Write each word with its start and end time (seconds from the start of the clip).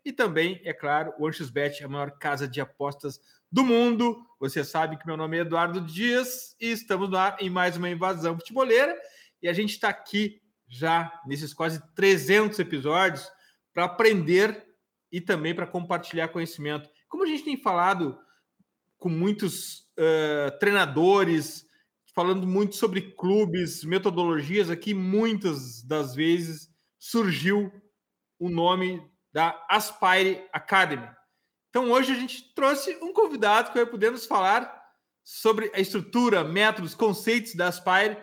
e 0.03 0.11
também, 0.11 0.63
é 0.65 0.73
claro, 0.73 1.13
o 1.19 1.27
AnxBet, 1.27 1.85
a 1.85 1.89
maior 1.89 2.13
casa 2.13 2.49
de 2.49 2.59
apostas 2.59 3.21
do 3.53 3.63
mundo. 3.63 4.25
Você 4.41 4.65
sabe 4.65 4.97
que 4.97 5.07
meu 5.07 5.17
nome 5.17 5.37
é 5.37 5.41
Eduardo 5.41 5.81
Dias 5.81 6.57
e 6.59 6.71
estamos 6.71 7.11
no 7.11 7.19
ar 7.19 7.37
em 7.39 7.51
mais 7.51 7.77
uma 7.77 7.91
invasão 7.91 8.37
futeboleira. 8.37 8.97
E 9.43 9.49
a 9.49 9.53
gente 9.53 9.73
está 9.73 9.91
aqui 9.91 10.41
já 10.69 11.21
nesses 11.27 11.55
quase 11.55 11.83
300 11.95 12.59
episódios 12.59 13.31
para 13.73 13.85
aprender 13.85 14.67
e 15.11 15.21
também 15.21 15.55
para 15.55 15.67
compartilhar 15.67 16.29
conhecimento. 16.29 16.89
Como 17.09 17.25
a 17.25 17.27
gente 17.27 17.45
tem 17.45 17.57
falado 17.57 18.19
com 18.99 19.09
muitos 19.09 19.81
uh, 19.99 20.59
treinadores, 20.59 21.67
falando 22.15 22.47
muito 22.47 22.77
sobre 22.77 23.13
clubes, 23.13 23.85
metodologias, 23.85 24.71
aqui 24.71 24.95
muitas 24.95 25.83
das 25.83 26.15
vezes 26.15 26.71
surgiu 26.99 27.71
o 28.39 28.49
nome 28.49 29.03
da 29.33 29.65
Aspire 29.69 30.47
Academy. 30.53 31.09
Então 31.69 31.91
hoje 31.91 32.13
a 32.13 32.15
gente 32.15 32.55
trouxe 32.55 32.97
um 33.03 33.13
convidado 33.13 33.69
que 33.69 33.77
vai 33.77 33.87
poder 33.87 34.11
nos 34.11 34.25
falar 34.25 34.83
sobre 35.23 35.71
a 35.75 35.81
estrutura, 35.81 36.43
métodos, 36.43 36.95
conceitos 36.95 37.55
da 37.55 37.69
Aspire. 37.69 38.17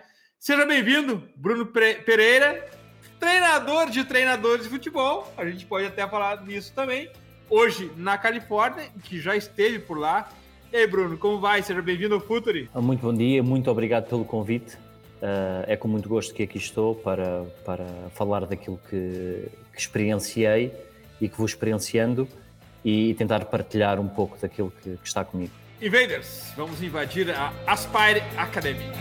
Seja 0.44 0.66
bem-vindo, 0.66 1.24
Bruno 1.38 1.66
Pereira, 1.66 2.68
treinador 3.18 3.90
de 3.90 4.04
treinadores 4.04 4.66
de 4.66 4.70
futebol. 4.70 5.34
A 5.38 5.46
gente 5.46 5.66
pode 5.66 5.86
até 5.86 6.06
falar 6.06 6.46
nisso 6.46 6.74
também. 6.76 7.10
Hoje 7.50 7.90
na 7.96 8.18
Califórnia, 8.18 8.90
que 9.06 9.22
já 9.22 9.38
esteve 9.38 9.80
por 9.80 9.98
lá. 9.98 10.30
E 10.70 10.76
aí, 10.76 10.86
Bruno, 10.86 11.18
como 11.18 11.40
vai? 11.40 11.64
Seja 11.64 11.82
bem-vindo 11.82 12.16
ao 12.16 12.20
Futuri. 12.20 12.70
Muito 12.76 13.00
bom 13.00 13.14
dia, 13.14 13.42
muito 13.42 13.72
obrigado 13.72 14.10
pelo 14.10 14.26
convite. 14.26 14.76
Uh, 14.76 15.64
é 15.66 15.78
com 15.78 15.88
muito 15.88 16.10
gosto 16.10 16.34
que 16.34 16.44
aqui 16.44 16.58
estou 16.58 16.94
para, 16.94 17.46
para 17.64 17.86
falar 18.14 18.46
daquilo 18.46 18.78
que, 18.90 19.48
que 19.72 19.80
experienciei 19.80 20.74
e 21.22 21.30
que 21.30 21.38
vou 21.38 21.46
experienciando 21.46 22.28
e 22.84 23.14
tentar 23.14 23.46
partilhar 23.46 23.98
um 23.98 24.10
pouco 24.10 24.38
daquilo 24.38 24.74
que, 24.84 24.98
que 24.98 25.08
está 25.08 25.24
comigo. 25.24 25.54
Invaders, 25.82 26.52
vamos 26.58 26.84
invadir 26.84 27.32
a 27.32 27.54
Aspire 27.66 28.22
Academy. 28.36 28.92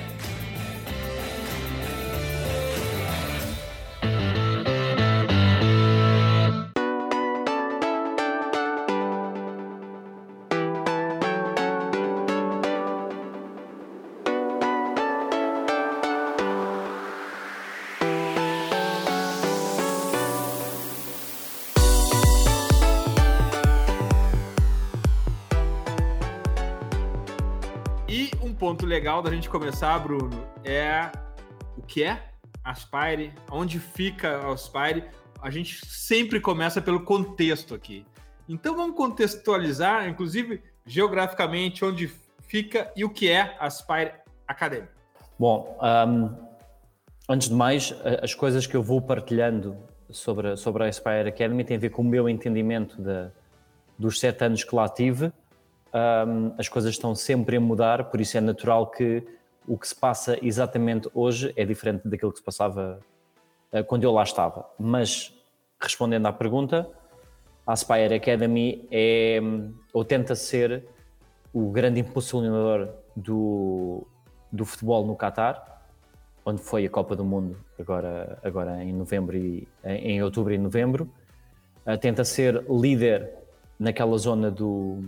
Legal 28.86 29.22
da 29.22 29.30
gente 29.30 29.48
começar, 29.48 29.98
Bruno, 29.98 30.46
é 30.64 31.10
o 31.76 31.82
que 31.82 32.02
é 32.02 32.30
Aspire, 32.64 33.32
onde 33.50 33.78
fica 33.78 34.38
Aspire. 34.50 35.04
A 35.40 35.50
gente 35.50 35.84
sempre 35.86 36.40
começa 36.40 36.80
pelo 36.80 37.04
contexto 37.04 37.74
aqui. 37.74 38.06
Então 38.48 38.76
vamos 38.76 38.96
contextualizar, 38.96 40.08
inclusive 40.08 40.62
geograficamente, 40.86 41.84
onde 41.84 42.10
fica 42.42 42.92
e 42.96 43.04
o 43.04 43.10
que 43.10 43.30
é 43.30 43.56
Aspire 43.58 44.12
Academy. 44.46 44.88
Bom, 45.38 45.78
um, 45.80 46.30
antes 47.28 47.48
de 47.48 47.54
mais, 47.54 47.94
as 48.22 48.34
coisas 48.34 48.66
que 48.66 48.76
eu 48.76 48.82
vou 48.82 49.00
partilhando 49.00 49.76
sobre, 50.10 50.56
sobre 50.56 50.84
a 50.84 50.88
Aspire 50.88 51.28
Academy 51.28 51.64
têm 51.64 51.76
a 51.76 51.80
ver 51.80 51.90
com 51.90 52.02
o 52.02 52.04
meu 52.04 52.28
entendimento 52.28 53.00
de, 53.00 53.30
dos 53.98 54.20
sete 54.20 54.44
anos 54.44 54.64
que 54.64 54.74
lá 54.74 54.88
tive 54.88 55.32
um, 55.94 56.54
as 56.58 56.68
coisas 56.68 56.92
estão 56.92 57.14
sempre 57.14 57.56
a 57.56 57.60
mudar, 57.60 58.04
por 58.04 58.20
isso 58.20 58.36
é 58.36 58.40
natural 58.40 58.90
que 58.90 59.22
o 59.66 59.78
que 59.78 59.86
se 59.86 59.94
passa 59.94 60.38
exatamente 60.42 61.08
hoje 61.14 61.52
é 61.56 61.64
diferente 61.64 62.08
daquilo 62.08 62.32
que 62.32 62.38
se 62.38 62.44
passava 62.44 62.98
uh, 63.72 63.84
quando 63.84 64.04
eu 64.04 64.12
lá 64.12 64.22
estava. 64.22 64.68
Mas, 64.78 65.34
respondendo 65.80 66.26
à 66.26 66.32
pergunta, 66.32 66.88
a 67.66 67.72
Aspire 67.72 68.14
Academy 68.14 68.88
é, 68.90 69.40
ou 69.92 70.04
tenta 70.04 70.34
ser, 70.34 70.84
o 71.52 71.70
grande 71.70 72.00
impulsionador 72.00 72.88
do, 73.14 74.06
do 74.50 74.64
futebol 74.64 75.06
no 75.06 75.14
Qatar, 75.14 75.82
onde 76.44 76.62
foi 76.62 76.86
a 76.86 76.90
Copa 76.90 77.14
do 77.14 77.24
Mundo 77.24 77.56
agora, 77.78 78.38
agora 78.42 78.82
em 78.82 78.92
novembro 78.92 79.36
e 79.36 79.68
em 79.84 80.22
outubro 80.22 80.52
e 80.52 80.58
novembro. 80.58 81.08
Uh, 81.86 81.98
tenta 81.98 82.24
ser 82.24 82.64
líder 82.68 83.30
naquela 83.78 84.16
zona 84.16 84.50
do, 84.50 85.02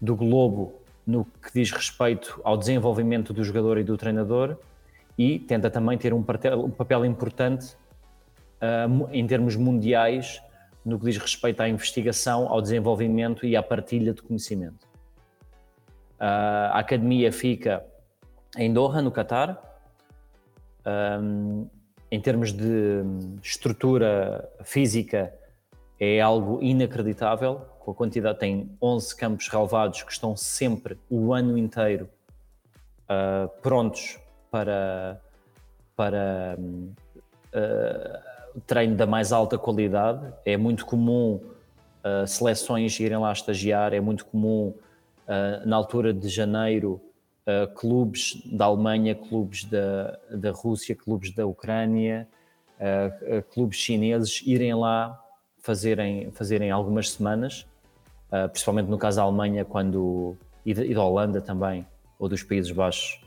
do 0.00 0.14
globo 0.16 0.80
no 1.06 1.24
que 1.24 1.52
diz 1.54 1.70
respeito 1.70 2.40
ao 2.44 2.56
desenvolvimento 2.56 3.32
do 3.32 3.42
jogador 3.42 3.78
e 3.78 3.84
do 3.84 3.96
treinador 3.96 4.58
e 5.16 5.38
tenta 5.38 5.70
também 5.70 5.96
ter 5.98 6.12
um 6.12 6.22
papel, 6.22 6.64
um 6.64 6.70
papel 6.70 7.04
importante 7.04 7.74
uh, 8.62 9.08
em 9.10 9.26
termos 9.26 9.56
mundiais 9.56 10.40
no 10.84 10.98
que 10.98 11.06
diz 11.06 11.18
respeito 11.18 11.60
à 11.60 11.68
investigação, 11.68 12.48
ao 12.48 12.62
desenvolvimento 12.62 13.44
e 13.44 13.56
à 13.56 13.62
partilha 13.62 14.14
de 14.14 14.22
conhecimento. 14.22 14.86
Uh, 16.18 16.72
a 16.72 16.78
academia 16.78 17.32
fica 17.32 17.84
em 18.56 18.72
Doha, 18.72 19.02
no 19.02 19.10
Catar. 19.10 19.62
Um, 20.86 21.66
ah, 21.66 21.78
em 22.10 22.20
termos 22.20 22.52
de 22.52 23.02
estrutura 23.42 24.48
física, 24.64 25.34
é 26.00 26.20
algo 26.20 26.58
inacreditável 26.62 27.66
com 27.88 27.92
a 27.92 27.94
quantidade, 27.94 28.38
tem 28.38 28.70
11 28.82 29.16
campos 29.16 29.48
relevados 29.48 30.02
que 30.02 30.12
estão 30.12 30.36
sempre 30.36 30.98
o 31.08 31.32
ano 31.32 31.56
inteiro 31.56 32.06
uh, 33.04 33.48
prontos 33.62 34.18
para, 34.50 35.18
para 35.96 36.58
uh, 36.58 38.60
treino 38.66 38.94
da 38.94 39.06
mais 39.06 39.32
alta 39.32 39.56
qualidade. 39.56 40.34
É 40.44 40.54
muito 40.58 40.84
comum 40.84 41.40
uh, 42.04 42.26
seleções 42.26 43.00
irem 43.00 43.16
lá 43.16 43.32
estagiar, 43.32 43.94
é 43.94 44.00
muito 44.00 44.26
comum 44.26 44.74
na 45.66 45.76
altura 45.76 46.14
de 46.14 46.26
janeiro 46.26 46.98
clubes 47.74 48.40
da 48.46 48.64
Alemanha, 48.64 49.14
clubes 49.14 49.64
da, 49.64 50.18
da 50.30 50.50
Rússia, 50.52 50.96
clubes 50.96 51.34
da 51.34 51.46
Ucrânia, 51.46 52.26
clubes 53.50 53.76
chineses 53.76 54.42
irem 54.46 54.74
lá 54.74 55.22
fazerem, 55.58 56.30
fazerem 56.30 56.70
algumas 56.70 57.10
semanas 57.10 57.66
uh, 58.32 58.48
principalmente 58.48 58.88
no 58.88 58.98
caso 58.98 59.18
da 59.18 59.22
Alemanha, 59.22 59.64
quando 59.64 60.36
e, 60.64 60.74
de, 60.74 60.84
e 60.84 60.94
da 60.94 61.02
Holanda 61.02 61.40
também, 61.40 61.86
ou 62.18 62.28
dos 62.28 62.42
Países 62.42 62.70
Baixos, 62.70 63.20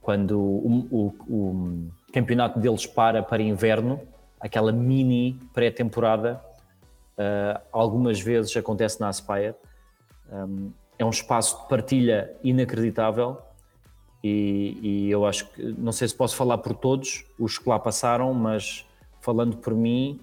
quando 0.00 0.40
o, 0.40 0.86
o, 0.90 1.14
o 1.28 1.90
campeonato 2.12 2.58
deles 2.58 2.86
para 2.86 3.22
para 3.22 3.42
inverno, 3.42 4.00
aquela 4.40 4.72
mini 4.72 5.38
pré-temporada, 5.52 6.40
uh, 7.18 7.60
algumas 7.72 8.20
vezes 8.20 8.56
acontece 8.56 9.00
na 9.00 9.08
Aspire. 9.08 9.54
Um, 10.30 10.72
é 10.98 11.04
um 11.04 11.10
espaço 11.10 11.62
de 11.62 11.68
partilha 11.68 12.36
inacreditável 12.42 13.38
e, 14.22 14.78
e, 14.82 15.10
eu 15.10 15.24
acho 15.24 15.48
que, 15.50 15.62
não 15.78 15.92
sei 15.92 16.08
se 16.08 16.14
posso 16.14 16.34
falar 16.34 16.58
por 16.58 16.74
todos 16.74 17.24
os 17.38 17.56
que 17.56 17.68
lá 17.68 17.78
passaram, 17.78 18.34
mas 18.34 18.84
falando 19.20 19.56
por 19.58 19.74
mim, 19.74 20.20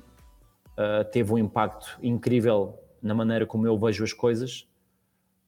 uh, 0.71 1.03
teve 1.11 1.31
um 1.33 1.37
impacto 1.37 1.97
incrível 2.03 2.77
na 3.05 3.13
maneira 3.13 3.45
como 3.45 3.67
eu 3.67 3.77
vejo 3.77 4.03
as 4.03 4.11
coisas. 4.11 4.67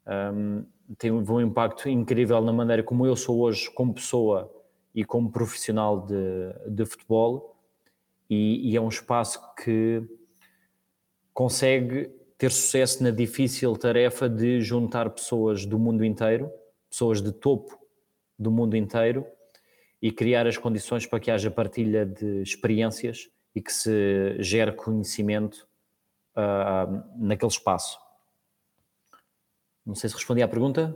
Um, 0.06 0.64
teve 0.98 1.16
um 1.16 1.42
impacto 1.42 1.90
incrível 1.90 2.40
na 2.42 2.54
maneira 2.54 2.84
como 2.84 3.06
eu 3.06 3.16
sou 3.16 3.40
hoje 3.40 3.70
como 3.72 3.94
pessoa 3.94 4.54
e 4.94 5.04
como 5.04 5.32
profissional 5.32 6.06
de, 6.06 6.54
de 6.70 6.86
futebol 6.86 7.58
e, 8.30 8.72
e, 8.72 8.78
é 8.78 8.80
um 8.80 8.88
espaço 8.88 9.42
que 9.56 10.02
consegue 11.34 12.10
ter 12.38 12.52
sucesso 12.52 13.04
na 13.04 13.10
difícil 13.10 13.76
tarefa 13.76 14.30
de 14.30 14.62
juntar 14.62 15.10
pessoas 15.10 15.66
do 15.66 15.78
mundo 15.78 16.06
inteiro, 16.06 16.50
pessoas 16.90 17.22
de 17.22 17.32
topo 17.34 17.78
do 18.40 18.52
mundo 18.52 18.78
inteiro 18.78 19.26
e 20.02 20.12
criar 20.12 20.48
as 20.48 20.58
condições 20.58 21.06
para 21.06 21.20
que 21.20 21.32
haja 21.32 21.52
partilha 21.52 22.06
de 22.06 22.42
experiências 22.42 23.30
e 23.54 23.62
que 23.62 23.74
se 23.74 24.38
gere 24.40 24.72
conhecimento 24.72 25.68
uh, 26.38 27.04
naquele 27.18 27.52
espaço. 27.52 28.00
Não 29.86 29.96
sei 29.96 30.10
se 30.10 30.16
respondi 30.16 30.42
à 30.42 30.48
pergunta. 30.48 30.96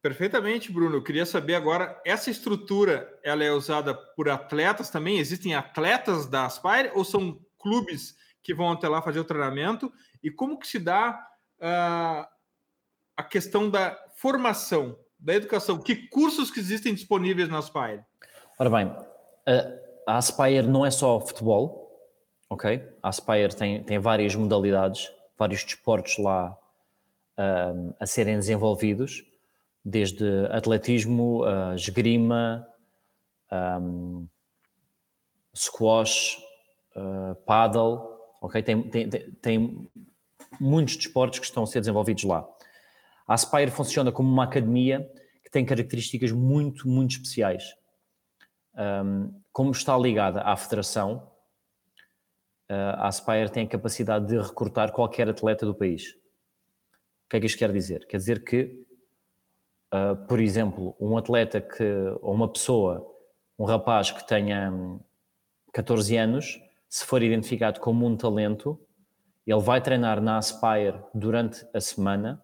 Perfeitamente, 0.00 0.72
Bruno. 0.72 0.96
Eu 0.96 1.02
queria 1.02 1.26
saber 1.26 1.54
agora, 1.54 2.00
essa 2.04 2.30
estrutura, 2.30 3.08
ela 3.22 3.44
é 3.44 3.52
usada 3.52 3.94
por 3.94 4.28
atletas 4.28 4.90
também? 4.90 5.18
Existem 5.18 5.54
atletas 5.54 6.26
da 6.26 6.46
Aspire 6.46 6.92
ou 6.94 7.04
são 7.04 7.38
clubes 7.58 8.14
que 8.42 8.54
vão 8.54 8.70
até 8.70 8.88
lá 8.88 9.02
fazer 9.02 9.18
o 9.20 9.24
treinamento? 9.24 9.92
E 10.22 10.30
como 10.30 10.58
que 10.58 10.68
se 10.68 10.78
dá 10.78 11.20
uh, 11.60 12.26
a 13.16 13.22
questão 13.24 13.68
da 13.68 13.98
formação, 14.16 14.96
da 15.18 15.34
educação? 15.34 15.78
Que 15.78 16.08
cursos 16.08 16.50
que 16.50 16.60
existem 16.60 16.94
disponíveis 16.94 17.48
na 17.48 17.58
Aspire? 17.58 18.04
Ora 18.56 18.70
bem, 18.70 18.96
a 20.06 20.16
Aspire 20.16 20.66
não 20.66 20.86
é 20.86 20.90
só 20.90 21.20
futebol, 21.20 21.77
ok? 22.48 22.82
A 23.02 23.08
Aspire 23.08 23.54
tem, 23.54 23.82
tem 23.82 23.98
várias 23.98 24.34
modalidades, 24.34 25.10
vários 25.36 25.64
desportos 25.64 26.18
lá 26.18 26.56
um, 27.38 27.94
a 27.98 28.06
serem 28.06 28.36
desenvolvidos, 28.36 29.24
desde 29.84 30.46
atletismo, 30.50 31.44
uh, 31.44 31.74
esgrima, 31.74 32.66
um, 33.80 34.26
squash, 35.54 36.36
uh, 36.96 37.34
paddle, 37.46 38.00
ok? 38.40 38.62
Tem, 38.62 38.82
tem, 38.90 39.08
tem 39.08 39.90
muitos 40.60 40.96
desportos 40.96 41.38
que 41.38 41.46
estão 41.46 41.62
a 41.62 41.66
ser 41.66 41.80
desenvolvidos 41.80 42.24
lá. 42.24 42.46
A 43.26 43.34
Aspire 43.34 43.70
funciona 43.70 44.10
como 44.10 44.30
uma 44.30 44.44
academia 44.44 45.08
que 45.44 45.50
tem 45.50 45.64
características 45.64 46.32
muito, 46.32 46.88
muito 46.88 47.12
especiais. 47.12 47.74
Um, 48.74 49.40
como 49.52 49.70
está 49.70 49.96
ligada 49.96 50.40
à 50.42 50.56
federação, 50.56 51.27
a 52.68 53.08
Aspire 53.08 53.50
tem 53.50 53.64
a 53.64 53.68
capacidade 53.68 54.26
de 54.26 54.38
recrutar 54.38 54.92
qualquer 54.92 55.28
atleta 55.28 55.64
do 55.64 55.74
país. 55.74 56.10
O 56.12 57.30
que 57.30 57.36
é 57.36 57.40
que 57.40 57.46
isto 57.46 57.58
quer 57.58 57.72
dizer? 57.72 58.06
Quer 58.06 58.18
dizer 58.18 58.44
que, 58.44 58.84
uh, 59.92 60.16
por 60.26 60.40
exemplo, 60.40 60.96
um 61.00 61.16
atleta 61.16 61.60
que, 61.60 61.84
ou 62.20 62.34
uma 62.34 62.48
pessoa, 62.48 63.06
um 63.58 63.64
rapaz 63.64 64.10
que 64.10 64.26
tenha 64.26 64.72
14 65.72 66.16
anos, 66.16 66.60
se 66.88 67.04
for 67.04 67.22
identificado 67.22 67.80
como 67.80 68.06
um 68.06 68.16
talento, 68.16 68.80
ele 69.46 69.60
vai 69.60 69.80
treinar 69.80 70.20
na 70.20 70.38
Aspire 70.38 71.00
durante 71.14 71.66
a 71.74 71.80
semana 71.80 72.42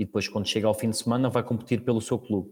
e 0.00 0.04
depois, 0.04 0.26
quando 0.26 0.46
chega 0.46 0.66
ao 0.66 0.72
fim 0.72 0.88
de 0.88 0.96
semana, 0.96 1.28
vai 1.28 1.42
competir 1.42 1.84
pelo 1.84 2.00
seu 2.00 2.18
clube. 2.18 2.50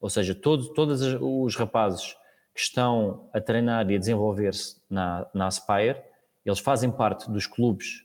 Ou 0.00 0.10
seja, 0.10 0.34
todos, 0.34 0.68
todos 0.70 1.00
os 1.20 1.54
rapazes 1.54 2.16
que 2.58 2.64
estão 2.64 3.30
a 3.32 3.40
treinar 3.40 3.88
e 3.88 3.94
a 3.94 3.98
desenvolver-se 3.98 4.82
na, 4.90 5.24
na 5.32 5.46
Aspire, 5.46 6.02
eles 6.44 6.58
fazem 6.58 6.90
parte 6.90 7.30
dos 7.30 7.46
clubes 7.46 8.04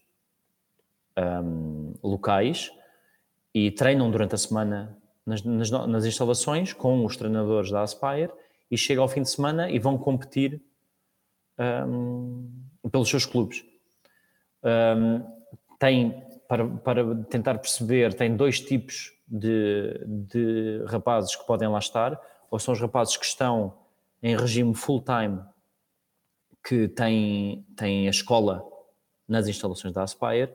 um, 1.18 1.96
locais 2.04 2.72
e 3.52 3.72
treinam 3.72 4.12
durante 4.12 4.36
a 4.36 4.38
semana 4.38 4.96
nas, 5.26 5.42
nas, 5.42 5.72
nas, 5.72 6.06
instalações 6.06 6.72
com 6.72 7.04
os 7.04 7.18
treinadores 7.18 7.72
da 7.72 7.82
Aspire 7.82 8.32
e 8.70 8.78
chega 8.78 9.02
ao 9.02 9.08
fim 9.08 9.24
de 9.24 9.32
semana 9.32 9.72
e 9.72 9.80
vão 9.80 9.98
competir 9.98 10.62
um, 11.88 12.48
pelos 12.92 13.10
seus 13.10 13.26
clubes. 13.26 13.66
Um, 14.64 15.26
tem, 15.80 16.24
para, 16.48 16.68
para 16.68 17.16
tentar 17.26 17.58
perceber, 17.58 18.14
tem 18.14 18.36
dois 18.36 18.62
tipos 18.62 19.14
de, 19.28 20.00
de 20.06 20.86
rapazes 20.86 21.36
que 21.36 21.48
podem 21.48 21.68
lá 21.68 21.80
estar, 21.80 22.22
ou 22.52 22.60
são 22.60 22.72
os 22.72 22.80
rapazes 22.80 23.18
que 23.18 23.26
estão 23.26 23.82
em 24.24 24.38
regime 24.38 24.74
full-time, 24.74 25.44
que 26.66 26.88
têm, 26.88 27.68
têm 27.75 28.08
a 28.08 28.10
escola 28.10 28.66
nas 29.28 29.50
instalações 29.50 29.94
da 29.94 30.02
Aspire, 30.02 30.50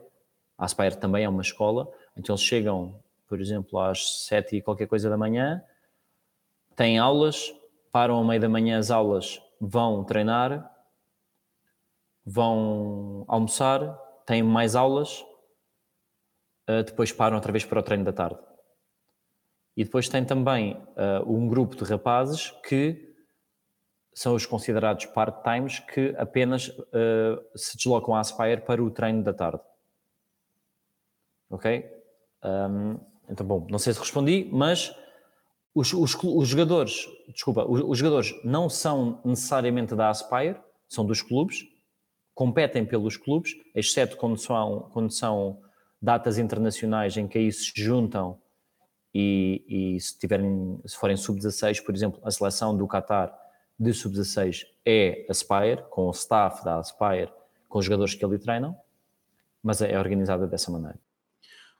a 0.57 0.65
Aspire 0.65 0.97
também 0.97 1.23
é 1.23 1.29
uma 1.29 1.43
escola, 1.43 1.87
então 2.17 2.33
eles 2.33 2.43
chegam, 2.43 2.99
por 3.27 3.39
exemplo, 3.39 3.79
às 3.79 4.25
sete 4.25 4.55
e 4.55 4.61
qualquer 4.61 4.87
coisa 4.87 5.07
da 5.07 5.15
manhã, 5.15 5.63
têm 6.75 6.97
aulas, 6.97 7.53
param 7.91 8.15
ao 8.15 8.23
meio 8.23 8.41
da 8.41 8.49
manhã 8.49 8.79
as 8.79 8.89
aulas, 8.89 9.39
vão 9.61 10.03
treinar, 10.03 10.75
vão 12.25 13.23
almoçar, 13.27 13.95
têm 14.25 14.41
mais 14.41 14.75
aulas, 14.75 15.23
eh, 16.67 16.81
depois 16.81 17.11
param 17.11 17.35
outra 17.35 17.51
vez 17.51 17.63
para 17.65 17.79
o 17.79 17.83
treino 17.83 18.03
da 18.03 18.13
tarde. 18.13 18.39
E 19.77 19.83
depois 19.83 20.09
tem 20.09 20.25
também 20.25 20.73
uh, 20.73 21.31
um 21.31 21.47
grupo 21.47 21.75
de 21.75 21.83
rapazes 21.83 22.51
que 22.67 23.08
são 24.13 24.35
os 24.35 24.45
considerados 24.45 25.05
part-times 25.05 25.79
que 25.79 26.15
apenas 26.17 26.67
uh, 26.67 27.41
se 27.55 27.77
deslocam 27.77 28.15
à 28.15 28.19
Aspire 28.19 28.61
para 28.61 28.83
o 28.83 28.91
treino 28.91 29.23
da 29.23 29.33
tarde 29.33 29.61
ok? 31.49 31.83
Um, 32.43 32.99
então, 33.29 33.45
bom, 33.45 33.67
não 33.69 33.79
sei 33.79 33.93
se 33.93 33.99
respondi, 33.99 34.47
mas 34.51 34.95
os, 35.73 35.93
os, 35.93 36.15
os 36.23 36.47
jogadores, 36.47 37.07
desculpa, 37.29 37.65
os, 37.65 37.81
os, 37.81 37.97
jogadores 37.97 38.33
não 38.43 38.69
são 38.69 39.21
necessariamente 39.25 39.95
da 39.95 40.09
Aspire, 40.09 40.57
são 40.87 41.05
dos 41.05 41.21
clubes, 41.21 41.65
competem 42.33 42.85
pelos 42.85 43.17
clubes, 43.17 43.53
exceto 43.75 44.17
quando 44.17 44.37
são, 44.37 44.89
quando 44.93 45.11
são 45.11 45.61
datas 46.01 46.37
internacionais 46.37 47.17
em 47.17 47.27
que 47.27 47.37
aí 47.37 47.51
se 47.51 47.71
juntam 47.75 48.39
e, 49.13 49.95
e 49.95 49.99
se, 49.99 50.17
tiverem, 50.17 50.79
se 50.85 50.95
forem 50.95 51.17
sub-16, 51.17 51.83
por 51.83 51.93
exemplo, 51.93 52.19
a 52.23 52.31
seleção 52.31 52.75
do 52.75 52.87
Qatar 52.87 53.37
de 53.79 53.93
sub-16 53.93 54.65
é 54.85 55.25
Aspire, 55.29 55.83
com 55.89 56.07
o 56.07 56.11
staff 56.11 56.63
da 56.65 56.79
Aspire, 56.79 57.31
com 57.67 57.79
os 57.79 57.85
jogadores 57.85 58.13
que 58.13 58.25
ali 58.25 58.37
treinam, 58.37 58.75
mas 59.63 59.81
é 59.81 59.97
organizada 59.97 60.45
dessa 60.45 60.69
maneira. 60.71 60.99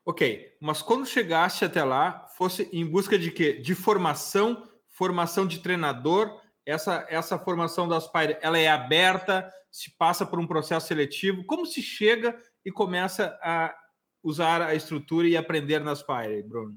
Ok, 0.05 0.55
mas 0.61 0.81
quando 0.81 1.05
chegasse 1.05 1.65
até 1.65 1.83
lá, 1.83 2.25
fosse 2.37 2.69
em 2.71 2.85
busca 2.85 3.19
de 3.19 3.31
quê? 3.31 3.53
De 3.53 3.75
formação, 3.75 4.67
formação 4.87 5.45
de 5.45 5.59
treinador. 5.59 6.41
Essa, 6.65 7.05
essa 7.09 7.37
formação 7.37 7.87
da 7.87 7.97
Aspire, 7.97 8.37
ela 8.41 8.57
é 8.57 8.69
aberta, 8.69 9.51
se 9.69 9.95
passa 9.97 10.25
por 10.25 10.39
um 10.39 10.47
processo 10.47 10.87
seletivo. 10.87 11.43
Como 11.45 11.65
se 11.65 11.81
chega 11.81 12.35
e 12.65 12.71
começa 12.71 13.37
a 13.41 13.75
usar 14.23 14.61
a 14.61 14.73
estrutura 14.73 15.27
e 15.27 15.35
aprender 15.35 15.79
na 15.79 15.91
Aspire, 15.91 16.43
Bruno? 16.43 16.75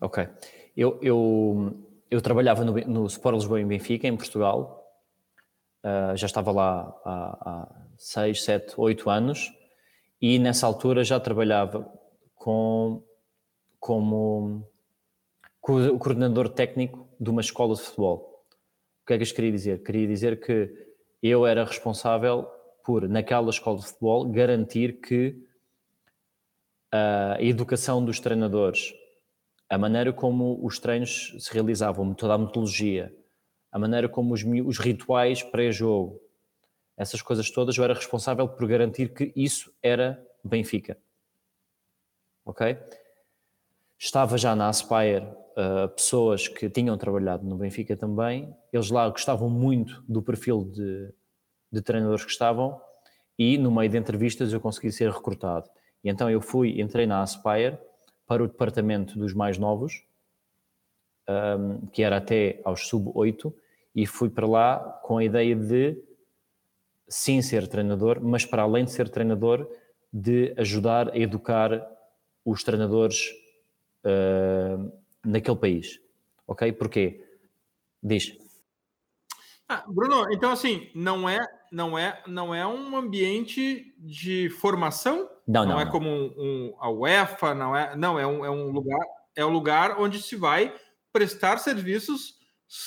Ok, 0.00 0.28
eu, 0.76 0.98
eu, 1.02 1.83
eu 2.10 2.20
trabalhava 2.20 2.64
no, 2.64 2.72
no 2.72 3.06
Sport 3.06 3.36
Lisboa 3.36 3.60
em 3.60 3.66
Benfica, 3.66 4.06
em 4.06 4.16
Portugal. 4.16 4.82
Uh, 5.84 6.16
já 6.16 6.26
estava 6.26 6.50
lá 6.50 6.94
há, 7.04 7.50
há 7.50 7.86
6, 7.98 8.42
7, 8.42 8.74
8 8.76 9.10
anos 9.10 9.52
e 10.20 10.38
nessa 10.38 10.66
altura 10.66 11.04
já 11.04 11.20
trabalhava 11.20 11.86
com, 12.34 13.02
como 13.78 14.66
o 15.62 15.98
coordenador 15.98 16.48
técnico 16.48 17.08
de 17.20 17.30
uma 17.30 17.40
escola 17.40 17.74
de 17.74 17.82
futebol. 17.82 18.44
O 19.02 19.06
que 19.06 19.14
é 19.14 19.16
que 19.18 19.22
isto 19.22 19.34
queria 19.34 19.52
dizer? 19.52 19.82
Queria 19.82 20.06
dizer 20.06 20.40
que 20.40 20.72
eu 21.22 21.46
era 21.46 21.64
responsável 21.64 22.46
por, 22.84 23.08
naquela 23.08 23.50
escola 23.50 23.78
de 23.78 23.86
futebol, 23.86 24.30
garantir 24.30 25.00
que 25.00 25.42
a 26.92 27.42
educação 27.42 28.04
dos 28.04 28.20
treinadores, 28.20 28.94
a 29.74 29.78
maneira 29.78 30.12
como 30.12 30.64
os 30.64 30.78
treinos 30.78 31.34
se 31.38 31.52
realizavam, 31.52 32.14
toda 32.14 32.34
a 32.34 32.38
metodologia, 32.38 33.14
a 33.70 33.78
maneira 33.78 34.08
como 34.08 34.32
os, 34.34 34.42
os 34.42 34.78
rituais 34.78 35.42
pré-jogo, 35.42 36.20
essas 36.96 37.20
coisas 37.20 37.50
todas, 37.50 37.76
eu 37.76 37.84
era 37.84 37.94
responsável 37.94 38.48
por 38.48 38.66
garantir 38.68 39.12
que 39.12 39.32
isso 39.34 39.72
era 39.82 40.24
Benfica 40.44 40.96
ok? 42.44 42.76
estava 43.98 44.36
já 44.36 44.54
na 44.54 44.68
Aspire 44.68 45.26
uh, 45.56 45.88
pessoas 45.94 46.46
que 46.46 46.68
tinham 46.68 46.96
trabalhado 46.98 47.44
no 47.46 47.56
Benfica 47.56 47.96
também, 47.96 48.54
eles 48.72 48.90
lá 48.90 49.08
gostavam 49.08 49.48
muito 49.48 50.04
do 50.06 50.22
perfil 50.22 50.64
de, 50.64 51.12
de 51.72 51.80
treinadores 51.80 52.24
que 52.24 52.30
estavam 52.30 52.80
e 53.38 53.56
no 53.56 53.70
meio 53.70 53.88
de 53.88 53.96
entrevistas 53.96 54.52
eu 54.52 54.60
consegui 54.60 54.92
ser 54.92 55.10
recrutado. 55.10 55.68
E 56.02 56.10
então 56.10 56.30
eu 56.30 56.40
fui, 56.40 56.80
entrei 56.80 57.06
na 57.06 57.22
Aspire 57.22 57.78
para 58.26 58.42
o 58.42 58.46
departamento 58.46 59.18
dos 59.18 59.32
mais 59.34 59.58
novos, 59.58 60.04
um, 61.28 61.86
que 61.88 62.02
era 62.02 62.16
até 62.16 62.60
aos 62.64 62.88
sub-8, 62.88 63.52
e 63.94 64.06
fui 64.06 64.28
para 64.28 64.46
lá 64.46 64.78
com 65.02 65.18
a 65.18 65.24
ideia 65.24 65.54
de 65.54 65.96
sim 67.08 67.40
ser 67.42 67.68
treinador, 67.68 68.20
mas 68.20 68.44
para 68.44 68.62
além 68.62 68.84
de 68.84 68.90
ser 68.90 69.08
treinador, 69.08 69.68
de 70.12 70.54
ajudar 70.56 71.10
a 71.10 71.18
educar 71.18 71.86
os 72.44 72.62
treinadores 72.62 73.30
uh, 74.04 74.92
naquele 75.24 75.56
país. 75.56 76.00
Ok? 76.46 76.72
Porquê? 76.72 77.24
Diz. 78.02 78.36
Ah, 79.68 79.84
Bruno, 79.88 80.30
então 80.30 80.50
assim, 80.50 80.90
não 80.94 81.28
é, 81.28 81.38
não 81.74 81.98
é, 81.98 82.22
não 82.26 82.54
é 82.54 82.64
um 82.64 82.96
ambiente 82.96 83.92
de 83.98 84.48
formação? 84.48 85.28
Não, 85.46 85.64
não, 85.64 85.72
não 85.72 85.80
é 85.80 85.84
não. 85.84 85.90
como 85.90 86.08
um, 86.08 86.34
um, 86.38 86.74
a 86.78 86.88
UEFA, 86.88 87.52
não 87.52 87.76
é, 87.76 87.96
não 87.96 88.18
é 88.18 88.24
um, 88.24 88.44
é 88.44 88.50
um 88.50 88.70
lugar, 88.70 89.04
é 89.34 89.44
um 89.44 89.50
lugar 89.50 90.00
onde 90.00 90.22
se 90.22 90.36
vai 90.36 90.72
prestar 91.12 91.58
serviços, 91.58 92.34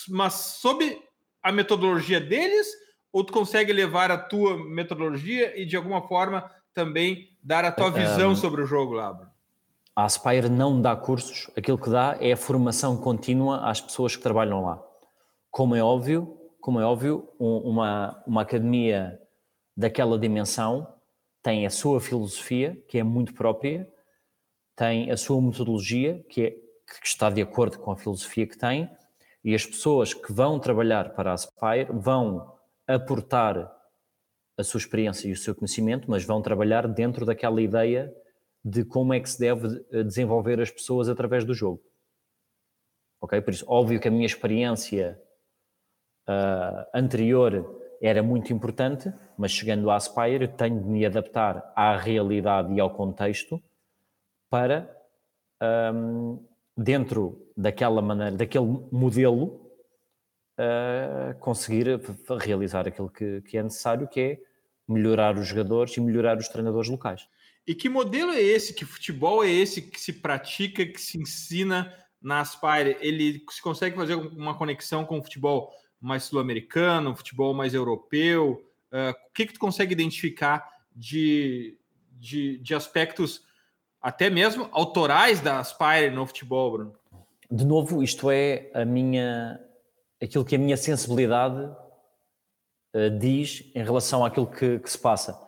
mas 0.08 0.34
sob 0.34 1.02
a 1.44 1.52
metodologia 1.52 2.22
deles, 2.22 2.66
ou 3.12 3.26
tu 3.26 3.34
consegue 3.34 3.74
levar 3.74 4.10
a 4.10 4.18
tua 4.18 4.58
metodologia 4.58 5.60
e 5.60 5.66
de 5.66 5.76
alguma 5.76 6.08
forma 6.08 6.50
também 6.74 7.30
dar 7.44 7.66
a 7.66 7.72
tua 7.74 7.92
visão 7.92 8.32
um, 8.32 8.36
sobre 8.36 8.62
o 8.62 8.66
jogo 8.66 8.94
lá? 8.94 9.20
A 9.94 10.06
Aspire 10.06 10.48
não 10.48 10.82
dá 10.82 10.96
cursos, 10.96 11.52
aquilo 11.58 11.78
que 11.78 11.90
dá 11.90 12.18
é 12.22 12.32
a 12.32 12.38
formação 12.38 12.96
contínua 12.96 13.70
às 13.70 13.82
pessoas 13.82 14.16
que 14.16 14.24
trabalham 14.24 14.64
lá. 14.64 14.82
Como 15.52 15.76
é 15.76 15.84
óbvio, 15.84 16.37
como 16.68 16.82
é 16.82 16.86
óbvio, 16.86 17.34
uma, 17.40 18.22
uma 18.28 18.42
academia 18.42 19.18
daquela 19.74 20.20
dimensão 20.20 20.86
tem 21.42 21.66
a 21.66 21.70
sua 21.70 22.02
filosofia, 22.02 22.76
que 22.90 22.98
é 22.98 23.04
muito 23.04 23.34
própria, 23.34 23.90
tem 24.76 25.10
a 25.10 25.16
sua 25.16 25.42
metodologia, 25.42 26.22
que, 26.28 26.42
é, 26.42 26.52
que 26.52 27.08
está 27.08 27.30
de 27.30 27.42
acordo 27.42 27.80
com 27.80 27.90
a 27.90 27.96
filosofia 27.96 28.46
que 28.46 28.58
tem, 28.58 28.90
e 29.46 29.56
as 29.56 29.66
pessoas 29.66 30.14
que 30.14 30.34
vão 30.34 30.60
trabalhar 30.60 31.14
para 31.14 31.32
a 31.32 31.36
Aspire 31.36 31.88
vão 31.90 32.54
aportar 32.86 33.74
a 34.58 34.62
sua 34.62 34.80
experiência 34.80 35.30
e 35.30 35.32
o 35.32 35.38
seu 35.38 35.56
conhecimento, 35.56 36.12
mas 36.12 36.26
vão 36.26 36.42
trabalhar 36.42 36.86
dentro 36.86 37.26
daquela 37.26 37.62
ideia 37.62 38.14
de 38.62 38.84
como 38.84 39.14
é 39.14 39.22
que 39.22 39.30
se 39.30 39.40
deve 39.40 39.86
eh, 39.90 40.04
desenvolver 40.04 40.60
as 40.60 40.70
pessoas 40.70 41.08
através 41.08 41.46
do 41.46 41.54
jogo. 41.54 41.82
Ok? 43.22 43.40
Por 43.40 43.54
isso, 43.54 43.64
óbvio 43.70 44.02
que 44.02 44.10
a 44.10 44.12
minha 44.12 44.26
experiência 44.26 45.18
uh, 46.28 46.86
anterior 46.94 47.78
era 48.02 48.22
muito 48.22 48.54
importante, 48.54 49.12
mas 49.38 49.52
chegando 49.52 49.90
à 49.90 49.96
Aspire 49.96 50.48
tenho 50.48 50.82
de 50.82 50.88
me 50.88 51.06
adaptar 51.06 51.72
à 51.76 51.98
realidade 51.98 52.74
e 52.74 52.80
ao 52.80 52.92
contexto 52.92 53.62
para, 54.50 54.90
um, 55.94 56.44
dentro 56.76 57.48
daquela 57.56 58.02
maneira, 58.02 58.36
daquele 58.36 58.66
modelo, 58.92 59.72
uh, 60.60 61.38
conseguir 61.40 62.00
realizar 62.40 62.88
aquilo 62.88 63.10
que, 63.10 63.42
que 63.42 63.58
é 63.58 63.64
necessário, 63.64 64.08
que 64.08 64.20
é 64.20 64.40
melhorar 64.88 65.38
os 65.38 65.48
jogadores 65.48 65.98
e 65.98 66.02
melhorar 66.02 66.38
os 66.38 66.48
treinadores 66.48 66.90
locais. 66.90 67.28
E 67.66 67.76
que 67.76 67.90
modelo 67.90 68.32
é 68.32 68.42
esse? 68.42 68.74
Que 68.74 68.86
futebol 68.86 69.44
é 69.44 69.50
esse 69.50 69.82
que 69.82 70.00
se 70.00 70.14
pratica, 70.14 70.86
que 70.86 71.02
se 71.02 71.20
ensina 71.20 71.94
na 72.22 72.40
Aspire? 72.40 72.98
Ele 73.02 73.44
se 73.50 73.62
consegue 73.62 73.96
fazer 73.96 74.16
uma 74.16 74.58
conexão 74.58 75.04
com 75.04 75.20
o 75.20 75.24
futebol 75.24 75.74
mais 76.00 76.24
sul-americano, 76.24 77.16
futebol 77.16 77.54
mais 77.54 77.74
europeu? 77.74 78.64
Uh, 78.92 79.12
o 79.30 79.34
que, 79.34 79.46
que 79.46 79.54
tu 79.54 79.60
consegue 79.60 79.94
identificar 79.94 80.70
de, 80.96 81.78
de, 82.12 82.58
de, 82.60 82.74
aspectos 82.74 83.44
até 84.02 84.30
mesmo 84.30 84.70
autorais 84.72 85.42
da 85.42 85.60
Aspire 85.60 86.10
no 86.10 86.26
futebol, 86.26 86.72
Bruno? 86.72 86.94
De 87.50 87.66
novo, 87.66 88.02
isto 88.02 88.30
é 88.32 88.70
a 88.74 88.86
minha 88.86 89.60
aquilo 90.22 90.44
que 90.44 90.56
a 90.56 90.60
minha 90.60 90.78
sensibilidade 90.78 91.62
uh, 92.96 93.10
diz 93.20 93.70
em 93.76 93.84
relação 93.84 94.26
àquilo 94.26 94.48
que, 94.48 94.80
que 94.80 94.90
se 94.90 94.98
passa 94.98 95.48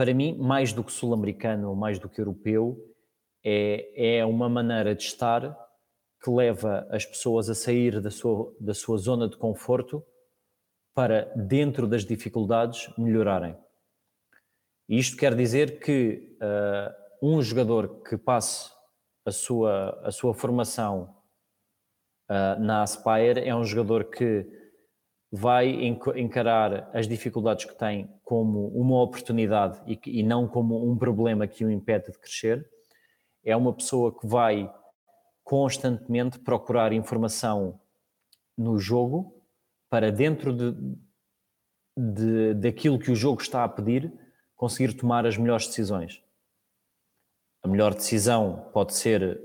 para 0.00 0.14
mim, 0.14 0.34
mais 0.38 0.72
do 0.72 0.82
que 0.82 0.90
sul-americano 0.90 1.68
ou 1.68 1.76
mais 1.76 1.98
do 1.98 2.08
que 2.08 2.18
europeu, 2.18 2.90
é, 3.44 4.16
é 4.18 4.24
uma 4.24 4.48
maneira 4.48 4.94
de 4.94 5.02
estar 5.02 5.54
que 6.22 6.30
leva 6.30 6.86
as 6.90 7.04
pessoas 7.04 7.48
a 7.48 7.54
sair 7.54 8.00
da 8.00 8.10
sua, 8.10 8.54
da 8.60 8.74
sua 8.74 8.98
zona 8.98 9.28
de 9.28 9.36
conforto 9.36 10.04
para, 10.94 11.32
dentro 11.34 11.86
das 11.86 12.04
dificuldades, 12.04 12.92
melhorarem. 12.98 13.56
Isto 14.88 15.16
quer 15.16 15.34
dizer 15.34 15.80
que 15.80 16.36
uh, 16.42 17.26
um 17.26 17.40
jogador 17.40 18.02
que 18.02 18.18
passe 18.18 18.70
a 19.24 19.30
sua, 19.30 20.00
a 20.04 20.10
sua 20.10 20.34
formação 20.34 21.16
uh, 22.28 22.60
na 22.60 22.82
Aspire 22.82 23.40
é 23.40 23.54
um 23.54 23.64
jogador 23.64 24.04
que 24.10 24.46
vai 25.32 25.70
encarar 26.16 26.90
as 26.92 27.06
dificuldades 27.06 27.64
que 27.64 27.78
tem 27.78 28.12
como 28.24 28.66
uma 28.68 29.00
oportunidade 29.00 29.80
e, 29.86 29.98
e 30.18 30.22
não 30.24 30.48
como 30.48 30.90
um 30.90 30.98
problema 30.98 31.46
que 31.46 31.64
o 31.64 31.70
impede 31.70 32.10
de 32.10 32.18
crescer. 32.18 32.68
É 33.44 33.56
uma 33.56 33.72
pessoa 33.72 34.18
que 34.18 34.26
vai 34.26 34.68
constantemente 35.44 36.38
procurar 36.38 36.92
informação 36.92 37.80
no 38.56 38.78
jogo 38.78 39.40
para 39.88 40.12
dentro 40.12 40.52
de, 40.52 40.74
de, 41.96 42.54
daquilo 42.54 42.98
que 42.98 43.10
o 43.10 43.16
jogo 43.16 43.42
está 43.42 43.64
a 43.64 43.68
pedir, 43.68 44.12
conseguir 44.54 44.94
tomar 44.94 45.26
as 45.26 45.36
melhores 45.36 45.66
decisões. 45.66 46.22
A 47.62 47.68
melhor 47.68 47.94
decisão 47.94 48.70
pode 48.72 48.94
ser 48.94 49.40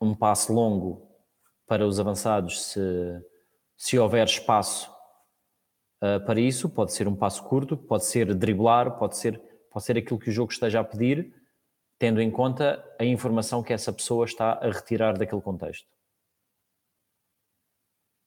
um 0.00 0.14
passo 0.14 0.52
longo 0.52 1.08
para 1.66 1.86
os 1.86 2.00
avançados 2.00 2.62
se, 2.66 2.80
se 3.76 3.98
houver 3.98 4.26
espaço 4.26 4.90
uh, 6.02 6.24
para 6.24 6.40
isso. 6.40 6.68
Pode 6.68 6.92
ser 6.92 7.06
um 7.06 7.16
passo 7.16 7.42
curto, 7.44 7.76
pode 7.76 8.06
ser 8.06 8.34
driblar, 8.34 8.98
pode 8.98 9.16
ser, 9.16 9.38
pode 9.70 9.84
ser 9.84 9.98
aquilo 9.98 10.18
que 10.18 10.30
o 10.30 10.32
jogo 10.32 10.52
esteja 10.52 10.80
a 10.80 10.84
pedir, 10.84 11.34
tendo 11.98 12.20
em 12.20 12.30
conta 12.30 12.84
a 12.98 13.04
informação 13.04 13.62
que 13.62 13.72
essa 13.72 13.92
pessoa 13.92 14.24
está 14.24 14.52
a 14.52 14.70
retirar 14.70 15.18
daquele 15.18 15.40
contexto. 15.40 15.86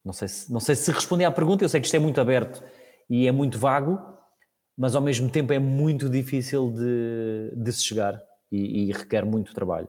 Não 0.03 0.13
sei 0.13 0.27
se, 0.27 0.51
não 0.51 0.59
sei 0.59 0.75
se 0.75 0.91
respondi 0.91 1.23
à 1.23 1.31
pergunta, 1.31 1.63
eu 1.63 1.69
sei 1.69 1.79
que 1.79 1.85
isto 1.85 1.95
é 1.95 1.99
muito 1.99 2.19
aberto 2.19 2.63
e 3.09 3.27
é 3.27 3.31
muito 3.31 3.57
vago, 3.57 3.99
mas 4.75 4.95
ao 4.95 5.01
mesmo 5.01 5.29
tempo 5.29 5.53
é 5.53 5.59
muito 5.59 6.09
difícil 6.09 6.71
de, 6.71 7.51
de 7.55 7.71
se 7.71 7.83
chegar 7.83 8.21
e, 8.51 8.89
e 8.89 8.91
requer 8.91 9.23
muito 9.23 9.53
trabalho. 9.53 9.87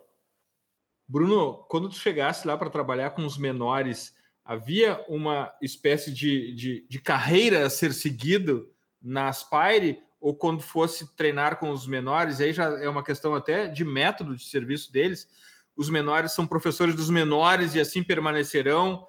Bruno, 1.09 1.65
quando 1.69 1.89
tu 1.89 1.97
chegasse 1.97 2.47
lá 2.47 2.57
para 2.57 2.71
trabalhar 2.71 3.11
com 3.11 3.25
os 3.25 3.37
menores, 3.37 4.15
havia 4.45 5.05
uma 5.09 5.53
espécie 5.61 6.12
de, 6.12 6.55
de, 6.55 6.87
de, 6.89 7.01
carreira 7.01 7.67
a 7.67 7.71
ser 7.71 7.93
seguido 7.93 8.71
na 9.01 9.29
Aspire, 9.29 10.03
ou 10.23 10.37
quando 10.37 10.62
fosse 10.62 11.14
treinar 11.17 11.59
com 11.59 11.71
os 11.71 11.85
menores, 11.85 12.41
aí 12.41 12.52
já 12.52 12.81
é 12.81 12.88
uma 12.88 13.02
questão 13.02 13.35
até 13.35 13.67
de 13.67 13.85
método 13.85 14.37
de 14.37 14.45
serviço 14.45 14.93
deles. 14.93 15.29
Os 15.76 15.91
menores 15.91 16.31
são 16.31 16.47
professores 16.47 16.95
dos 16.95 17.11
menores 17.11 17.75
e 17.75 17.81
assim 17.81 18.05
permanecerão 18.05 19.05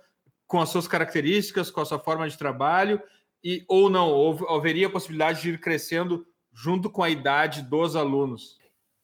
com 0.47 0.59
as 0.59 0.69
suas 0.69 0.87
características, 0.87 1.69
com 1.69 1.81
a 1.81 1.85
sua 1.85 1.99
forma 1.99 2.27
de 2.27 2.35
trabalho, 2.35 2.99
e 3.43 3.63
ou 3.67 3.91
não, 3.91 4.09
ou, 4.09 4.49
haveria 4.49 4.87
a 4.87 4.89
possibilidade 4.89 5.43
de 5.43 5.51
ir 5.51 5.59
crescendo 5.59 6.25
junto 6.51 6.89
com 6.89 7.03
a 7.03 7.09
idade 7.11 7.61
dos 7.61 7.95
alunos? 7.95 8.57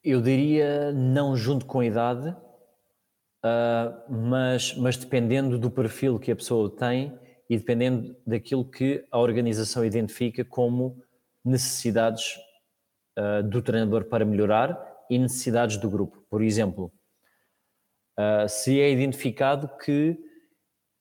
Eu 0.04 0.20
diria 0.20 0.92
não 0.92 1.38
junto 1.38 1.66
com 1.66 1.82
a 1.82 1.86
idade, 1.86 2.30
uh, 2.30 4.12
mas, 4.12 4.76
mas 4.76 4.98
dependendo 4.98 5.60
do 5.60 5.70
perfil 5.70 6.18
que 6.18 6.32
a 6.32 6.36
pessoa 6.36 6.72
tem 6.72 7.14
e 7.48 7.56
dependendo 7.56 8.16
daquilo 8.26 8.66
que 8.66 9.06
a 9.12 9.20
organização 9.20 9.86
identifica 9.86 10.44
como 10.44 11.04
necessidades 11.50 12.38
uh, 13.18 13.44
do 13.44 13.62
treinador 13.62 14.06
para 14.06 14.24
melhorar 14.24 14.80
e 15.10 15.18
necessidades 15.18 15.78
do 15.78 15.90
grupo. 15.90 16.26
Por 16.30 16.42
exemplo, 16.42 16.92
uh, 18.18 18.48
se 18.48 18.80
é 18.80 18.90
identificado 18.92 19.70
que 19.84 20.18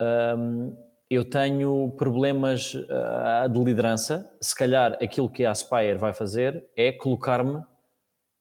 um, 0.01 0.77
eu 1.11 1.25
tenho 1.25 1.91
problemas 1.97 2.75
uh, 2.75 3.49
de 3.51 3.59
liderança, 3.59 4.31
se 4.41 4.55
calhar 4.55 4.93
aquilo 5.03 5.31
que 5.31 5.45
a 5.45 5.51
Aspire 5.51 5.97
vai 5.97 6.13
fazer 6.13 6.67
é 6.77 6.93
colocar-me 6.93 7.63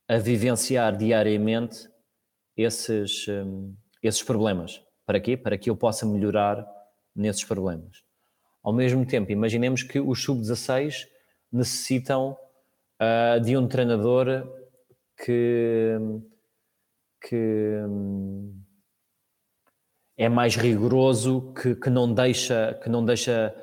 a 0.07 0.17
vivenciar 0.17 0.95
diariamente 0.95 1.89
esses, 2.55 3.27
um, 3.27 3.75
esses 4.01 4.23
problemas. 4.23 4.81
Para 5.05 5.19
quê? 5.19 5.37
Para 5.37 5.57
que 5.57 5.69
eu 5.69 5.75
possa 5.75 6.05
melhorar 6.05 6.65
nesses 7.15 7.43
problemas. 7.43 8.03
Ao 8.61 8.73
mesmo 8.73 9.05
tempo, 9.05 9.31
imaginemos 9.31 9.81
que 9.81 9.99
os 9.99 10.21
sub-16 10.23 11.07
necessitam 11.51 12.37
uh, 13.01 13.39
de 13.39 13.57
um 13.57 13.67
treinador 13.67 14.47
que, 15.23 15.97
que, 17.21 17.81
é 20.17 20.29
mais 20.29 20.55
rigoroso, 20.55 21.53
que, 21.53 21.75
que 21.75 21.89
não 21.89 22.13
deixa, 22.13 22.79
que 22.83 22.89
não 22.89 23.05
deixa 23.05 23.55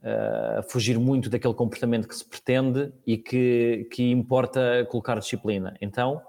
uh, 0.00 0.62
fugir 0.70 0.98
muito 0.98 1.28
daquele 1.28 1.54
comportamento 1.54 2.08
que 2.08 2.16
se 2.16 2.24
pretende 2.24 2.92
e 3.06 3.16
que, 3.16 3.88
que 3.92 4.10
importa 4.10 4.86
colocar 4.90 5.18
disciplina. 5.18 5.76
Então, 5.80 6.22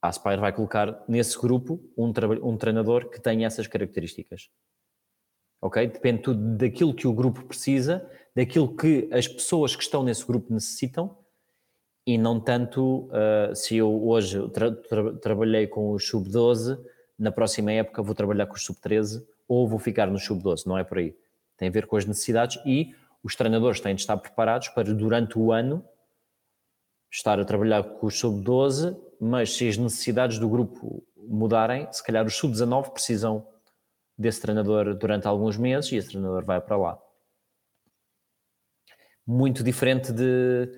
a 0.00 0.08
Aspire 0.08 0.36
vai 0.36 0.52
colocar 0.52 1.02
nesse 1.08 1.38
grupo 1.38 1.80
um, 1.96 2.12
um 2.42 2.56
treinador 2.58 3.08
que 3.08 3.20
tenha 3.20 3.46
essas 3.46 3.66
características. 3.66 4.50
Ok? 5.62 5.86
Depende 5.86 6.20
tudo 6.20 6.58
daquilo 6.58 6.94
que 6.94 7.06
o 7.06 7.12
grupo 7.14 7.42
precisa, 7.44 8.06
daquilo 8.34 8.74
que 8.74 9.08
as 9.12 9.28
pessoas 9.28 9.76
que 9.76 9.82
estão 9.82 10.02
nesse 10.02 10.26
grupo 10.26 10.52
necessitam 10.52 11.16
e 12.06 12.18
não 12.18 12.38
tanto 12.38 13.08
uh, 13.08 13.54
se 13.54 13.76
eu 13.76 14.06
hoje 14.06 14.48
tra 14.50 14.70
tra 14.72 15.12
trabalhei 15.14 15.66
com 15.66 15.92
o 15.92 15.98
sub-12, 15.98 16.78
na 17.18 17.32
próxima 17.32 17.72
época 17.72 18.02
vou 18.02 18.14
trabalhar 18.14 18.46
com 18.46 18.54
o 18.54 18.58
sub-13 18.58 19.24
ou 19.48 19.68
vou 19.68 19.78
ficar 19.78 20.06
no 20.06 20.18
sub-12, 20.18 20.66
não 20.66 20.76
é 20.76 20.84
por 20.84 20.98
aí. 20.98 21.16
Tem 21.56 21.68
a 21.68 21.70
ver 21.70 21.86
com 21.86 21.96
as 21.96 22.04
necessidades 22.04 22.60
e 22.66 22.94
os 23.22 23.34
treinadores 23.34 23.80
têm 23.80 23.94
de 23.94 24.02
estar 24.02 24.16
preparados 24.16 24.68
para, 24.68 24.92
durante 24.92 25.38
o 25.38 25.50
ano, 25.50 25.82
estar 27.10 27.40
a 27.40 27.44
trabalhar 27.44 27.82
com 27.82 28.06
o 28.06 28.10
sub-12, 28.10 28.98
mas 29.20 29.56
se 29.56 29.68
as 29.68 29.78
necessidades 29.78 30.38
do 30.38 30.48
grupo 30.48 31.02
mudarem, 31.16 31.90
se 31.90 32.04
calhar 32.04 32.26
os 32.26 32.34
sub-19 32.34 32.90
precisam 32.90 33.46
desse 34.18 34.40
treinador 34.42 34.94
durante 34.94 35.26
alguns 35.26 35.56
meses 35.56 35.90
e 35.92 35.96
esse 35.96 36.08
treinador 36.08 36.44
vai 36.44 36.60
para 36.60 36.76
lá. 36.76 37.03
Muito 39.26 39.62
diferente 39.62 40.12
de 40.12 40.68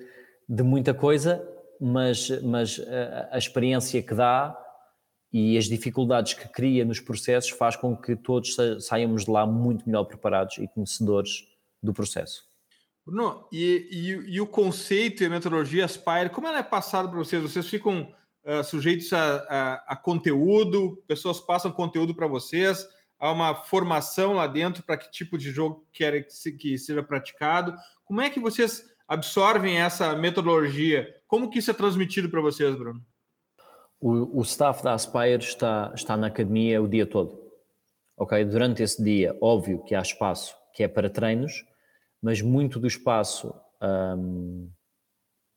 de 0.47 0.63
muita 0.63 0.93
coisa, 0.93 1.45
mas, 1.79 2.29
mas 2.41 2.79
a, 2.79 3.35
a 3.35 3.37
experiência 3.37 4.01
que 4.01 4.13
dá 4.13 4.57
e 5.33 5.57
as 5.57 5.65
dificuldades 5.65 6.33
que 6.33 6.47
cria 6.47 6.85
nos 6.85 7.01
processos 7.01 7.49
faz 7.51 7.75
com 7.75 7.95
que 7.95 8.15
todos 8.15 8.55
saiamos 8.79 9.25
de 9.25 9.31
lá 9.31 9.45
muito 9.45 9.85
melhor 9.85 10.05
preparados 10.05 10.57
e 10.57 10.67
conhecedores 10.67 11.45
do 11.83 11.93
processo. 11.93 12.47
Bruno, 13.05 13.47
e, 13.51 13.87
e, 13.91 14.35
e 14.35 14.41
o 14.41 14.47
conceito 14.47 15.23
e 15.23 15.25
a 15.25 15.29
metodologia 15.29 15.85
Aspire, 15.85 16.29
como 16.29 16.47
ela 16.47 16.59
é 16.59 16.63
passada 16.63 17.07
para 17.07 17.17
vocês? 17.17 17.41
Vocês 17.41 17.67
ficam 17.67 18.13
uh, 18.43 18.63
sujeitos 18.63 19.11
a, 19.13 19.37
a, 19.49 19.73
a, 19.93 19.95
conteúdo, 19.95 21.01
pessoas 21.07 21.39
passam 21.39 21.71
conteúdo 21.71 22.15
para 22.15 22.27
vocês, 22.27 22.87
há 23.19 23.31
uma 23.31 23.55
formação 23.55 24.33
lá 24.33 24.47
dentro 24.47 24.83
para 24.83 24.97
que 24.97 25.11
tipo 25.11 25.37
de 25.37 25.51
jogo 25.51 25.85
querem 25.91 26.23
que, 26.23 26.33
se, 26.33 26.51
que 26.51 26.77
seja 26.77 27.01
praticado. 27.01 27.75
Como 28.05 28.21
é 28.21 28.29
que 28.29 28.39
vocês 28.39 28.85
absorvem 29.07 29.79
essa 29.79 30.15
metodologia? 30.15 31.15
Como 31.27 31.49
que 31.49 31.59
isso 31.59 31.71
é 31.71 31.73
transmitido 31.73 32.29
para 32.29 32.41
vocês, 32.41 32.75
Bruno? 32.75 33.01
O, 33.99 34.39
o, 34.39 34.41
staff 34.43 34.83
da 34.83 34.93
Aspire 34.93 35.39
está, 35.39 35.91
está 35.95 36.15
na 36.15 36.27
academia 36.27 36.81
o 36.81 36.87
dia 36.87 37.05
todo. 37.05 37.41
Ok? 38.15 38.45
Durante 38.45 38.83
esse 38.83 39.03
dia, 39.03 39.35
óbvio 39.41 39.83
que 39.83 39.95
há 39.95 40.01
espaço 40.01 40.55
que 40.73 40.83
é 40.83 40.87
para 40.87 41.09
treinos, 41.09 41.65
mas 42.21 42.39
muito 42.39 42.79
do 42.79 42.85
espaço 42.85 43.51
um, 43.81 44.69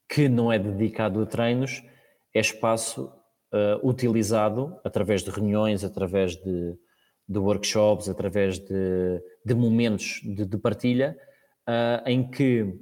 que 0.08 0.28
não 0.28 0.50
é 0.50 0.58
dedicado 0.58 1.20
a 1.20 1.26
treinos 1.26 1.82
é 2.34 2.40
espaço 2.40 3.12
uh, 3.52 3.86
utilizado 3.86 4.80
através 4.84 5.22
de 5.22 5.30
reuniões, 5.30 5.84
através 5.84 6.36
de, 6.36 6.74
de 7.30 7.38
workshops, 7.38 8.08
através 8.08 8.58
de, 8.58 9.22
de 9.44 9.54
momentos 9.54 10.20
de, 10.24 10.44
de 10.44 10.58
partilha, 10.58 11.16
uh, 11.68 12.08
em 12.08 12.28
que 12.28 12.74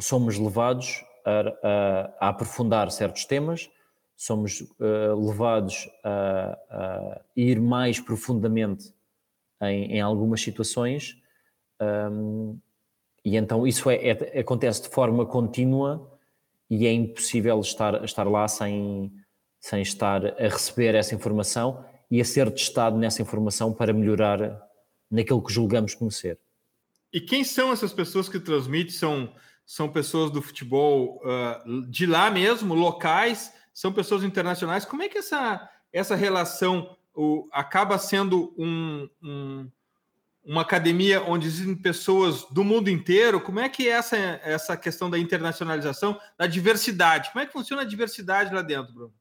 somos 0.00 0.38
levados 0.38 1.04
a, 1.26 1.40
a, 1.68 2.14
a 2.20 2.28
aprofundar 2.30 2.90
certos 2.90 3.26
temas, 3.26 3.70
somos 4.16 4.62
uh, 4.62 5.28
levados 5.28 5.90
a, 6.02 6.58
a, 6.70 7.20
ir 7.36 7.60
mais 7.60 8.00
profundamente 8.00 8.94
em, 9.60 9.96
em 9.96 10.00
algumas 10.00 10.40
situações, 10.40 11.18
um, 12.10 12.58
e 13.22 13.36
então 13.36 13.66
isso 13.66 13.90
é, 13.90 13.96
é, 13.96 14.40
acontece 14.40 14.84
de 14.84 14.88
forma 14.88 15.26
contínua 15.26 16.18
e 16.70 16.86
é 16.86 16.92
impossível 16.92 17.60
estar, 17.60 18.02
estar 18.04 18.26
lá 18.26 18.48
sem, 18.48 19.12
sem 19.60 19.82
estar 19.82 20.24
a 20.24 20.48
receber 20.48 20.94
essa 20.94 21.14
informação 21.14 21.84
e 22.10 22.20
a 22.20 22.24
ser 22.24 22.50
testado 22.50 22.98
nessa 22.98 23.22
informação 23.22 23.72
para 23.72 23.92
melhorar 23.92 24.60
naquilo 25.10 25.42
que 25.42 25.52
julgamos 25.52 25.94
conhecer. 25.94 26.38
E 27.12 27.20
quem 27.20 27.44
são 27.44 27.72
essas 27.72 27.92
pessoas 27.92 28.28
que 28.28 28.38
transmitem? 28.38 28.92
São 28.92 29.32
são 29.70 29.88
pessoas 29.88 30.32
do 30.32 30.42
futebol 30.42 31.22
uh, 31.24 31.82
de 31.86 32.04
lá 32.04 32.28
mesmo, 32.28 32.74
locais, 32.74 33.54
são 33.72 33.92
pessoas 33.92 34.24
internacionais. 34.24 34.84
Como 34.84 35.04
é 35.04 35.08
que 35.08 35.18
essa, 35.18 35.70
essa 35.92 36.16
relação 36.16 36.96
o, 37.14 37.48
acaba 37.52 37.96
sendo 37.96 38.52
um, 38.58 39.08
um, 39.22 39.70
uma 40.44 40.62
academia 40.62 41.22
onde 41.22 41.46
existem 41.46 41.76
pessoas 41.76 42.44
do 42.50 42.64
mundo 42.64 42.90
inteiro? 42.90 43.40
Como 43.40 43.60
é 43.60 43.68
que 43.68 43.88
é 43.88 43.92
essa, 43.92 44.16
essa 44.16 44.76
questão 44.76 45.08
da 45.08 45.16
internacionalização, 45.16 46.20
da 46.36 46.48
diversidade? 46.48 47.30
Como 47.30 47.40
é 47.40 47.46
que 47.46 47.52
funciona 47.52 47.82
a 47.82 47.86
diversidade 47.86 48.52
lá 48.52 48.62
dentro, 48.62 48.92
Bruno? 48.92 49.14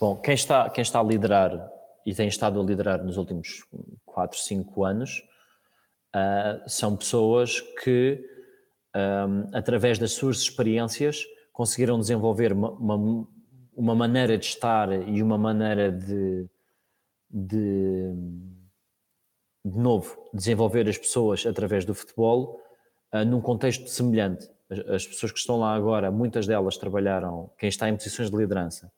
Bom, 0.00 0.14
quem 0.14 0.34
está, 0.34 0.70
quem 0.70 0.82
está 0.82 1.00
a 1.00 1.02
liderar 1.02 1.50
e 2.06 2.14
tem 2.14 2.28
estado 2.28 2.60
a 2.60 2.64
liderar 2.64 3.02
nos 3.04 3.16
últimos 3.16 3.64
4, 4.04 4.38
5 4.38 4.84
anos 4.84 5.22
uh, 6.14 6.68
são 6.68 6.96
pessoas 6.96 7.60
que 7.82 8.24
um, 8.94 9.56
através 9.56 9.98
das 9.98 10.12
suas 10.12 10.38
experiências, 10.38 11.24
conseguiram 11.52 11.98
desenvolver 11.98 12.52
uma, 12.52 12.70
uma, 12.70 13.28
uma, 13.74 13.94
maneira 13.94 14.36
de 14.36 14.46
estar 14.46 14.90
e 15.08 15.22
uma 15.22 15.38
maneira 15.38 15.92
de, 15.92 16.48
de, 17.30 18.12
de 19.64 19.78
novo, 19.78 20.16
desenvolver 20.32 20.88
as 20.88 20.98
pessoas 20.98 21.46
através 21.46 21.84
do 21.84 21.94
futebol 21.94 22.60
uh, 23.12 23.24
num 23.24 23.40
contexto 23.40 23.88
semelhante. 23.88 24.48
As, 24.88 25.06
pessoas 25.06 25.32
que 25.32 25.38
estão 25.38 25.58
lá 25.58 25.74
agora, 25.74 26.10
muitas 26.10 26.46
delas 26.46 26.76
trabalharam, 26.76 27.50
quem 27.58 27.68
está 27.68 27.88
em 27.88 27.96
posições 27.96 28.30
de 28.30 28.36
liderança, 28.36 28.90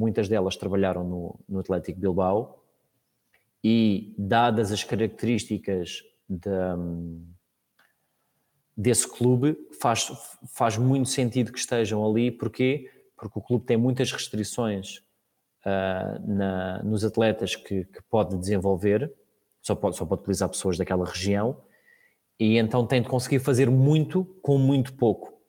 muitas 0.00 0.28
delas 0.28 0.56
trabalharam 0.56 1.04
no, 1.04 1.38
no 1.46 1.60
Atlético 1.60 2.00
Bilbao 2.00 2.64
e, 3.62 4.14
dadas 4.18 4.72
as 4.72 4.82
características. 4.82 6.02
Um, 6.30 7.26
desse 8.76 9.06
clube 9.06 9.58
faz, 9.78 10.10
faz 10.54 10.78
muito 10.78 11.10
sentido 11.10 11.52
que 11.52 11.58
estejam 11.58 12.08
ali. 12.08 12.30
Porquê? 12.30 12.90
Porque 13.14 13.38
o 13.38 13.42
clube 13.42 13.66
tem 13.66 13.76
muitas 13.76 14.10
restrições 14.10 15.02
uh, 15.66 16.26
na, 16.26 16.82
nos 16.82 17.04
atletas 17.04 17.54
que, 17.54 17.84
que, 17.84 18.02
pode 18.08 18.38
desenvolver, 18.38 19.12
só 19.60 19.74
pode, 19.74 19.96
só 19.96 20.06
pode 20.06 20.22
utilizar 20.22 20.48
pessoas 20.48 20.78
daquela 20.78 21.04
região, 21.04 21.60
e 22.38 22.56
então 22.56 22.86
tem 22.86 23.02
de 23.02 23.08
conseguir 23.08 23.40
fazer 23.40 23.68
muito 23.68 24.24
com 24.40 24.56
muito 24.56 24.94
pouco. 24.94 25.39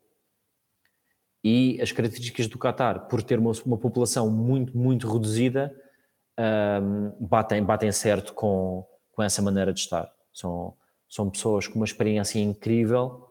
E 1.43 1.79
as 1.81 1.91
características 1.91 2.47
do 2.47 2.57
Qatar, 2.57 3.07
por 3.07 3.23
ter 3.23 3.39
uma, 3.39 3.51
uma 3.65 3.77
população 3.77 4.29
muito, 4.29 4.77
muito 4.77 5.11
reduzida, 5.11 5.75
um, 6.39 7.27
batem, 7.27 7.63
batem 7.63 7.91
certo 7.91 8.33
com, 8.33 8.85
com 9.11 9.23
essa 9.23 9.41
maneira 9.41 9.73
de 9.73 9.79
estar. 9.79 10.11
São, 10.31 10.73
são 11.09 11.29
pessoas 11.29 11.67
com 11.67 11.75
uma 11.75 11.85
experiência 11.85 12.39
incrível, 12.39 13.27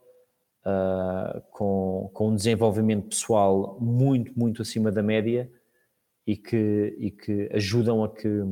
uh, 0.65 1.41
com, 1.51 2.11
com 2.13 2.29
um 2.31 2.35
desenvolvimento 2.35 3.09
pessoal 3.09 3.79
muito, 3.81 4.33
muito 4.39 4.63
acima 4.63 4.91
da 4.91 5.03
média 5.03 5.51
e 6.27 6.37
que, 6.37 6.97
e 6.99 7.11
que 7.11 7.49
ajudam 7.53 8.05
a 8.05 8.09
que, 8.09 8.43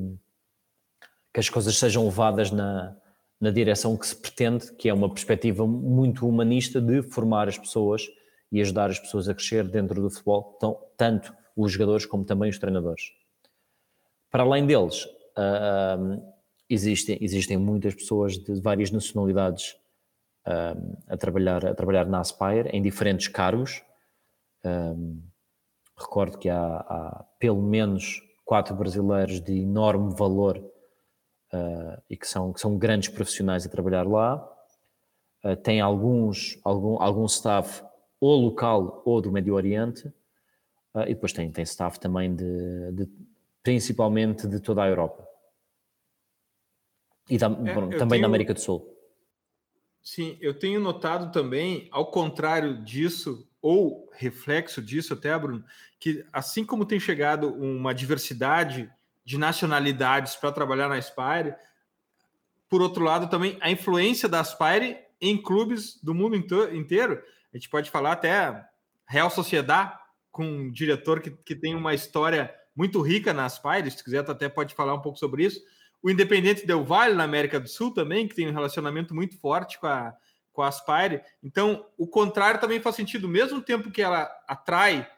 que 1.33 1.41
as 1.41 1.49
coisas 1.49 1.77
sejam 1.77 2.05
levadas 2.05 2.51
na, 2.51 2.97
na 3.41 3.51
direção 3.51 3.97
que 3.97 4.07
se 4.07 4.17
pretende, 4.17 4.73
que 4.73 4.89
é 4.89 4.95
uma 4.95 5.09
perspectiva 5.09 5.67
muito 5.67 6.27
humanista 6.27 6.81
de 6.81 7.03
formar 7.03 7.49
as 7.49 7.59
pessoas 7.59 8.09
e 8.51 8.61
ajudar 8.61 8.91
as 8.91 8.99
pessoas 8.99 9.29
a 9.29 9.35
crescer 9.35 9.67
dentro 9.69 10.01
do 10.01 10.11
futebol, 10.11 10.55
então, 10.57 10.79
tanto 10.97 11.35
os 11.57 11.73
jogadores 11.73 12.07
como 12.07 12.25
também 12.25 12.49
os 12.49 12.59
treinadores. 12.59 13.13
Para 14.31 14.43
além 14.43 14.67
deles, 14.67 15.05
uh, 15.05 16.23
existem, 16.69 17.19
existem 17.21 17.57
muitas 17.57 17.95
pessoas 17.95 18.39
de 18.39 18.61
várias 18.61 18.91
nacionalidades 18.91 19.77
um, 20.47 20.97
a, 21.07 21.17
trabalhar, 21.17 21.67
a 21.67 21.75
trabalhar 21.75 22.07
na 22.07 22.21
Aspire 22.21 22.69
em 22.73 22.83
diferentes 22.83 23.29
cargos. 23.29 23.83
Um, 24.65 25.23
recordo 25.97 26.39
que 26.39 26.49
há, 26.49 26.77
há, 26.77 27.25
pelo 27.39 27.63
menos 27.63 28.23
quatro 28.45 28.75
brasileiros 28.75 29.41
de 29.41 29.61
enorme 29.61 30.15
valor 30.15 30.59
uh, 31.53 32.03
e 32.09 32.17
que 32.17 32.27
são, 32.27 32.53
que 32.53 32.61
são 32.61 32.79
grandes 32.79 33.09
profissionais 33.09 33.67
a 33.67 33.69
trabalhar 33.69 34.07
lá. 34.07 34.37
Uh, 35.45 35.57
tem 35.57 35.81
alguns, 35.81 36.59
algum, 36.65 37.01
algum 37.01 37.27
staff 37.27 37.83
ou 38.21 38.41
local 38.41 39.03
ou 39.05 39.21
do 39.21 39.31
Médio 39.31 39.55
Oriente. 39.55 40.09
Uh, 40.95 41.03
e 41.03 41.15
depois 41.15 41.33
tem, 41.33 41.51
tem 41.51 41.63
staff 41.65 42.01
também 42.01 42.35
de, 42.35 42.93
de 42.93 43.09
principalmente 43.63 44.47
de 44.47 44.61
toda 44.61 44.83
a 44.83 44.89
Europa. 44.89 45.27
E 47.29 47.37
da, 47.37 47.47
é, 47.47 47.49
também 47.51 48.09
tenho, 48.09 48.23
da 48.23 48.27
América 48.27 48.55
do 48.55 48.61
Sul. 48.61 48.97
Sim, 50.03 50.39
eu 50.41 50.59
tenho 50.59 50.81
notado 50.81 51.31
também, 51.31 51.89
ao 51.91 52.11
contrário 52.11 52.83
disso, 52.83 53.47
ou 53.61 54.09
reflexo 54.15 54.81
disso 54.81 55.13
até, 55.13 55.39
Bruno, 55.39 55.63
que 56.01 56.25
assim 56.33 56.65
como 56.65 56.87
tem 56.87 56.99
chegado 56.99 57.53
uma 57.53 57.95
diversidade 57.95 58.91
de 59.25 59.37
nacionalidades 59.37 60.37
para 60.37 60.53
trabalhar 60.53 60.89
na 60.89 61.01
Spire, 61.01 61.55
por 62.69 62.83
outro 62.83 63.05
lado, 63.05 63.29
também 63.29 63.57
a 63.61 63.71
influência 63.71 64.29
da 64.29 64.41
Aspire 64.41 64.99
em 65.21 65.41
clubes 65.41 65.99
do 66.03 66.15
mundo 66.15 66.37
inteiro. 66.37 67.23
A 67.53 67.57
gente 67.57 67.69
pode 67.69 67.91
falar 67.91 68.13
até 68.13 68.65
Real 69.07 69.31
Sociedade, 69.31 69.97
com 70.31 70.45
um 70.45 70.71
diretor 70.71 71.21
que, 71.21 71.31
que 71.31 71.57
tem 71.57 71.75
uma 71.75 71.95
história 71.95 72.55
muito 72.77 73.01
rica 73.01 73.33
na 73.33 73.45
Aspire. 73.45 73.91
Se 73.91 74.05
quiser, 74.05 74.29
até 74.29 74.49
pode 74.49 74.75
falar 74.75 74.95
um 74.95 75.01
pouco 75.01 75.19
sobre 75.19 75.45
isso. 75.45 75.61
O 76.03 76.11
Independente 76.11 76.67
Del 76.67 76.85
Valle, 76.85 77.17
na 77.17 77.25
América 77.25 77.59
do 77.59 77.69
Sul, 77.69 77.93
também, 77.93 78.29
que 78.29 78.35
tem 78.35 78.49
um 78.49 78.53
relacionamento 78.53 79.15
muito 79.15 79.37
forte 79.41 79.81
com 79.81 79.89
a, 79.89 80.15
com 80.53 80.63
a 80.63 80.69
Aspire. 80.69 81.23
Então, 81.43 81.87
o 81.97 82.07
contrário 82.07 82.61
também 82.61 82.81
faz 82.81 82.95
sentido. 82.95 83.29
Mesmo 83.29 83.61
tempo 83.61 83.91
que 83.91 84.03
ela 84.03 84.31
atrai 84.47 85.11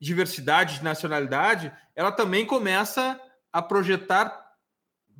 diversidade 0.00 0.78
de 0.78 0.84
nacionalidade, 0.84 1.72
ela 1.94 2.10
também 2.10 2.44
começa 2.44 3.20
a 3.52 3.62
projetar, 3.62 4.52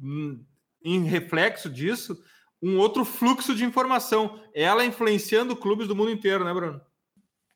hum, 0.02 0.44
em 0.82 1.04
reflexo 1.04 1.70
disso, 1.70 2.20
um 2.64 2.79
outro 2.79 3.05
fluxo 3.05 3.55
de 3.55 3.62
informação. 3.62 4.40
Ela 4.55 4.87
influenciando 4.87 5.55
clubes 5.55 5.87
do 5.87 5.94
mundo 5.94 6.11
inteiro, 6.11 6.44
né, 6.44 6.55
Bruno? 6.55 6.81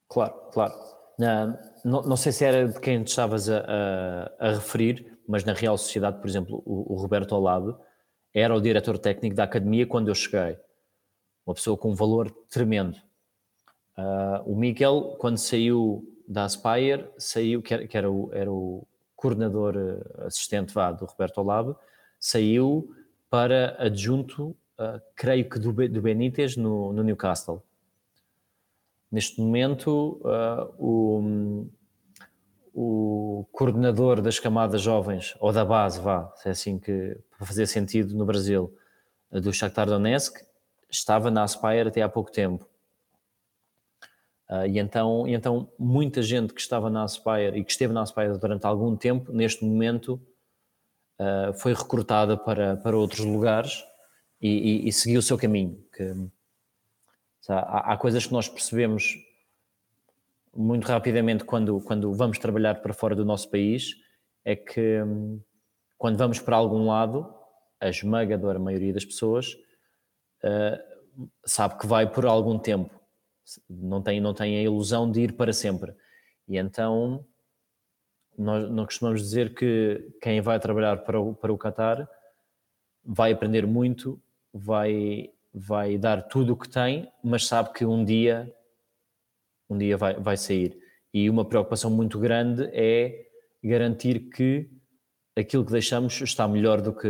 Claro, 0.07 0.35
claro. 0.53 0.75
não, 1.85 2.03
não, 2.03 2.17
sei 2.17 2.31
se 2.31 2.45
era 2.45 2.69
de 2.69 2.79
quem 2.79 3.03
estavas 3.03 3.49
a, 3.49 3.59
a, 3.59 4.49
a, 4.49 4.51
referir, 4.53 5.19
mas 5.27 5.45
na 5.45 5.55
Real 5.55 5.79
Sociedade, 5.79 6.21
por 6.21 6.29
exemplo, 6.29 6.63
o, 6.65 6.95
o 6.95 6.97
Roberto 6.97 7.33
Olado 7.33 7.79
era 8.35 8.55
o 8.55 8.61
diretor 8.61 8.99
técnico 8.99 9.35
da 9.35 9.45
academia 9.45 9.87
quando 9.87 10.09
eu 10.09 10.15
cheguei. 10.15 10.59
Uma 11.47 11.55
pessoa 11.55 11.77
com 11.77 11.91
um 11.91 11.95
valor 11.95 12.31
tremendo. 12.51 12.99
Uh, 13.97 14.53
o 14.53 14.57
Miguel, 14.57 15.17
quando 15.19 15.39
saiu 15.39 16.07
da 16.29 16.45
Aspire, 16.45 17.09
saiu, 17.17 17.63
que 17.63 17.73
era, 17.73 17.89
que 17.89 17.97
era, 17.97 18.11
o, 18.11 18.31
era 18.33 18.53
o 18.53 18.87
coordenador 19.17 19.75
eh, 19.77 20.27
assistente 20.27 20.73
vá, 20.73 20.93
do 20.93 21.07
Roberto 21.07 21.39
Olave, 21.39 21.75
saiu 22.21 22.95
para 23.31 23.75
adjunto, 23.79 24.55
uh, 24.79 25.01
creio 25.15 25.49
que 25.49 25.59
do, 25.59 25.73
do 25.73 26.03
Benítez, 26.03 26.57
no, 26.57 26.93
no 26.93 27.03
Newcastle. 27.03 27.63
Neste 29.11 29.41
momento, 29.41 30.21
uh, 30.23 30.75
o, 30.79 31.67
o 32.75 33.47
coordenador 33.53 34.21
das 34.21 34.39
camadas 34.39 34.83
jovens, 34.83 35.35
ou 35.41 35.53
da 35.53 35.65
base, 35.65 36.01
vá, 36.01 36.33
se 36.37 36.49
é 36.49 36.53
assim 36.53 36.79
que, 36.79 37.19
para 37.37 37.47
fazer 37.47 37.67
sentido 37.67 38.15
no 38.15 38.25
Brasil, 38.25 38.75
do 39.31 39.53
Shakhtar 39.53 39.87
Donetsk, 39.87 40.43
estava 40.91 41.31
na 41.31 41.43
Aspire 41.43 41.89
até 41.89 42.03
há 42.03 42.09
pouco 42.09 42.31
tempo. 42.31 42.67
Uh, 44.49 44.67
e, 44.67 44.79
então, 44.79 45.29
e 45.29 45.35
então 45.35 45.71
muita 45.79 46.23
gente 46.23 46.55
que 46.55 46.61
estava 46.61 46.89
na 46.89 47.03
Aspire 47.03 47.59
e 47.59 47.65
que 47.65 47.71
esteve 47.71 47.93
na 47.93 48.03
Aspire 48.03 48.39
durante 48.39 48.67
algum 48.67 48.97
tempo, 48.97 49.31
neste 49.31 49.63
momento 49.63 50.15
uh, 51.19 51.53
foi 51.55 51.75
recrutada 51.75 52.35
para, 52.37 52.77
para 52.79 52.97
outros 52.97 53.21
lugares 53.21 53.85
e, 54.41 54.49
e, 54.49 54.89
e 54.89 54.93
seguiu 54.93 55.21
o 55.21 55.23
seu 55.23 55.39
caminho. 55.39 55.83
Que, 55.95 56.15
há, 57.49 57.93
há, 57.93 57.97
coisas 57.97 58.27
que 58.27 58.33
nós 58.33 58.49
percebemos 58.49 59.17
muito 60.55 60.87
rapidamente 60.87 61.45
quando, 61.45 61.81
quando 61.81 62.13
vamos 62.13 62.39
trabalhar 62.39 62.77
para 62.83 62.93
fora 62.93 63.15
do 63.15 63.25
nosso 63.25 63.51
país, 63.51 63.95
é 64.45 64.57
que 64.57 65.03
um, 65.03 65.41
quando 65.97 66.17
vamos 66.17 66.41
para 66.41 66.57
algum 66.57 66.87
lado, 66.87 67.33
a 67.81 67.89
esmagadora 67.89 68.59
maioria 68.59 68.93
das 68.93 69.05
pessoas 69.05 69.55
uh, 70.43 70.79
sabe 71.45 71.79
que 71.79 71.87
vai 71.87 72.11
por 72.11 72.27
algum 72.27 72.59
tempo 72.59 72.99
não 73.69 74.03
tem, 74.03 74.21
não 74.21 74.35
tem 74.35 74.59
a 74.59 74.63
ilusão 74.63 75.11
de 75.11 75.23
ir 75.23 75.33
para 75.33 75.53
sempre. 75.53 75.95
E 76.47 76.59
então 76.59 77.25
nós, 78.37 78.71
nós 78.71 78.87
costumamos 78.87 79.23
dizer 79.23 79.55
que 79.55 80.13
quem 80.21 80.41
vai 80.41 80.59
trabalhar 80.59 80.99
para 80.99 81.21
o, 81.21 81.35
para 81.35 81.53
o 81.53 81.59
Qatar 81.59 82.09
vai 83.05 83.33
aprender 83.33 83.67
muito, 83.67 84.21
vai, 84.53 85.31
vai 85.53 85.99
dar 85.99 86.23
tudo 86.23 86.53
o 86.53 86.57
que 86.57 86.69
tem, 86.69 87.11
mas 87.23 87.47
sabe 87.47 87.73
que 87.73 87.85
um 87.85 88.05
dia, 88.05 88.53
um 89.69 89.77
dia 89.79 89.97
vai, 89.97 90.15
vai 90.15 90.37
sair. 90.37 90.79
E 91.13 91.29
uma 91.29 91.45
preocupação 91.45 91.91
muito 91.91 92.19
grande 92.19 92.65
é 92.73 93.27
garantir 93.63 94.31
que 94.31 94.71
aquilo 95.37 95.65
que 95.65 95.73
deixamos 95.73 96.21
está 96.21 96.47
melhor 96.47 96.81
do 96.81 96.93
que, 96.93 97.09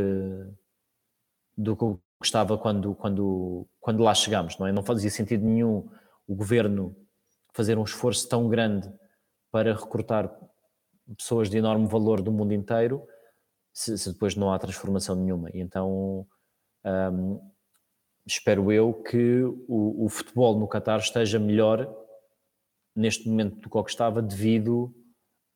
do 1.57 1.77
que 1.77 1.85
estava 2.23 2.57
quando, 2.59 2.95
quando, 2.95 3.67
quando 3.81 4.03
lá 4.03 4.15
chegamos, 4.15 4.59
não 4.59 4.67
é? 4.67 4.73
Não 4.73 4.83
fazia 4.83 5.11
sentido 5.11 5.45
nenhum 5.45 5.89
o 6.27 6.35
governo 6.35 6.95
fazer 7.53 7.79
um 7.79 7.85
esforço 7.85 8.29
tão 8.29 8.49
grande 8.49 8.93
para 9.51 9.75
recrutar 9.75 10.31
pessoas 11.17 11.49
de 11.49 11.57
enorme 11.57 11.87
valor 11.87 12.21
do 12.21 12.31
mundo 12.31 12.53
inteiro, 12.53 13.07
se, 13.73 13.97
se 13.97 14.13
depois 14.13 14.37
não 14.37 14.53
há 14.53 14.59
transformação 14.59 15.17
nenhuma. 15.17 15.51
E 15.51 15.61
então 15.61 16.27
um, 16.85 17.41
espero 18.27 18.71
eu 18.71 18.93
que 18.93 19.43
o, 19.67 20.05
o, 20.05 20.09
futebol 20.09 20.59
no 20.59 20.69
Qatar 20.69 20.99
esteja 20.99 21.39
melhor 21.39 21.89
neste 22.95 23.29
momento 23.29 23.57
do 23.57 23.71
que 23.85 23.91
estava 23.91 24.21
devido 24.21 24.95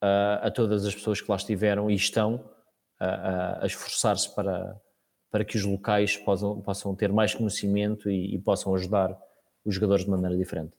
a, 0.01 0.47
a 0.47 0.51
todas 0.51 0.85
as 0.85 0.95
pessoas 0.95 1.21
que 1.21 1.29
lá 1.29 1.37
estiveram 1.37 1.89
e 1.89 1.95
estão 1.95 2.49
a, 2.99 3.63
a 3.63 3.65
esforçar-se 3.65 4.33
para, 4.33 4.79
para 5.29 5.45
que 5.45 5.57
os 5.57 5.63
locais 5.63 6.17
possam, 6.17 6.61
possam 6.61 6.95
ter 6.95 7.11
mais 7.11 7.33
conhecimento 7.33 8.09
e, 8.09 8.35
e 8.35 8.39
possam 8.39 8.73
ajudar 8.75 9.17
os 9.65 9.75
jogadores 9.75 10.05
de 10.05 10.11
maneira 10.11 10.37
diferente. 10.37 10.73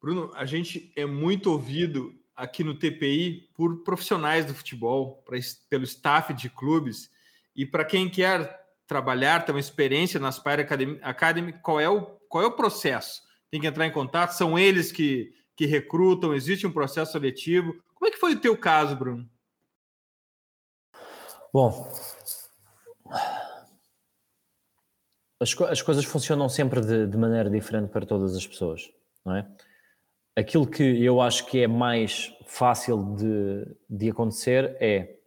Bruno, 0.00 0.30
a 0.34 0.44
gente 0.44 0.92
é 0.96 1.06
muito 1.06 1.50
ouvido 1.50 2.14
aqui 2.36 2.64
no 2.64 2.74
TPI 2.74 3.48
por 3.54 3.82
profissionais 3.84 4.44
do 4.44 4.54
futebol, 4.54 5.22
pra, 5.24 5.38
pelo 5.68 5.84
staff 5.84 6.34
de 6.34 6.50
clubes 6.50 7.10
e 7.54 7.64
para 7.64 7.84
quem 7.84 8.10
quer 8.10 8.63
trabalhar, 8.86 9.44
ter 9.44 9.52
uma 9.52 9.60
experiência 9.60 10.20
na 10.20 10.28
Aspire 10.28 10.66
Academy, 11.02 11.52
qual 11.62 11.80
é 11.80 11.88
o 11.88 12.14
qual 12.34 12.42
é 12.42 12.46
o 12.48 12.56
processo? 12.56 13.22
Tem 13.48 13.60
que 13.60 13.66
entrar 13.68 13.86
em 13.86 13.92
contato, 13.92 14.32
são 14.32 14.58
eles 14.58 14.90
que, 14.90 15.32
que 15.54 15.66
recrutam, 15.66 16.34
existe 16.34 16.66
um 16.66 16.72
processo 16.72 17.12
seletivo. 17.12 17.80
Como 17.94 18.08
é 18.08 18.10
que 18.10 18.18
foi 18.18 18.32
o 18.32 18.40
teu 18.40 18.56
caso, 18.56 18.96
Bruno? 18.96 19.30
Bom, 21.52 21.88
as, 25.38 25.54
as 25.60 25.80
coisas 25.80 26.04
funcionam 26.04 26.48
sempre 26.48 26.80
de, 26.80 27.06
de, 27.06 27.16
maneira 27.16 27.48
diferente 27.48 27.88
para 27.88 28.04
todas 28.04 28.34
as 28.34 28.44
pessoas, 28.44 28.90
não 29.24 29.36
é? 29.36 29.48
Aquilo 30.36 30.66
que 30.66 30.82
eu 30.82 31.20
acho 31.20 31.46
que 31.46 31.62
é 31.62 31.68
mais 31.68 32.36
fácil 32.46 33.14
de, 33.14 33.76
de 33.88 34.10
acontecer 34.10 34.76
é, 34.80 35.20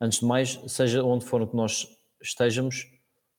antes 0.00 0.18
de 0.18 0.26
mais, 0.26 0.60
seja 0.66 1.04
onde 1.04 1.24
for 1.24 1.48
que 1.48 1.54
nós 1.54 1.93
estejamos, 2.24 2.90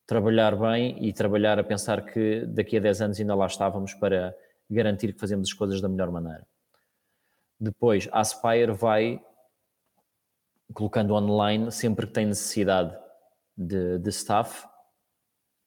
trabalhar 0.06 0.56
bem 0.56 1.04
e 1.04 1.12
trabalhar 1.12 1.58
a 1.58 1.64
pensar 1.64 2.04
que 2.04 2.46
daqui 2.46 2.76
a 2.76 2.80
10 2.80 3.00
anos 3.02 3.20
ainda 3.20 3.34
lá 3.34 3.46
estávamos 3.46 3.92
para 3.94 4.34
garantir 4.70 5.12
que 5.12 5.20
fazemos 5.20 5.48
as 5.48 5.54
coisas 5.54 5.80
da 5.80 5.88
melhor 5.88 6.10
maneira. 6.10 6.46
Depois, 7.58 8.08
a 8.12 8.20
Aspire 8.20 8.72
vai 8.72 9.20
colocando 10.72 11.14
online 11.14 11.70
sempre 11.72 12.06
que 12.06 12.12
tem 12.12 12.26
necessidade 12.26 12.96
de, 13.56 13.98
de 13.98 14.10
staff 14.10 14.66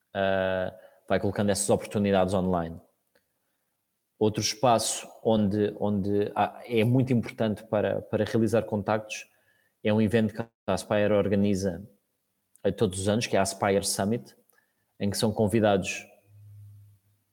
uh, 0.10 0.76
vai 1.08 1.20
colocando 1.20 1.50
essas 1.50 1.70
oportunidades 1.70 2.34
online. 2.34 2.80
Outro 4.18 4.42
espaço 4.42 5.08
onde, 5.24 5.74
onde 5.80 6.32
é 6.66 6.84
muito 6.84 7.14
importante 7.14 7.64
para, 7.64 8.02
para 8.02 8.26
realizar 8.26 8.64
contactos 8.64 9.26
é 9.84 9.94
um 9.94 10.02
evento 10.02 10.34
que 10.34 10.42
a 10.42 10.74
Aspire 10.74 11.14
organiza 11.14 11.88
todos 12.76 13.00
os 13.00 13.10
anos, 13.10 13.26
que 13.28 13.36
é 13.36 13.40
a 13.40 13.42
Aspire 13.42 13.86
Summit, 13.86 14.36
em 15.00 15.10
que 15.10 15.18
são 15.18 15.32
convidados 15.32 16.06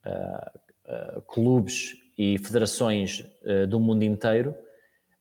uh, 0.07 1.19
uh, 1.19 1.23
clubes 1.23 1.95
e 2.17 2.39
federações 2.39 3.27
uh, 3.43 3.67
do 3.67 3.81
mundo 3.81 4.05
inteiro, 4.05 4.55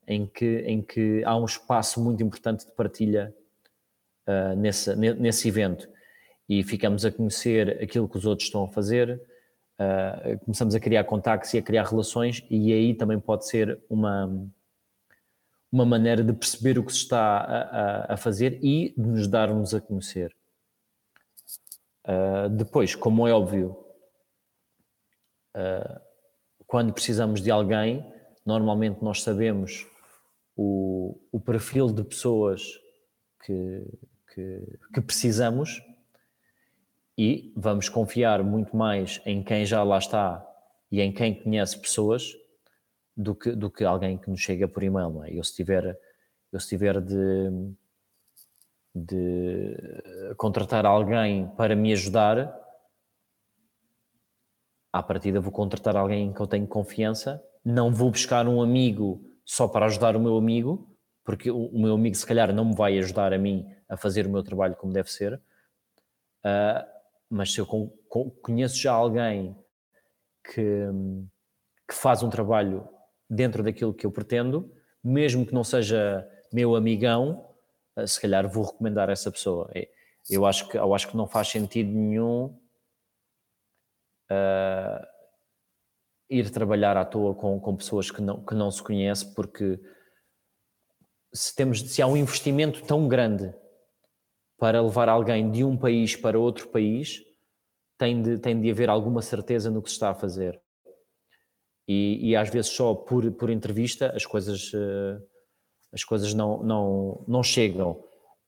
em 0.07 0.27
que, 0.27 0.59
em 0.59 0.81
que 0.81 1.23
há 1.25 1.35
um 1.35 1.45
espaço 1.45 2.01
muito 2.03 2.21
importante 2.21 2.65
de 2.65 2.71
partilha 2.73 3.33
nesse, 4.55 4.95
nesse 4.95 5.47
evento. 5.47 5.87
E 6.47 6.63
ficamos 6.63 7.03
a 7.05 7.11
conhecer 7.11 7.81
aquilo 7.81 8.07
que 8.07 8.17
os 8.17 8.25
outros 8.25 8.47
estão 8.47 8.65
a 8.65 8.67
fazer, 8.67 9.19
começamos 10.41 10.75
a 10.75 10.79
criar 10.79 11.03
contactos 11.05 11.51
e 11.55 11.57
a 11.57 11.61
criar 11.61 11.85
relações, 11.85 12.43
e 12.51 12.71
aí 12.71 12.93
também 12.93 13.19
pode 13.19 13.47
ser 13.47 13.79
uma, 13.89 14.47
uma 15.71 15.85
maneira 15.85 16.23
de 16.23 16.33
perceber 16.33 16.79
o 16.79 16.85
que 16.85 16.91
se 16.91 16.99
está 16.99 17.37
a, 17.37 18.13
a, 18.13 18.17
fazer 18.17 18.59
e 18.63 18.93
de 18.97 19.07
nos 19.07 19.27
darmos 19.27 19.73
a 19.73 19.81
conhecer. 19.81 20.35
Uh, 22.07 22.49
depois, 22.49 22.95
como 22.95 23.27
é 23.27 23.33
óbvio, 23.33 23.77
uh, 25.55 25.99
quando 26.67 26.93
precisamos 26.93 27.41
de 27.41 27.51
alguém, 27.51 28.05
normalmente 28.45 29.03
nós 29.03 29.21
sabemos 29.21 29.85
o, 30.55 31.19
o 31.31 31.39
perfil 31.39 31.87
de 31.87 32.03
pessoas 32.03 32.61
que, 33.43 33.85
que, 34.33 34.79
que 34.93 35.01
precisamos 35.01 35.81
e 37.17 37.53
vamos 37.55 37.89
confiar 37.89 38.43
muito 38.43 38.75
mais 38.75 39.21
em 39.25 39.43
quem 39.43 39.65
já 39.65 39.83
lá 39.83 39.97
está 39.97 40.45
e 40.91 41.01
em 41.01 41.11
quem 41.11 41.33
conhece 41.33 41.79
pessoas 41.79 42.33
do 43.15 43.33
que, 43.33 43.51
do 43.51 43.69
que 43.71 43.83
alguém 43.83 44.17
que 44.17 44.29
nos 44.29 44.41
chega 44.41 44.67
por 44.67 44.83
e-mail, 44.83 45.09
não 45.09 45.23
é? 45.23 45.31
Eu 45.31 45.43
se 45.43 45.55
tiver, 45.55 45.97
eu 46.51 46.59
se 46.59 46.67
tiver 46.67 46.99
de, 47.01 47.73
de 48.93 50.33
contratar 50.37 50.85
alguém 50.85 51.47
para 51.55 51.75
me 51.75 51.93
ajudar, 51.93 52.53
à 54.91 55.03
partida 55.03 55.39
vou 55.39 55.51
contratar 55.51 55.95
alguém 55.95 56.27
em 56.27 56.33
que 56.33 56.39
eu 56.39 56.47
tenho 56.47 56.67
confiança, 56.67 57.43
não 57.63 57.91
vou 57.91 58.11
buscar 58.11 58.47
um 58.47 58.61
amigo 58.61 59.21
só 59.43 59.67
para 59.67 59.85
ajudar 59.85 60.15
o 60.15 60.19
meu 60.19 60.37
amigo, 60.37 60.89
porque 61.23 61.49
o, 61.49 61.71
meu 61.73 61.95
amigo 61.95 62.15
se 62.15 62.25
calhar 62.25 62.53
não 62.53 62.65
me 62.65 62.75
vai 62.75 62.97
ajudar 62.97 63.33
a 63.33 63.37
mim 63.37 63.65
a 63.89 63.97
fazer 63.97 64.27
o 64.27 64.29
meu 64.29 64.43
trabalho 64.43 64.75
como 64.75 64.93
deve 64.93 65.11
ser, 65.11 65.33
uh, 66.43 66.85
mas 67.29 67.51
se 67.51 67.59
eu 67.59 67.65
com, 67.65 67.89
conheço 68.41 68.77
já 68.77 68.93
alguém 68.93 69.57
que, 70.43 70.87
que 71.87 71.93
faz 71.93 72.23
um 72.23 72.29
trabalho 72.29 72.87
dentro 73.29 73.63
daquilo 73.63 73.93
que 73.93 74.05
eu 74.05 74.11
pretendo, 74.11 74.71
mesmo 75.03 75.45
que 75.45 75.53
não 75.53 75.63
seja 75.63 76.27
meu 76.51 76.75
amigão, 76.75 77.53
uh, 77.97 78.07
se 78.07 78.19
calhar 78.19 78.47
vou 78.47 78.65
recomendar 78.65 79.09
essa 79.09 79.31
pessoa. 79.31 79.69
É, 79.73 79.89
eu 80.29 80.45
acho 80.45 80.67
que, 80.67 80.77
eu 80.77 80.93
acho 80.93 81.09
que 81.09 81.17
não 81.17 81.27
faz 81.27 81.49
sentido 81.49 81.91
nenhum 81.91 82.57
uh, 84.31 85.05
ir 86.29 86.49
trabalhar 86.49 86.97
à 86.97 87.05
toa 87.05 87.35
com, 87.35 87.59
com 87.59 87.75
pessoas 87.75 88.09
que 88.09 88.21
não, 88.21 88.43
que 88.43 88.55
não 88.55 88.71
se 88.71 88.81
conhece, 88.81 89.33
porque 89.33 89.79
se, 91.33 91.55
temos, 91.55 91.81
se 91.81 92.01
há 92.01 92.07
um 92.07 92.17
investimento 92.17 92.83
tão 92.83 93.07
grande 93.07 93.53
para 94.57 94.81
levar 94.81 95.09
alguém 95.09 95.51
de 95.51 95.63
um 95.63 95.77
país 95.77 96.15
para 96.15 96.39
outro 96.39 96.69
país, 96.69 97.21
tem 97.97 98.21
de, 98.21 98.37
tem 98.39 98.59
de 98.59 98.71
haver 98.71 98.89
alguma 98.89 99.21
certeza 99.21 99.69
no 99.69 99.81
que 99.81 99.89
se 99.89 99.95
está 99.95 100.09
a 100.09 100.15
fazer. 100.15 100.59
E, 101.87 102.29
e 102.29 102.35
às 102.35 102.49
vezes 102.49 102.71
só 102.71 102.93
por, 102.95 103.29
por 103.31 103.49
entrevista 103.49 104.11
as 104.15 104.25
coisas, 104.25 104.73
uh, 104.73 105.21
as 105.93 106.03
coisas 106.03 106.33
não, 106.33 106.63
não, 106.63 107.23
não 107.27 107.43
chegam. 107.43 108.03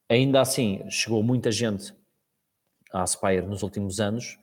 Ainda 0.10 0.42
assim, 0.42 0.84
chegou 0.90 1.22
muita 1.22 1.52
gente 1.52 1.94
à 2.92 3.04
Aspire 3.04 3.46
nos 3.46 3.62
últimos 3.62 4.00
anos 4.00 4.40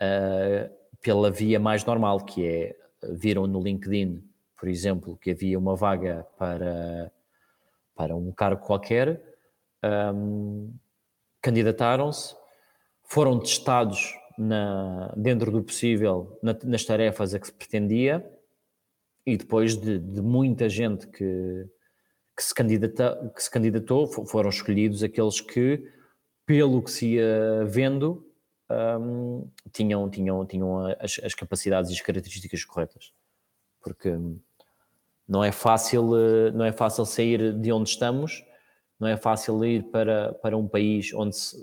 uh, 0.00 0.82
pela 1.02 1.30
via 1.30 1.58
mais 1.58 1.84
normal, 1.84 2.24
que 2.24 2.46
é, 2.46 2.76
viram 3.10 3.46
no 3.46 3.60
LinkedIn, 3.60 4.22
por 4.56 4.68
exemplo, 4.68 5.16
que 5.16 5.32
havia 5.32 5.58
uma 5.58 5.74
vaga 5.74 6.24
para, 6.38 7.12
para 7.94 8.14
um 8.14 8.30
cargo 8.30 8.64
qualquer, 8.64 9.20
um, 10.14 10.72
candidataram-se, 11.42 12.36
foram 13.02 13.40
testados 13.40 14.14
na, 14.38 15.12
dentro 15.16 15.50
do 15.50 15.62
possível 15.62 16.38
na, 16.42 16.56
nas 16.64 16.84
tarefas 16.84 17.34
a 17.34 17.38
que 17.38 17.46
se 17.46 17.52
pretendia 17.52 18.24
e 19.26 19.36
depois 19.36 19.76
de, 19.76 19.98
de 19.98 20.20
muita 20.20 20.68
gente 20.68 21.06
que, 21.06 21.66
que, 22.36 22.42
se 22.42 22.54
candidata, 22.54 23.32
que 23.34 23.42
se 23.42 23.50
candidatou, 23.50 24.06
foram 24.06 24.50
escolhidos 24.50 25.02
aqueles 25.02 25.40
que, 25.40 25.88
pelo 26.44 26.82
que 26.82 26.90
se 26.90 27.14
ia 27.14 27.64
vendo, 27.66 28.26
um, 29.00 29.48
tinham, 29.72 30.10
tinham, 30.10 30.44
tinham 30.46 30.86
as, 30.98 31.20
as, 31.22 31.34
capacidades 31.34 31.90
e 31.90 31.94
as 31.94 32.00
características 32.00 32.64
corretas. 32.64 33.12
Porque 33.80 34.12
não 35.28 35.44
é 35.44 35.52
fácil, 35.52 36.10
não 36.52 36.64
é 36.64 36.72
fácil 36.72 37.04
sair 37.06 37.52
de 37.52 37.72
onde 37.72 37.90
estamos, 37.90 38.44
não 38.98 39.08
é 39.08 39.16
fácil 39.16 39.64
ir 39.64 39.84
para, 39.84 40.32
para 40.34 40.56
um 40.56 40.66
país 40.66 41.12
onde 41.14 41.36
se, 41.36 41.56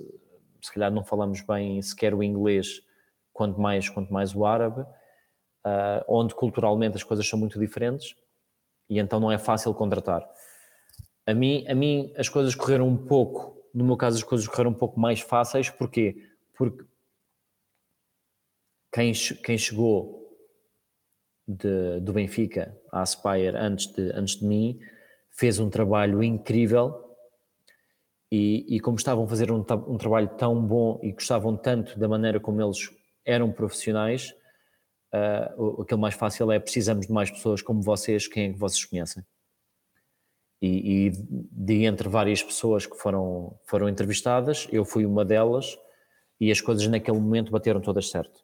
se 0.62 0.74
calhar 0.74 0.92
não 0.92 1.04
falamos 1.04 1.42
bem 1.42 1.82
sequer 1.82 2.14
o 2.14 2.24
inglês, 2.24 2.82
quanto 3.34 3.60
mais, 3.60 3.88
quanto 3.90 4.12
mais 4.12 4.36
o 4.36 4.46
árabe, 4.46 4.82
uh, 4.82 6.04
onde 6.08 6.36
culturalmente 6.36 6.96
as 6.96 7.04
coisas 7.04 7.28
são 7.28 7.40
muito 7.40 7.60
diferentes 7.60 8.16
e 8.90 9.00
então 9.00 9.20
não 9.20 9.32
é 9.32 9.38
fácil 9.38 9.74
contratar. 9.74 10.28
A 11.26 11.34
mim, 11.34 11.66
a 11.68 11.76
mim 11.76 12.12
as 12.18 12.28
coisas 12.28 12.56
correram 12.56 12.88
um 12.88 12.98
pouco, 12.98 13.56
no 13.74 13.86
meu 13.86 13.96
caso 13.96 14.18
as 14.18 14.24
coisas 14.24 14.48
correram 14.48 14.72
um 14.72 14.76
pouco 14.76 15.00
mais 15.00 15.22
fáceis, 15.22 15.70
porquê? 15.70 16.28
Porque 16.58 16.84
quem, 18.92 19.14
quem 19.44 19.58
chegou 19.58 20.20
de, 21.48 22.00
do 22.00 22.14
Benfica 22.14 22.76
à 22.92 23.02
Aspire 23.02 23.56
antes 23.56 23.88
de, 23.88 24.12
antes 24.14 24.38
de 24.38 24.46
mim 24.46 24.80
fez 25.30 25.60
um 25.60 25.70
trabalho 25.70 26.22
incrível 26.24 27.09
e, 28.32 28.76
e 28.76 28.80
como 28.80 28.98
estavam 28.98 29.24
a 29.24 29.28
fazer 29.28 29.52
um, 29.52 29.66
um, 29.88 29.98
trabalho 29.98 30.28
tão 30.38 30.62
bom 30.62 31.00
e 31.02 31.12
gostavam 31.12 31.58
tanto 31.58 31.98
da 31.98 32.08
maneira 32.08 32.40
como 32.40 32.62
eles 32.62 32.90
eram 33.26 33.52
profissionais, 33.52 34.34
uh, 35.14 35.82
aquele 35.82 36.00
mais 36.00 36.14
fácil 36.14 36.52
é 36.52 36.60
precisamos 36.60 37.08
de 37.08 37.14
mais 37.14 37.32
pessoas 37.32 37.62
como 37.62 37.82
vocês, 37.82 38.28
quem 38.28 38.50
é 38.50 38.54
que 38.54 38.60
vocês 38.60 38.86
conhecem? 38.86 39.24
E, 40.62 41.08
e 41.08 41.12
de 41.52 41.86
entre 41.86 42.08
várias 42.08 42.44
pessoas 42.44 42.86
que 42.86 42.98
foram, 42.98 43.58
foram 43.66 43.90
entrevistadas, 43.90 44.68
eu 44.72 44.86
fui 44.86 45.06
uma 45.06 45.26
delas 45.26 45.78
e 46.40 46.52
as 46.52 46.62
coisas 46.62 46.86
naquele 46.88 47.18
momento 47.18 47.52
bateram 47.52 47.82
todas 47.82 48.10
certo. 48.10 48.44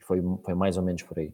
Foi, 0.00 0.20
foi 0.44 0.54
mais 0.54 0.76
ou 0.76 0.82
menos 0.82 1.02
por 1.02 1.18
aí. 1.18 1.32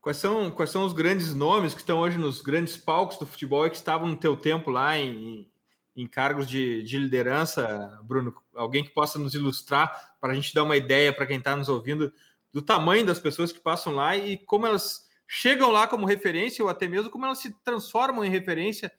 Quais 0.00 0.18
são, 0.18 0.50
quais 0.50 0.70
são 0.70 0.84
os 0.84 0.92
grandes 0.92 1.32
nomes 1.32 1.72
que 1.72 1.80
estão 1.80 2.00
hoje 2.00 2.18
nos 2.18 2.42
grandes 2.42 2.76
palcos 2.76 3.16
do 3.16 3.26
futebol 3.26 3.66
e 3.66 3.70
que 3.70 3.76
estavam 3.76 4.08
no 4.08 4.16
teu 4.16 4.36
tempo 4.36 4.70
lá 4.70 4.98
em, 4.98 5.48
em 5.96 6.06
cargos 6.06 6.46
de, 6.48 6.82
de 6.82 6.98
liderança, 6.98 8.00
Bruno? 8.02 8.34
Alguém 8.54 8.84
que 8.84 8.90
possa 8.90 9.18
nos 9.18 9.34
ilustrar 9.34 10.16
para 10.20 10.32
a 10.32 10.34
gente 10.34 10.54
dar 10.54 10.64
uma 10.64 10.76
ideia 10.76 11.12
para 11.12 11.26
quem 11.26 11.38
está 11.38 11.54
nos 11.54 11.68
ouvindo 11.68 12.12
do 12.52 12.62
tamanho 12.62 13.04
das 13.04 13.18
pessoas 13.18 13.52
que 13.52 13.60
passam 13.60 13.94
lá 13.94 14.16
e 14.16 14.36
como 14.38 14.66
elas 14.66 15.08
chegam 15.26 15.70
lá 15.70 15.86
como 15.86 16.06
referência 16.06 16.64
ou 16.64 16.70
até 16.70 16.86
mesmo 16.86 17.10
como 17.10 17.26
elas 17.26 17.38
se 17.38 17.52
transformam 17.64 18.24
em 18.24 18.30
referência 18.30 18.92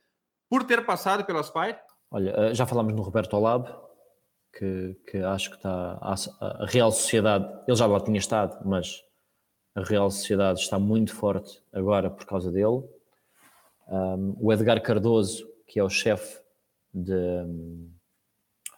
por 0.50 0.64
ter 0.64 0.86
passado 0.86 1.26
pelas 1.26 1.50
PAI? 1.50 1.80
Olha, 2.12 2.32
eh, 2.32 2.54
já 2.54 2.66
falamos 2.66 2.94
no 2.94 3.02
Roberto 3.02 3.34
Olab, 3.36 3.74
que, 4.54 4.96
que 5.10 5.18
acho 5.18 5.50
que 5.50 5.58
está 5.58 5.98
a, 6.02 6.16
a, 6.42 6.66
Real 6.66 6.92
Sociedade, 6.92 7.46
ele 7.68 7.78
já 7.78 7.86
lá 7.86 8.00
tinha 8.00 8.18
estado, 8.18 8.58
mas 8.66 9.04
a 9.74 9.82
Real 9.84 10.10
Sociedade 10.10 10.60
está 10.60 10.80
muito 10.80 11.14
forte 11.14 11.62
agora 11.74 12.10
por 12.10 12.26
causa 12.26 12.52
dele. 12.52 12.84
Um, 13.88 14.36
o 14.40 14.54
Edgar 14.54 14.82
Cardoso, 14.82 15.48
que 15.68 15.80
é 15.80 15.84
o 15.84 15.90
chefe 15.90 16.40
de 16.96 17.46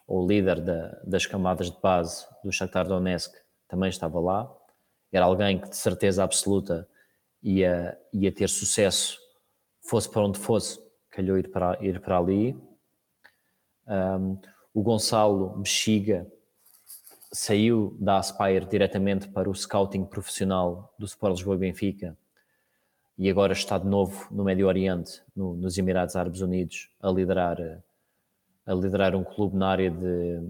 o 0.06 0.26
líder 0.26 0.60
da, 0.60 1.00
das 1.04 1.26
camadas 1.26 1.70
de 1.70 1.78
base 1.80 2.26
do 2.42 2.50
Shakhtar 2.50 2.88
Donetsk, 2.88 3.34
também 3.68 3.90
estava 3.90 4.18
lá. 4.18 4.50
Era 5.12 5.26
alguém 5.26 5.60
que 5.60 5.68
de 5.68 5.76
certeza 5.76 6.24
absoluta 6.24 6.88
ia, 7.42 7.98
ia 8.12 8.32
ter 8.32 8.48
sucesso, 8.48 9.18
fosse 9.82 10.10
para 10.10 10.22
onde 10.22 10.38
fosse, 10.38 10.80
calhou 11.10 11.38
ir 11.38 11.50
para, 11.50 11.78
ir 11.82 12.00
para 12.00 12.18
ali. 12.18 12.58
Um, 13.86 14.38
o 14.72 14.82
Gonçalo 14.82 15.58
Bexiga 15.58 16.26
saiu 17.30 17.96
da 18.00 18.16
Aspire 18.16 18.64
diretamente 18.64 19.28
para 19.28 19.48
o 19.48 19.54
scouting 19.54 20.04
profissional 20.04 20.94
do 20.98 21.04
Sport 21.04 21.36
Lisboa 21.36 21.56
e 21.56 21.58
Benfica 21.58 22.16
e 23.18 23.28
agora 23.28 23.52
está 23.52 23.76
de 23.76 23.86
novo 23.86 24.28
no 24.30 24.44
Médio 24.44 24.68
Oriente, 24.68 25.20
no, 25.34 25.54
nos 25.54 25.76
Emirados 25.76 26.14
Árabes 26.14 26.40
Unidos, 26.40 26.88
a 27.00 27.10
liderar, 27.10 27.58
a 28.68 28.74
liderar 28.74 29.16
um 29.16 29.24
clube 29.24 29.56
na 29.56 29.70
área 29.70 29.90
de, 29.90 30.40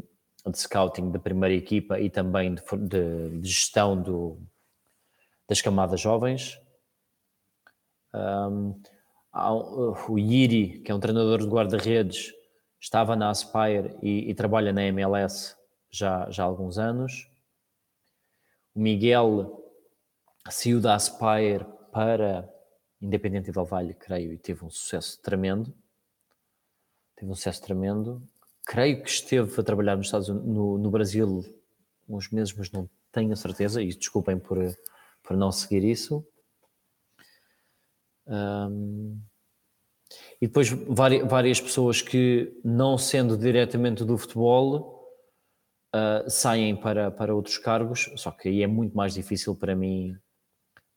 de 0.45 0.59
scouting 0.59 1.11
da 1.13 1.21
primeira 1.21 1.55
equipa 1.55 2.01
e 2.01 2.11
também 2.11 2.55
de, 2.55 2.63
de, 2.77 3.41
de 3.41 3.49
gestão 3.49 4.01
do, 4.01 4.43
das 5.49 5.63
camadas 5.63 6.01
jovens. 6.01 6.61
Um, 8.13 8.83
o 10.09 10.19
Yiri, 10.19 10.81
que 10.81 10.91
é 10.91 10.95
um 10.95 10.99
treinador 10.99 11.39
de 11.39 11.47
guarda-redes, 11.47 12.33
estava 12.81 13.15
na 13.15 13.31
Aspire 13.31 13.97
e, 14.03 14.31
e, 14.31 14.35
trabalha 14.35 14.73
na 14.73 14.83
MLS 14.85 15.55
já, 15.91 16.29
já 16.29 16.43
há 16.43 16.47
alguns 16.47 16.77
anos. 16.77 17.31
O 18.75 18.81
Miguel 18.81 19.65
saiu 20.51 20.81
da 20.81 20.97
Aspire 20.97 21.65
para 21.93 22.53
Independente 23.01 23.53
Del 23.53 23.65
Valle, 23.65 23.95
creio, 23.95 24.33
e 24.33 24.39
teve 24.39 24.65
um 24.65 24.71
sucesso 24.71 25.21
tremendo. 25.23 25.73
Teve 27.19 27.33
um 27.33 27.35
sucesso 27.35 27.63
tremendo. 27.63 28.23
Creio 28.65 29.03
que 29.03 29.11
esteve 29.11 29.61
a 29.61 29.65
trabalhar 29.65 29.97
nos 29.97 30.07
Estados 30.07 30.29
Unidos, 30.29 30.49
no, 30.49 30.79
no 30.79 30.91
Brasil 30.91 31.45
uns 32.09 32.31
meses, 32.31 32.55
mas 32.55 32.71
não 32.71 32.89
tenho 33.11 33.33
a 33.33 33.37
certeza, 33.37 33.83
e 33.83 33.89
desculpem 33.89 34.39
por, 34.39 34.59
por 35.23 35.37
não 35.37 35.51
seguir 35.51 35.83
isso. 35.83 36.25
Um, 38.27 39.21
e 40.41 40.47
depois 40.47 40.69
várias 40.69 41.61
pessoas 41.61 42.01
que, 42.01 42.57
não 42.65 42.97
sendo 42.97 43.37
diretamente 43.37 44.05
do 44.05 44.17
futebol, 44.17 45.05
uh, 45.95 46.31
saem 46.31 46.77
para, 46.77 47.11
para 47.11 47.35
outros 47.35 47.59
cargos, 47.59 48.11
só 48.17 48.31
que 48.31 48.49
aí 48.49 48.63
é 48.63 48.67
muito 48.67 48.97
mais 48.97 49.15
difícil 49.15 49.57
para 49.57 49.75
mim, 49.75 50.17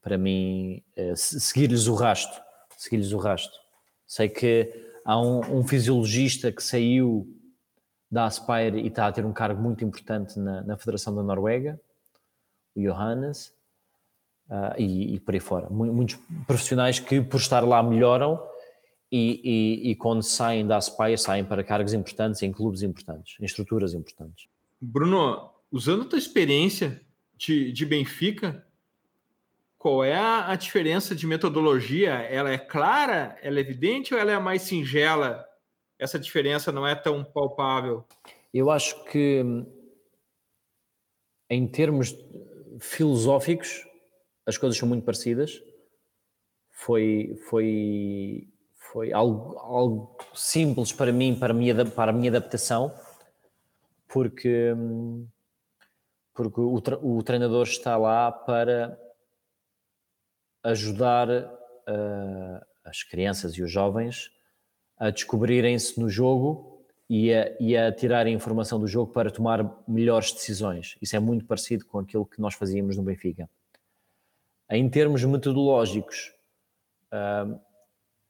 para 0.01 0.17
mim 0.19 0.83
uh, 0.95 1.15
seguir-lhes 1.15 1.87
o 1.87 1.95
rasto. 1.95 2.39
Seguir-lhes 2.77 3.11
o 3.11 3.17
rasto. 3.17 3.59
Sei 4.05 4.29
que 4.29 4.90
há 5.05 5.19
um, 5.19 5.59
um, 5.59 5.67
fisiologista 5.67 6.51
que 6.51 6.63
saiu 6.63 7.27
da 8.09 8.25
Aspire 8.25 8.79
e 8.79 8.87
está 8.87 9.07
a 9.07 9.11
ter 9.11 9.25
um 9.25 9.33
cargo 9.33 9.61
muito 9.61 9.83
importante 9.83 10.37
na, 10.39 10.61
na 10.63 10.77
Federação 10.77 11.15
da 11.15 11.23
Noruega, 11.23 11.79
o 12.75 12.81
Johannes, 12.81 13.53
uh, 14.49 14.77
e, 14.77 15.15
e 15.15 15.19
por 15.19 15.33
aí 15.33 15.39
fora. 15.39 15.69
Muitos 15.69 16.19
profissionais 16.45 16.99
que, 16.99 17.21
por 17.21 17.39
estar 17.39 17.61
lá, 17.61 17.81
melhoram 17.81 18.41
e, 19.11 19.41
e, 19.43 19.91
e, 19.91 19.95
quando 19.95 20.23
saem 20.23 20.65
da 20.65 20.77
Aspire, 20.77 21.17
saem 21.17 21.43
para 21.43 21.63
cargos 21.63 21.93
importantes, 21.93 22.41
em 22.43 22.51
clubes 22.51 22.81
importantes, 22.81 23.35
em 23.39 23.45
estruturas 23.45 23.93
importantes. 23.93 24.47
Bruno, 24.79 25.51
usando 25.71 26.03
a 26.03 26.05
tua 26.05 26.19
experiência 26.19 27.01
de, 27.37 27.71
de 27.71 27.85
Benfica, 27.85 28.65
qual 29.81 30.03
é 30.03 30.15
a, 30.15 30.51
a, 30.51 30.55
diferença 30.55 31.15
de 31.15 31.25
metodologia? 31.25 32.11
Ela 32.11 32.51
é 32.51 32.57
clara, 32.59 33.35
ela 33.41 33.57
é 33.57 33.61
evidente 33.61 34.13
ou 34.13 34.19
ela 34.19 34.31
é 34.31 34.37
mais 34.37 34.61
singela? 34.61 35.43
Essa 35.97 36.19
diferença 36.19 36.71
não 36.71 36.85
é 36.87 36.93
tão 36.93 37.23
palpável? 37.23 38.05
Eu 38.53 38.69
acho 38.69 39.03
que, 39.05 39.43
em 41.49 41.67
termos 41.67 42.15
filosóficos, 42.79 43.83
as 44.45 44.55
coisas 44.55 44.77
são 44.77 44.87
muito 44.87 45.03
parecidas. 45.03 45.59
Foi, 46.69 47.35
foi, 47.49 48.47
foi 48.75 49.11
algo, 49.11 49.57
algo 49.57 50.17
simples 50.35 50.91
para 50.91 51.11
mim, 51.11 51.33
para 51.33 51.53
a 51.53 51.55
minha, 51.55 51.85
para 51.85 52.11
a 52.11 52.13
minha 52.13 52.29
adaptação, 52.29 52.93
porque, 54.07 54.75
porque 56.35 56.61
o, 56.61 56.75
o 57.01 57.23
treinador 57.23 57.63
está 57.63 57.97
lá 57.97 58.31
para 58.31 58.95
ajudar 60.63 61.29
uh, 61.29 62.65
as 62.83 63.03
crianças 63.03 63.53
e 63.53 63.63
os 63.63 63.71
jovens 63.71 64.31
a 64.97 65.09
descobrirem-se 65.09 65.99
no 65.99 66.09
jogo 66.09 66.85
e 67.09 67.33
a, 67.33 67.55
e 67.59 67.75
a 67.75 67.91
tirar 67.91 68.25
a 68.25 68.29
informação 68.29 68.79
do 68.79 68.87
jogo 68.87 69.11
para 69.11 69.31
tomar 69.31 69.83
melhores 69.87 70.31
decisões. 70.31 70.97
Isso 71.01 71.15
é 71.15 71.19
muito 71.19 71.45
parecido 71.45 71.85
com 71.85 71.99
aquilo 71.99 72.25
que 72.25 72.39
nós 72.39 72.53
fazíamos 72.53 72.95
no 72.95 73.03
Benfica. 73.03 73.49
Em 74.69 74.87
termos 74.89 75.23
metodológicos, 75.23 76.33
uh, 77.11 77.59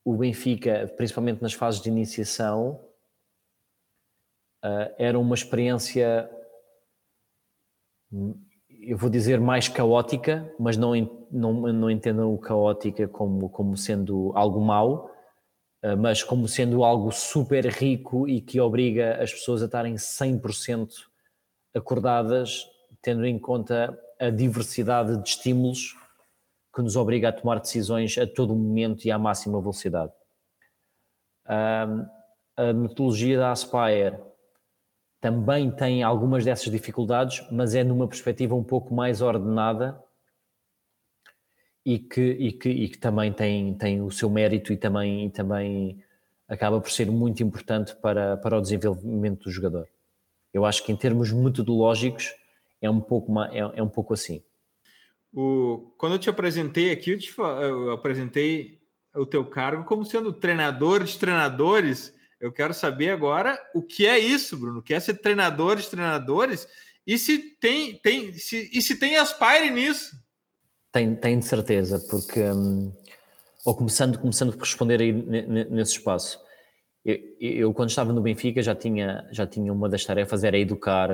o 0.04 0.16
Benfica, 0.16 0.92
principalmente 0.98 1.42
nas 1.42 1.54
fases 1.54 1.82
de 1.82 1.90
iniciação, 1.90 2.84
uh, 4.64 4.96
era 4.98 5.20
uma 5.20 5.36
experiência 5.36 6.30
eu 8.82 8.98
vou 8.98 9.10
dizer 9.10 9.40
mais 9.40 9.68
caótica, 9.68 10.54
mas 10.60 10.76
não, 10.76 10.94
não, 11.32 11.54
não 11.74 11.90
entendam 11.90 12.34
o 12.34 12.38
caótica 12.38 13.08
como, 13.08 13.50
como 13.50 13.78
sendo 13.78 14.32
algo 14.36 14.60
mau, 14.60 15.12
eh, 15.84 15.96
mas 15.96 16.24
como 16.24 16.48
sendo 16.48 16.84
algo 16.84 17.12
super 17.12 17.66
rico 17.68 18.28
e 18.28 18.42
que 18.42 18.60
obriga 18.60 19.22
as 19.22 19.32
pessoas 19.32 19.62
a 19.62 19.66
estarem 19.66 19.96
100% 19.96 20.90
acordadas, 21.76 22.66
tendo 23.02 23.26
em 23.26 23.38
conta 23.38 23.98
a 24.20 24.30
diversidade 24.30 25.18
de 25.22 25.30
estímulos 25.30 25.96
que 26.74 26.82
nos 26.82 26.96
obriga 26.96 27.30
a 27.30 27.34
tomar 27.34 27.60
decisões 27.60 28.18
a 28.18 28.26
todo 28.26 28.56
momento 28.56 29.06
e 29.06 29.12
à 29.12 29.20
máxima 29.20 29.60
velocidade. 29.60 30.12
a 31.46 32.74
metodologia 32.74 33.38
da 33.38 33.52
Aspire 33.52 34.31
também 35.22 35.70
tem 35.70 36.02
algumas 36.02 36.44
dessas 36.44 36.72
dificuldades, 36.72 37.46
mas 37.52 37.76
é 37.76 37.84
numa 37.84 38.08
perspectiva 38.08 38.56
um 38.56 38.64
pouco 38.64 38.92
mais 38.94 39.22
ordenada 39.22 40.04
e 41.86 42.00
que, 42.00 42.22
e 42.22 42.52
que, 42.52 42.70
e 42.70 42.90
que 42.90 42.98
também 42.98 43.32
tem, 43.32 43.74
tem 43.76 44.02
o 44.02 44.10
seu 44.10 44.32
mérito 44.32 44.74
e 44.74 44.78
também, 44.78 45.28
e 45.28 45.30
também 45.30 46.04
acaba 46.48 46.82
por 46.82 46.90
ser 46.90 47.10
muito 47.12 47.44
importante 47.44 47.96
para, 47.96 48.36
para 48.38 48.58
o 48.58 48.62
desenvolvimento 48.62 49.44
do 49.44 49.52
jogador. 49.52 49.88
Eu 50.52 50.66
acho 50.66 50.84
que 50.84 50.92
em 50.92 50.98
termos 50.98 51.32
metodológicos 51.32 52.34
é 52.82 52.90
um 52.90 53.00
pouco, 53.00 53.32
é, 53.44 53.60
é 53.60 53.84
um 53.84 53.90
pouco 53.90 54.16
assim. 54.16 54.44
O, 55.32 55.94
quando 56.00 56.14
eu 56.14 56.20
te 56.20 56.32
apresentei 56.32 56.92
aqui, 56.92 57.12
eu, 57.12 57.20
te, 57.20 57.34
eu 57.38 57.92
apresentei 57.92 58.82
o 59.16 59.26
teu 59.26 59.46
cargo 59.46 59.84
como 59.84 60.04
sendo 60.04 60.34
treinador 60.34 61.04
de 61.04 61.18
treinadores 61.18 62.14
eu 62.42 62.52
quero 62.52 62.74
saber 62.74 63.12
agora 63.12 63.58
o 63.74 63.82
que 63.82 64.06
é 64.06 64.18
isso, 64.18 64.58
Bruno. 64.58 64.82
Que 64.82 64.94
é 64.94 65.00
ser 65.00 65.16
treinador 65.16 65.78
de 65.78 65.88
treinadores 65.88 66.68
e 67.06 67.18
se 67.18 67.38
tem, 67.60 67.98
tem, 68.00 68.34
se, 68.34 68.70
e 68.74 68.82
se 68.82 69.00
tem 69.00 69.16
aspire 69.16 69.70
nisso. 69.70 70.16
Tem, 70.92 71.16
tem 71.16 71.40
de 71.40 71.46
certeza, 71.46 72.00
porque 72.10 72.42
hum, 72.42 72.92
ou 73.66 73.76
começando, 73.76 74.20
começando 74.20 74.52
por 74.54 74.64
responder 74.64 75.00
aí 75.00 75.12
nesse 75.12 75.94
espaço. 75.94 76.40
Eu, 77.06 77.18
eu, 77.40 77.74
quando 77.74 77.90
estava 77.90 78.12
no 78.12 78.22
Benfica 78.22 78.62
já 78.62 78.76
tinha, 78.76 79.28
já 79.32 79.48
tinha 79.48 79.72
uma 79.72 79.88
das 79.88 80.04
tarefas 80.04 80.44
era 80.44 80.58
educar 80.58 81.12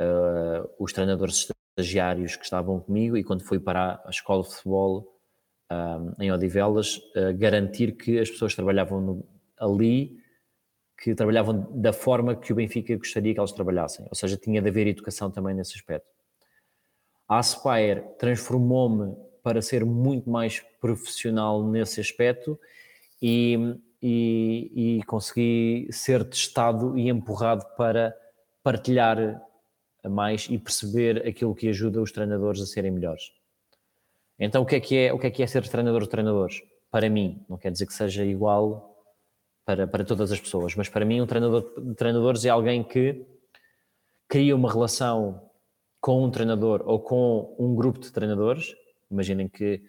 uh, 0.00 0.70
os 0.78 0.92
treinadores 0.92 1.48
estagiários 1.78 2.36
que 2.36 2.44
estavam 2.44 2.80
comigo 2.80 3.16
e 3.16 3.24
quando 3.24 3.44
fui 3.44 3.60
para 3.60 4.02
a 4.04 4.10
escola 4.10 4.42
de 4.42 4.54
futebol 4.54 5.18
uh, 5.72 6.22
em 6.22 6.32
Odivelas, 6.32 6.96
uh, 6.96 7.36
garantir 7.36 7.92
que 7.92 8.18
as 8.18 8.30
pessoas 8.30 8.54
trabalhavam 8.54 9.00
no, 9.00 9.37
ali 9.58 10.18
que 11.00 11.14
trabalhavam 11.14 11.68
da 11.70 11.92
forma 11.92 12.34
que 12.34 12.52
o 12.52 12.56
Benfica 12.56 12.96
gostaria 12.96 13.32
que 13.32 13.40
eles 13.40 13.52
trabalhassem, 13.52 14.04
ou 14.08 14.14
seja, 14.16 14.36
tinha 14.36 14.60
de 14.60 14.68
haver 14.68 14.86
educação 14.88 15.30
também 15.30 15.54
nesse 15.54 15.76
aspecto. 15.76 16.10
A 17.28 17.38
Aspire 17.38 18.02
transformou-me 18.18 19.14
para 19.42 19.62
ser 19.62 19.84
muito 19.84 20.28
mais 20.28 20.60
profissional 20.80 21.62
nesse 21.62 22.00
aspecto 22.00 22.58
e, 23.22 23.76
e, 24.02 24.98
e, 24.98 25.02
consegui 25.04 25.88
ser 25.90 26.24
testado 26.24 26.98
e 26.98 27.08
empurrado 27.08 27.64
para 27.76 28.16
partilhar 28.62 29.40
mais 30.08 30.46
e 30.50 30.58
perceber 30.58 31.26
aquilo 31.26 31.54
que 31.54 31.68
ajuda 31.68 32.00
os 32.00 32.10
treinadores 32.10 32.60
a 32.60 32.66
serem 32.66 32.90
melhores. 32.90 33.32
Então, 34.38 34.62
o 34.62 34.66
que 34.66 34.76
é 34.76 34.80
que 34.80 34.96
é, 34.96 35.12
o 35.12 35.18
que 35.18 35.26
é, 35.26 35.30
que 35.30 35.42
é 35.42 35.46
ser 35.46 35.66
treinador 35.68 36.02
de 36.02 36.08
treinadores? 36.08 36.62
Para 36.90 37.08
mim, 37.08 37.44
não 37.48 37.58
quer 37.58 37.70
dizer 37.70 37.86
que 37.86 37.92
seja 37.92 38.24
igual 38.24 38.97
para, 39.68 39.86
para 39.86 40.02
todas 40.02 40.32
as 40.32 40.40
pessoas, 40.40 40.74
mas 40.74 40.88
para 40.88 41.04
mim 41.04 41.20
um 41.20 41.26
treinador 41.26 41.74
de 41.78 41.94
treinadores 41.94 42.42
é 42.42 42.48
alguém 42.48 42.82
que 42.82 43.26
cria 44.26 44.56
uma 44.56 44.72
relação 44.72 45.46
com 46.00 46.24
um 46.24 46.30
treinador 46.30 46.82
ou 46.86 46.98
com 46.98 47.54
um 47.58 47.74
grupo 47.74 47.98
de 47.98 48.10
treinadores. 48.10 48.74
Imaginem 49.10 49.46
que, 49.46 49.82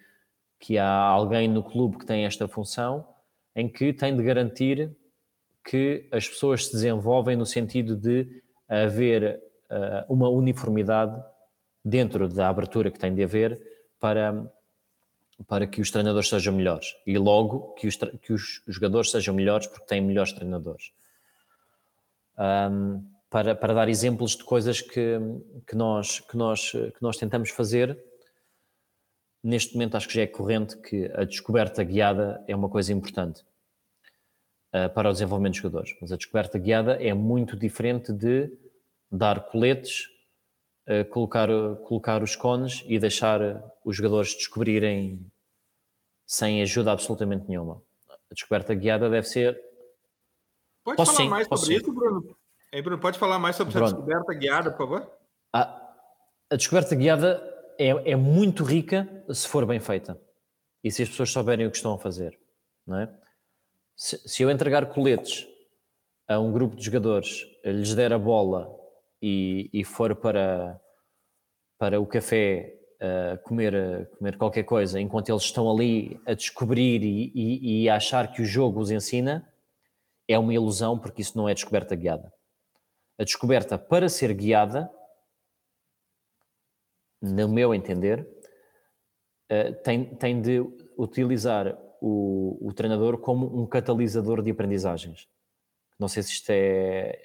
que 0.58 0.76
há 0.76 0.86
alguém 0.86 1.48
no 1.48 1.62
clube 1.62 1.96
que 1.96 2.04
tem 2.04 2.26
esta 2.26 2.46
função, 2.46 3.08
em 3.56 3.70
que 3.70 3.90
tem 3.94 4.14
de 4.14 4.22
garantir 4.22 4.94
que 5.64 6.06
as 6.12 6.28
pessoas 6.28 6.66
se 6.66 6.72
desenvolvem 6.72 7.34
no 7.34 7.46
sentido 7.46 7.96
de 7.96 8.28
haver 8.68 9.40
uh, 9.70 10.12
uma 10.12 10.28
uniformidade 10.28 11.18
dentro 11.82 12.28
da 12.28 12.50
abertura 12.50 12.90
que 12.90 12.98
tem 12.98 13.14
de 13.14 13.24
haver 13.24 13.58
para, 13.98 14.46
para 15.46 15.66
que 15.66 15.80
os 15.80 15.90
treinadores 15.90 16.28
sejam 16.28 16.54
melhores 16.54 16.94
e 17.06 17.16
logo 17.18 17.74
que 17.74 17.86
os, 17.86 17.96
que 17.96 18.32
os 18.32 18.62
jogadores 18.66 19.10
sejam 19.10 19.34
melhores 19.34 19.66
porque 19.66 19.86
têm 19.86 20.00
melhores 20.00 20.32
treinadores. 20.32 20.92
Um, 22.38 23.04
para, 23.28 23.54
para 23.54 23.74
dar 23.74 23.88
exemplos 23.88 24.36
de 24.36 24.42
coisas 24.42 24.80
que, 24.80 25.18
que, 25.66 25.76
nós, 25.76 26.20
que, 26.20 26.36
nós, 26.36 26.72
que 26.72 27.00
nós 27.00 27.16
tentamos 27.16 27.50
fazer, 27.50 27.96
neste 29.42 29.74
momento 29.74 29.96
acho 29.96 30.08
que 30.08 30.14
já 30.14 30.22
é 30.22 30.26
corrente 30.26 30.76
que 30.76 31.10
a 31.14 31.24
descoberta 31.24 31.84
guiada 31.84 32.42
é 32.48 32.56
uma 32.56 32.68
coisa 32.68 32.92
importante 32.92 33.42
uh, 34.74 34.90
para 34.92 35.08
o 35.08 35.12
desenvolvimento 35.12 35.52
dos 35.52 35.62
jogadores. 35.62 35.96
Mas 36.00 36.12
a 36.12 36.16
descoberta 36.16 36.58
guiada 36.58 36.94
é 36.94 37.14
muito 37.14 37.56
diferente 37.56 38.12
de 38.12 38.50
dar 39.10 39.40
coletes, 39.46 40.08
uh, 40.88 41.04
colocar, 41.10 41.48
colocar 41.86 42.22
os 42.22 42.36
cones 42.36 42.84
e 42.86 42.98
deixar 42.98 43.40
os 43.84 43.96
jogadores 43.96 44.34
descobrirem 44.34 45.30
sem 46.26 46.62
ajuda 46.62 46.92
absolutamente 46.92 47.48
nenhuma. 47.48 47.82
A 48.08 48.34
descoberta 48.34 48.74
guiada 48.74 49.10
deve 49.10 49.26
ser. 49.26 49.60
Pode 50.84 50.96
posso 50.96 51.12
falar 51.12 51.24
sim, 51.24 51.28
mais 51.28 51.48
sobre 51.48 51.66
sim. 51.66 51.74
isso, 51.74 51.92
Bruno? 51.92 52.36
Ei, 52.72 52.80
Bruno, 52.82 53.00
pode 53.00 53.18
falar 53.18 53.38
mais 53.38 53.56
sobre 53.56 53.72
Bruno. 53.72 53.86
essa 53.86 53.96
descoberta 53.96 54.34
guiada, 54.34 54.70
por 54.70 54.78
favor? 54.78 55.12
A, 55.52 55.94
a 56.50 56.56
descoberta 56.56 56.94
guiada 56.94 57.42
é, 57.76 58.12
é, 58.12 58.16
muito 58.16 58.62
rica 58.62 59.24
se 59.32 59.48
for 59.48 59.66
bem 59.66 59.80
feita 59.80 60.20
e 60.84 60.90
se 60.90 61.02
as 61.02 61.08
pessoas 61.08 61.30
souberem 61.30 61.66
o 61.66 61.70
que 61.70 61.76
estão 61.76 61.94
a 61.94 61.98
fazer, 61.98 62.38
não 62.86 62.98
é? 62.98 63.12
Se, 63.96 64.16
se 64.28 64.42
eu 64.42 64.50
entregar 64.50 64.86
coletes 64.86 65.46
a 66.28 66.38
um 66.38 66.52
grupo 66.52 66.76
de 66.76 66.84
jogadores, 66.84 67.44
lhes 67.64 67.94
der 67.94 68.12
a 68.12 68.18
bola 68.18 68.79
e, 69.20 69.68
e 69.72 69.84
for 69.84 70.14
para, 70.16 70.80
para 71.78 72.00
o 72.00 72.06
café 72.06 72.76
uh, 73.00 73.42
comer, 73.42 74.08
comer 74.18 74.36
qualquer 74.36 74.64
coisa 74.64 75.00
enquanto 75.00 75.28
eles 75.28 75.42
estão 75.42 75.70
ali 75.70 76.20
a 76.26 76.34
descobrir 76.34 77.02
e, 77.02 77.32
e, 77.34 77.82
e 77.82 77.88
a 77.88 77.96
achar 77.96 78.32
que 78.32 78.42
o 78.42 78.44
jogo 78.44 78.80
os 78.80 78.90
ensina, 78.90 79.46
é 80.28 80.38
uma 80.38 80.54
ilusão 80.54 80.98
porque 80.98 81.22
isso 81.22 81.36
não 81.36 81.48
é 81.48 81.54
descoberta 81.54 81.94
guiada. 81.96 82.32
A 83.18 83.24
descoberta, 83.24 83.76
para 83.76 84.08
ser 84.08 84.32
guiada, 84.32 84.90
no 87.20 87.48
meu 87.48 87.74
entender, 87.74 88.26
uh, 89.50 89.74
tem, 89.82 90.14
tem 90.16 90.40
de 90.40 90.60
utilizar 90.96 91.76
o, 92.00 92.58
o, 92.60 92.72
treinador 92.72 93.18
como 93.18 93.60
um 93.60 93.66
catalisador 93.66 94.42
de 94.42 94.50
aprendizagens. 94.50 95.28
Não 95.98 96.08
sei 96.08 96.22
se 96.22 96.32
isto 96.32 96.48
é. 96.50 97.18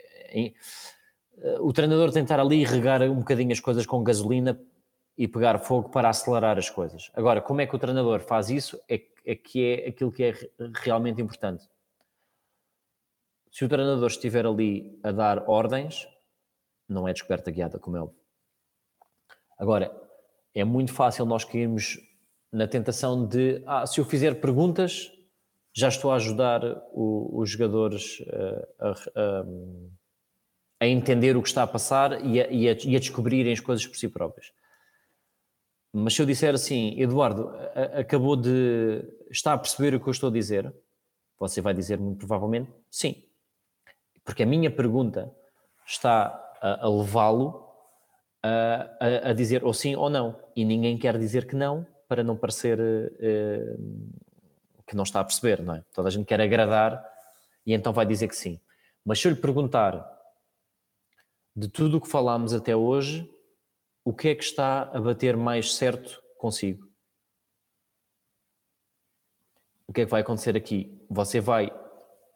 O 1.60 1.74
treinador 1.74 2.12
tentar 2.12 2.40
ali 2.40 2.64
regar 2.64 3.02
um 3.04 3.20
bocadinho 3.20 3.52
as 3.52 3.60
coisas 3.60 3.86
com 3.86 4.04
gasolina 4.04 4.60
e 5.18 5.28
pegar 5.28 5.60
fogo 5.60 5.90
para 5.90 6.10
acelerar 6.10 6.58
as 6.58 6.70
coisas. 6.70 7.12
Agora, 7.14 7.42
como 7.42 7.62
é 7.62 7.68
que 7.68 7.76
o 7.76 7.80
treinador 7.80 8.20
faz 8.22 8.50
isso? 8.50 8.80
É, 8.90 9.02
é 9.26 9.36
que 9.36 9.64
é 9.64 9.90
aquilo 9.90 10.12
que 10.12 10.24
é 10.24 10.34
realmente 10.84 11.22
importante. 11.22 11.68
Se 13.52 13.64
o 13.64 13.70
treinador 13.70 14.08
estiver 14.08 14.46
ali 14.46 15.00
a 15.02 15.12
dar 15.12 15.50
ordens, 15.50 16.08
não 16.88 17.08
é 17.08 17.14
descoberta 17.14 17.52
guiada, 17.52 17.80
como 17.80 17.98
é 17.98 18.02
óbvio. 18.02 18.20
Agora, 19.58 19.96
é 20.54 20.64
muito 20.64 20.94
fácil 20.94 21.26
nós 21.26 21.44
cairmos 21.44 21.98
na 22.52 22.68
tentação 22.68 23.26
de, 23.26 23.64
ah, 23.66 23.86
se 23.86 24.00
eu 24.00 24.06
fizer 24.06 24.42
perguntas, 24.42 25.12
já 25.74 25.90
estou 25.90 26.12
a 26.12 26.16
ajudar 26.16 26.62
o, 26.94 27.40
os 27.40 27.50
jogadores 27.50 28.22
uh, 28.22 28.68
a, 28.80 28.92
a, 28.92 29.46
a, 30.80 30.88
entender 30.88 31.38
o 31.38 31.42
que 31.42 31.48
está 31.48 31.64
a 31.64 31.68
passar 31.68 32.26
e 32.26 32.42
a, 32.42 32.52
e, 32.52 32.64
e 32.66 32.96
a, 32.96 33.00
descobrirem 33.00 33.54
as 33.54 33.60
coisas 33.60 33.86
por 33.86 33.96
si 33.98 34.08
próprios. 34.08 34.52
Mas 35.94 36.14
se 36.14 36.22
eu 36.22 36.26
disser 36.26 36.54
assim, 36.54 37.00
Eduardo, 37.00 37.52
acabou 37.94 38.36
de. 38.36 39.02
está 39.32 39.54
a 39.54 39.58
perceber 39.58 39.96
o 39.96 40.00
que 40.00 40.08
eu 40.08 40.12
estou 40.12 40.30
a 40.30 40.34
dizer? 40.34 40.74
Você 41.40 41.62
vai 41.62 41.74
dizer 41.74 42.00
muito 42.00 42.20
provavelmente 42.20 42.70
sim. 42.90 43.24
Porque 44.24 44.44
a 44.44 44.46
minha 44.46 44.72
pergunta 44.72 45.32
está 45.86 46.42
a, 46.62 46.90
levá-lo 46.90 47.66
a, 48.44 49.30
a, 49.30 49.34
dizer 49.34 49.64
ou 49.64 49.74
sim 49.74 49.96
ou 49.96 50.10
não. 50.10 50.38
E 50.56 50.66
ninguém 50.66 50.98
quer 50.98 51.18
dizer 51.18 51.48
que 51.48 51.56
não 51.56 51.86
para 52.08 52.24
não 52.24 52.36
parecer 52.36 52.80
uh, 52.80 54.14
que 54.86 54.96
não 54.96 55.04
está 55.04 55.20
a 55.20 55.24
perceber, 55.24 55.62
não 55.62 55.76
é? 55.76 55.84
Toda 55.94 56.08
a 56.08 56.12
gente 56.12 56.26
quer 56.26 56.42
agradar 56.42 57.04
e 57.66 57.74
então 57.74 57.94
vai 57.94 58.06
dizer 58.06 58.28
que 58.28 58.36
sim. 58.36 58.60
Mas 59.04 59.20
se 59.20 59.28
eu 59.28 59.32
lhe 59.32 59.40
perguntar 59.40 60.15
de 61.56 61.70
tudo 61.70 61.98
o 61.98 62.02
que 62.02 62.10
falámos 62.10 62.54
até 62.54 62.76
hoje, 62.76 63.32
o 64.04 64.14
que 64.14 64.30
é 64.30 64.36
que 64.36 64.44
está 64.44 64.84
a 64.84 65.00
bater 65.00 65.38
mais 65.38 65.74
certo 65.76 66.22
consigo? 66.38 66.86
O 69.88 69.94
que 69.94 70.02
é 70.02 70.06
que 70.06 70.12
vai 70.12 70.22
acontecer 70.22 70.58
aqui? 70.58 71.02
Você 71.10 71.40
vai, 71.40 71.72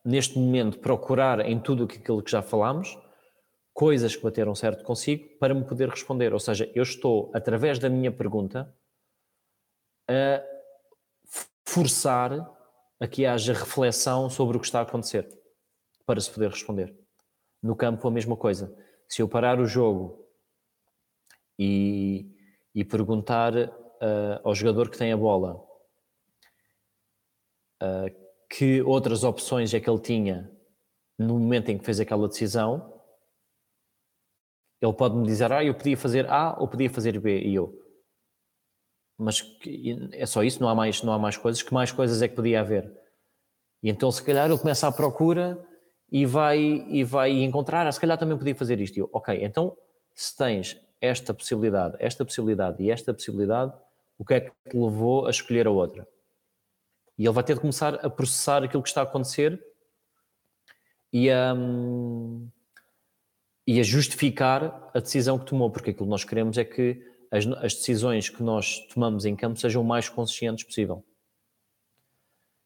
neste 0.06 0.38
momento, 0.38 0.80
procurar 0.80 1.42
em 1.42 1.60
tudo 1.60 1.84
aquilo 1.84 2.24
que 2.24 2.32
já 2.32 2.42
falámos 2.42 2.98
coisas 3.74 4.14
que 4.16 4.22
bateram 4.22 4.54
certo 4.54 4.84
consigo 4.84 5.38
para 5.38 5.54
me 5.54 5.64
poder 5.64 5.90
responder. 5.90 6.34
Ou 6.34 6.40
seja, 6.40 6.70
eu 6.76 6.84
estou, 6.84 7.32
através 7.34 7.80
da 7.80 7.90
minha 7.90 8.12
pergunta, 8.12 8.76
a 10.06 10.44
forçar 11.66 12.32
a 13.00 13.08
que 13.08 13.26
haja 13.26 13.54
reflexão 13.54 14.30
sobre 14.30 14.58
o 14.58 14.60
que 14.60 14.66
está 14.66 14.80
a 14.80 14.82
acontecer 14.84 15.28
para 16.06 16.20
se 16.20 16.30
poder 16.30 16.50
responder. 16.50 16.94
No 17.64 17.76
campo, 17.76 18.06
a 18.08 18.12
mesma 18.12 18.36
coisa. 18.36 18.76
Se 19.10 19.22
eu 19.22 19.28
parar 19.28 19.60
o 19.60 19.66
jogo 19.66 20.26
e, 21.58 22.32
e 22.74 22.86
perguntar 22.86 23.54
uh, 23.56 24.40
ao 24.44 24.56
jogador 24.56 24.90
que 24.90 24.98
tem 24.98 25.12
a 25.12 25.18
bola 25.18 25.56
uh, 27.82 28.30
que 28.50 28.82
outras 28.84 29.24
opções 29.24 29.74
é 29.74 29.80
que 29.80 29.90
ele 29.90 30.00
tinha 30.00 30.52
no 31.18 31.38
momento 31.38 31.70
em 31.70 31.78
que 31.78 31.84
fez 31.84 32.00
aquela 32.00 32.28
decisão, 32.28 32.98
ele 34.82 34.94
pode 34.94 35.16
me 35.18 35.26
dizer, 35.26 35.52
ah, 35.52 35.64
eu 35.64 35.76
podia 35.76 35.98
fazer 35.98 36.26
A 36.30 36.58
ou 36.58 36.68
podia 36.68 36.90
fazer 36.90 37.20
B, 37.20 37.42
e 37.42 37.56
eu. 37.56 37.78
Mas 39.18 39.44
é 40.14 40.26
só 40.26 40.42
isso, 40.44 40.62
não 40.62 40.70
há 40.70 40.76
mais, 40.76 41.04
não 41.04 41.12
há 41.12 41.20
mais 41.20 41.36
coisas. 41.36 41.62
Que 41.62 41.74
mais 41.74 41.92
coisas 41.92 42.22
é 42.22 42.28
que 42.30 42.36
podia 42.36 42.62
haver? 42.62 42.90
E 43.84 43.90
então, 43.90 44.10
se 44.10 44.24
calhar, 44.24 44.50
ele 44.50 44.58
começa 44.58 44.88
à 44.88 44.92
procura 44.92 45.62
e 46.12 46.26
vai, 46.26 46.60
e 46.60 47.04
vai 47.04 47.32
encontrar, 47.32 47.86
ah, 47.86 47.92
se 47.92 48.00
calhar 48.00 48.18
também 48.18 48.38
podia 48.38 48.56
fazer 48.56 48.80
isto. 48.80 48.98
E 48.98 49.00
eu, 49.00 49.10
ok, 49.14 49.44
então, 49.44 49.78
se 50.16 50.36
tens 50.36 50.80
esta 51.00 51.34
possibilidade, 51.34 51.96
esta 52.00 52.26
possibilidade 52.26 52.84
e 52.84 52.92
esta 52.92 53.14
possibilidade, 53.14 53.74
o 54.18 54.26
que 54.26 54.34
é 54.34 54.40
que 54.42 54.52
te 54.70 54.78
levou 54.78 55.28
a 55.28 55.30
escolher 55.30 55.68
a 55.68 55.72
outra? 55.72 56.08
E 57.18 57.26
ele 57.26 57.34
vai 57.34 57.44
ter 57.44 57.54
de 57.54 57.62
começar 57.62 57.96
a 57.96 58.10
processar 58.10 58.64
aquilo 58.64 58.82
que 58.82 58.90
está 58.90 59.02
a 59.02 59.04
acontecer 59.04 59.62
e 61.12 61.30
a. 61.30 61.56
E 63.68 63.80
a 63.80 63.84
justificar 63.84 64.90
a 64.96 65.00
decisão 65.00 65.38
que 65.38 65.46
tomou, 65.46 65.70
porque 65.70 65.92
aquilo 65.92 66.08
que 66.08 66.10
nós 66.10 66.24
queremos 66.24 66.58
é 66.58 66.66
que 66.66 67.06
as, 67.30 67.46
as 67.46 67.76
decisões 67.76 68.28
que 68.28 68.42
nós 68.42 68.80
tomamos 68.92 69.26
em 69.26 69.36
campo 69.36 69.60
sejam 69.60 69.84
o 69.84 69.86
mais 69.86 70.10
conscientes 70.10 70.64
possível. 70.64 71.06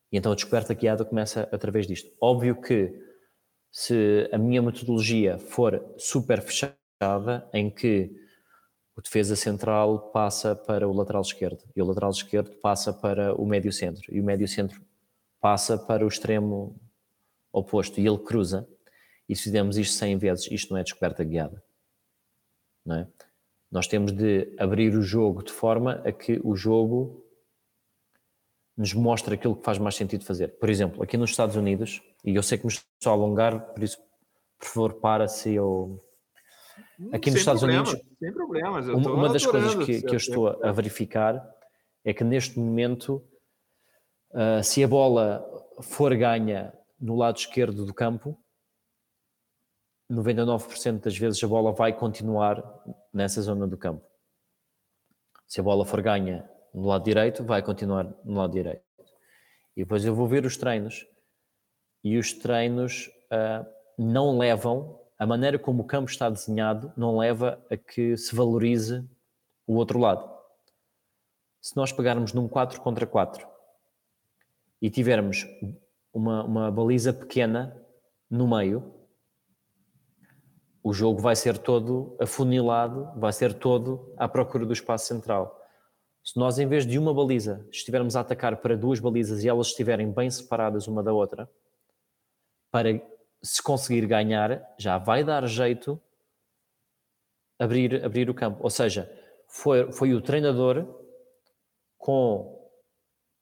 E 0.09 0.17
então 0.17 0.31
a 0.31 0.35
descoberta 0.35 0.73
guiada 0.73 1.03
começa 1.03 1.49
através 1.51 1.87
disto. 1.87 2.09
Óbvio 2.21 2.55
que 2.61 2.93
se 3.73 4.29
a 4.31 4.37
minha 4.37 4.61
metodologia 4.61 5.39
for 5.39 5.83
super 5.97 6.39
fechada, 6.43 6.79
em 7.51 7.71
que 7.71 8.15
o 8.95 9.01
defesa 9.01 9.35
central 9.35 10.11
passa 10.11 10.55
para 10.55 10.87
o 10.87 10.93
lateral 10.93 11.23
esquerdo 11.23 11.63
e 11.75 11.81
o 11.81 11.85
lateral 11.85 12.11
esquerdo 12.11 12.51
passa 12.61 12.93
para 12.93 13.33
o 13.33 13.45
médio 13.47 13.73
centro 13.73 14.13
e 14.13 14.21
o 14.21 14.23
médio 14.23 14.47
centro 14.47 14.79
passa 15.41 15.75
para 15.75 16.05
o 16.05 16.07
extremo 16.07 16.79
oposto 17.51 17.99
e 17.99 18.07
ele 18.07 18.19
cruza, 18.19 18.67
e 19.27 19.35
se 19.35 19.43
fizermos 19.43 19.77
isto 19.77 19.95
100 19.95 20.17
vezes, 20.17 20.51
isto 20.51 20.71
não 20.71 20.79
é 20.79 20.83
descoberta 20.83 21.23
guiada. 21.23 21.61
Não 22.85 22.97
é? 22.97 23.07
Nós 23.71 23.87
temos 23.87 24.11
de 24.11 24.55
abrir 24.59 24.95
o 24.95 25.01
jogo 25.01 25.43
de 25.43 25.51
forma 25.51 25.93
a 26.05 26.11
que 26.11 26.39
o 26.43 26.55
jogo 26.55 27.25
nos 28.77 28.93
mostre 28.93 29.35
aquilo 29.35 29.55
que 29.55 29.63
faz 29.63 29.77
mais 29.77 29.95
sentido 29.95 30.25
fazer. 30.25 30.57
Por 30.57 30.69
exemplo, 30.69 31.03
aqui 31.03 31.15
nos 31.17 31.29
Estados 31.29 31.55
Unidos, 31.55 32.01
e 32.23 32.35
eu 32.35 32.43
sei 32.43 32.57
que 32.57 32.65
me 32.65 32.71
estou 32.71 33.11
a 33.11 33.15
alongar, 33.15 33.73
por 33.73 33.83
isso, 33.83 33.97
por 34.59 34.67
favor, 34.67 34.93
para 34.95 35.27
se 35.27 35.53
eu. 35.53 36.03
Aqui 37.11 37.29
nos 37.29 37.39
Estados 37.39 37.61
problemas, 37.61 37.89
Unidos, 37.89 38.09
sem 38.19 38.33
problemas. 38.33 38.87
uma, 38.87 39.11
uma 39.11 39.29
das 39.29 39.45
coisas 39.45 39.75
que, 39.85 40.01
que 40.01 40.09
eu 40.09 40.17
estou 40.17 40.47
a 40.63 40.71
verificar 40.71 41.43
é 42.03 42.13
que 42.13 42.23
neste 42.23 42.59
momento, 42.59 43.23
uh, 44.31 44.63
se 44.63 44.83
a 44.83 44.87
bola 44.87 45.45
for 45.81 46.15
ganha 46.15 46.73
no 46.99 47.15
lado 47.15 47.37
esquerdo 47.37 47.85
do 47.85 47.93
campo, 47.93 48.37
99% 50.11 51.01
das 51.01 51.17
vezes 51.17 51.43
a 51.43 51.47
bola 51.47 51.71
vai 51.71 51.93
continuar 51.93 52.63
nessa 53.13 53.41
zona 53.41 53.67
do 53.67 53.77
campo. 53.77 54.05
Se 55.47 55.59
a 55.59 55.63
bola 55.63 55.85
for 55.85 56.01
ganha 56.01 56.49
no 56.73 56.87
lado 56.87 57.03
direito, 57.03 57.43
vai 57.43 57.61
continuar 57.61 58.13
no 58.23 58.33
lado 58.39 58.53
direito. 58.53 58.83
E 59.75 59.81
depois 59.83 60.03
eu 60.03 60.15
vou 60.15 60.27
ver 60.27 60.45
os 60.45 60.57
treinos 60.57 61.07
e 62.03 62.17
os 62.17 62.33
treinos 62.33 63.09
uh, 63.31 63.65
não 63.97 64.37
levam, 64.37 64.99
a 65.17 65.25
maneira 65.25 65.57
como 65.57 65.83
o 65.83 65.85
campo 65.85 66.09
está 66.09 66.29
desenhado, 66.29 66.91
não 66.97 67.17
leva 67.17 67.63
a 67.71 67.77
que 67.77 68.17
se 68.17 68.35
valorize 68.35 69.07
o 69.65 69.75
outro 69.75 69.99
lado. 69.99 70.29
Se 71.61 71.77
nós 71.77 71.91
pegarmos 71.91 72.33
num 72.33 72.47
4 72.47 72.81
contra 72.81 73.07
4 73.07 73.47
e 74.81 74.89
tivermos 74.89 75.47
uma, 76.11 76.43
uma 76.43 76.71
baliza 76.71 77.13
pequena 77.13 77.79
no 78.29 78.47
meio, 78.47 78.93
o 80.83 80.91
jogo 80.91 81.21
vai 81.21 81.35
ser 81.35 81.57
todo 81.57 82.17
afunilado, 82.19 83.09
vai 83.15 83.31
ser 83.31 83.53
todo 83.53 84.13
à 84.17 84.27
procura 84.27 84.65
do 84.65 84.73
espaço 84.73 85.07
central. 85.07 85.62
Se 86.23 86.37
nós, 86.39 86.57
em 86.57 86.67
vez 86.67 86.85
de 86.85 86.97
uma 86.97 87.13
baliza, 87.13 87.67
estivermos 87.69 88.15
a 88.15 88.21
atacar 88.21 88.57
para 88.57 88.77
duas 88.77 88.99
balizas 88.99 89.43
e 89.43 89.49
elas 89.49 89.67
estiverem 89.67 90.09
bem 90.09 90.29
separadas 90.29 90.87
uma 90.87 91.03
da 91.03 91.11
outra, 91.11 91.49
para 92.71 92.89
se 93.41 93.61
conseguir 93.61 94.07
ganhar, 94.07 94.73
já 94.77 94.97
vai 94.97 95.23
dar 95.23 95.45
jeito 95.47 96.01
abrir, 97.59 98.03
abrir 98.03 98.29
o 98.29 98.33
campo. 98.33 98.63
Ou 98.63 98.69
seja, 98.69 99.11
foi, 99.47 99.91
foi 99.91 100.13
o 100.13 100.21
treinador 100.21 100.87
com 101.97 102.69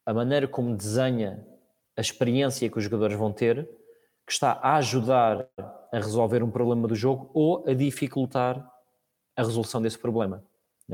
a 0.06 0.14
maneira 0.14 0.48
como 0.48 0.76
desenha 0.76 1.46
a 1.96 2.02
experiência 2.02 2.70
que 2.70 2.78
os 2.78 2.84
jogadores 2.84 3.18
vão 3.18 3.32
ter, 3.32 3.64
que 4.26 4.32
está 4.32 4.54
a 4.54 4.78
ajudar 4.78 5.48
a 5.58 5.98
resolver 5.98 6.42
um 6.42 6.50
problema 6.50 6.88
do 6.88 6.96
jogo 6.96 7.30
ou 7.34 7.64
a 7.68 7.74
dificultar 7.74 8.58
a 9.36 9.44
resolução 9.44 9.82
desse 9.82 10.00
problema. 10.00 10.44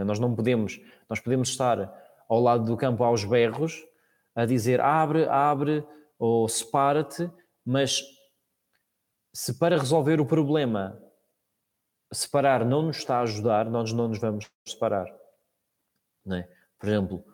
Nós 0.04 0.20
não 0.20 0.36
podemos, 0.36 0.80
nós 1.10 1.20
podemos 1.20 1.50
estar 1.50 1.94
ao 2.28 2.40
lado 2.40 2.66
do 2.66 2.78
campo 2.78 3.04
aos 3.04 3.24
berros 3.24 3.84
a 4.36 4.46
dizer 4.46 4.80
abre, 4.82 5.28
abre 5.28 5.86
ou 6.20 6.48
separa-te, 6.48 7.30
mas 7.66 8.04
se 9.34 9.58
para 9.58 9.78
resolver 9.78 10.20
o 10.20 10.26
problema 10.26 11.02
separar 12.12 12.66
não 12.66 12.84
nos 12.84 12.98
está 12.98 13.18
a 13.18 13.22
ajudar, 13.22 13.70
nós 13.70 13.92
não 13.92 14.08
nos 14.08 14.20
vamos 14.20 14.50
separar. 14.66 15.08
É? 16.30 16.48
Por 16.80 16.90
exemplo, 16.90 17.26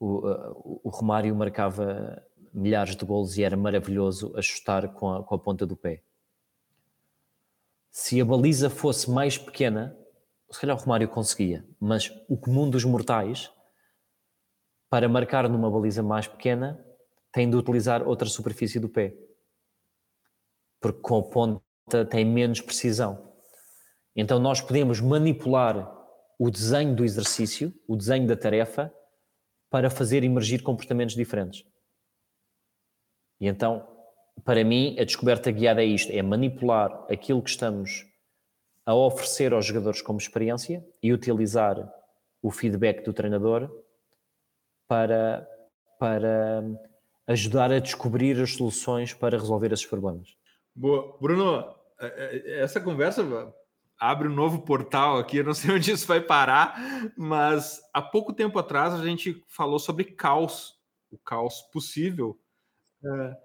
o, 0.00 0.80
o 0.84 0.88
Romário 0.88 1.34
marcava 1.34 2.22
milhares 2.52 2.96
de 2.96 3.04
golos 3.04 3.36
e 3.36 3.42
era 3.42 3.56
maravilhoso 3.56 4.32
a 4.36 4.42
chutar 4.42 4.88
com 4.94 5.12
a, 5.12 5.22
com 5.22 5.34
a 5.34 5.38
ponta 5.38 5.66
do 5.66 5.76
pé 5.76 6.02
se 7.98 8.20
a 8.20 8.24
baliza 8.24 8.70
fosse 8.70 9.10
mais 9.10 9.36
pequena, 9.36 9.96
se 10.50 10.60
calhar 10.60 10.76
o 10.76 10.80
Romário 10.80 11.08
conseguia, 11.08 11.66
mas 11.78 12.10
o 12.28 12.36
comum 12.36 12.68
dos 12.68 12.84
mortais, 12.84 13.52
para 14.90 15.08
marcar 15.08 15.48
numa 15.48 15.70
baliza 15.70 16.02
mais 16.02 16.26
pequena, 16.26 16.82
tem 17.32 17.48
de 17.48 17.56
utilizar 17.56 18.06
outra 18.06 18.28
superfície 18.28 18.80
do 18.80 18.88
pé. 18.88 19.14
Porque 20.80 21.00
com 21.00 21.18
a 21.18 21.22
ponta 21.22 22.04
tem 22.08 22.24
menos 22.24 22.60
precisão. 22.60 23.34
Então 24.16 24.38
nós 24.38 24.60
podemos 24.60 25.00
manipular 25.00 25.94
o 26.38 26.50
desenho 26.50 26.94
do 26.94 27.04
exercício, 27.04 27.74
o 27.86 27.96
desenho 27.96 28.26
da 28.26 28.36
tarefa, 28.36 28.92
para 29.70 29.90
fazer 29.90 30.24
emergir 30.24 30.62
comportamentos 30.62 31.14
diferentes. 31.14 31.64
E 33.40 33.46
então, 33.46 33.86
para 34.44 34.64
mim, 34.64 34.96
a 34.98 35.04
descoberta 35.04 35.50
guiada 35.50 35.82
é 35.82 35.86
isto: 35.86 36.10
é 36.10 36.22
manipular 36.22 37.06
aquilo 37.10 37.42
que 37.42 37.50
estamos 37.50 38.06
a 38.88 38.94
oferecer 38.94 39.52
aos 39.52 39.66
jogadores 39.66 40.00
como 40.00 40.18
experiência 40.18 40.82
e 41.02 41.12
utilizar 41.12 41.76
o 42.40 42.50
feedback 42.50 43.04
do 43.04 43.12
treinador 43.12 43.70
para, 44.88 45.46
para 46.00 46.64
ajudar 47.26 47.70
a 47.70 47.80
descobrir 47.80 48.40
as 48.40 48.54
soluções 48.54 49.12
para 49.12 49.36
resolver 49.36 49.70
esses 49.74 49.84
problemas. 49.84 50.34
Boa. 50.74 51.18
Bruno, 51.20 51.70
é, 52.00 52.06
é, 52.06 52.60
essa 52.62 52.80
conversa 52.80 53.22
abre 54.00 54.26
um 54.26 54.34
novo 54.34 54.62
portal 54.62 55.18
aqui, 55.18 55.36
eu 55.36 55.44
não 55.44 55.52
sei 55.52 55.68
onde 55.76 55.90
isso 55.90 56.06
vai 56.06 56.22
parar, 56.22 56.80
mas 57.14 57.82
há 57.92 58.00
pouco 58.00 58.32
tempo 58.32 58.58
atrás 58.58 58.94
a 58.94 59.04
gente 59.04 59.44
falou 59.48 59.78
sobre 59.78 60.04
caos, 60.04 60.80
o 61.10 61.18
caos 61.18 61.60
possível. 61.70 62.40
É, 63.04 63.36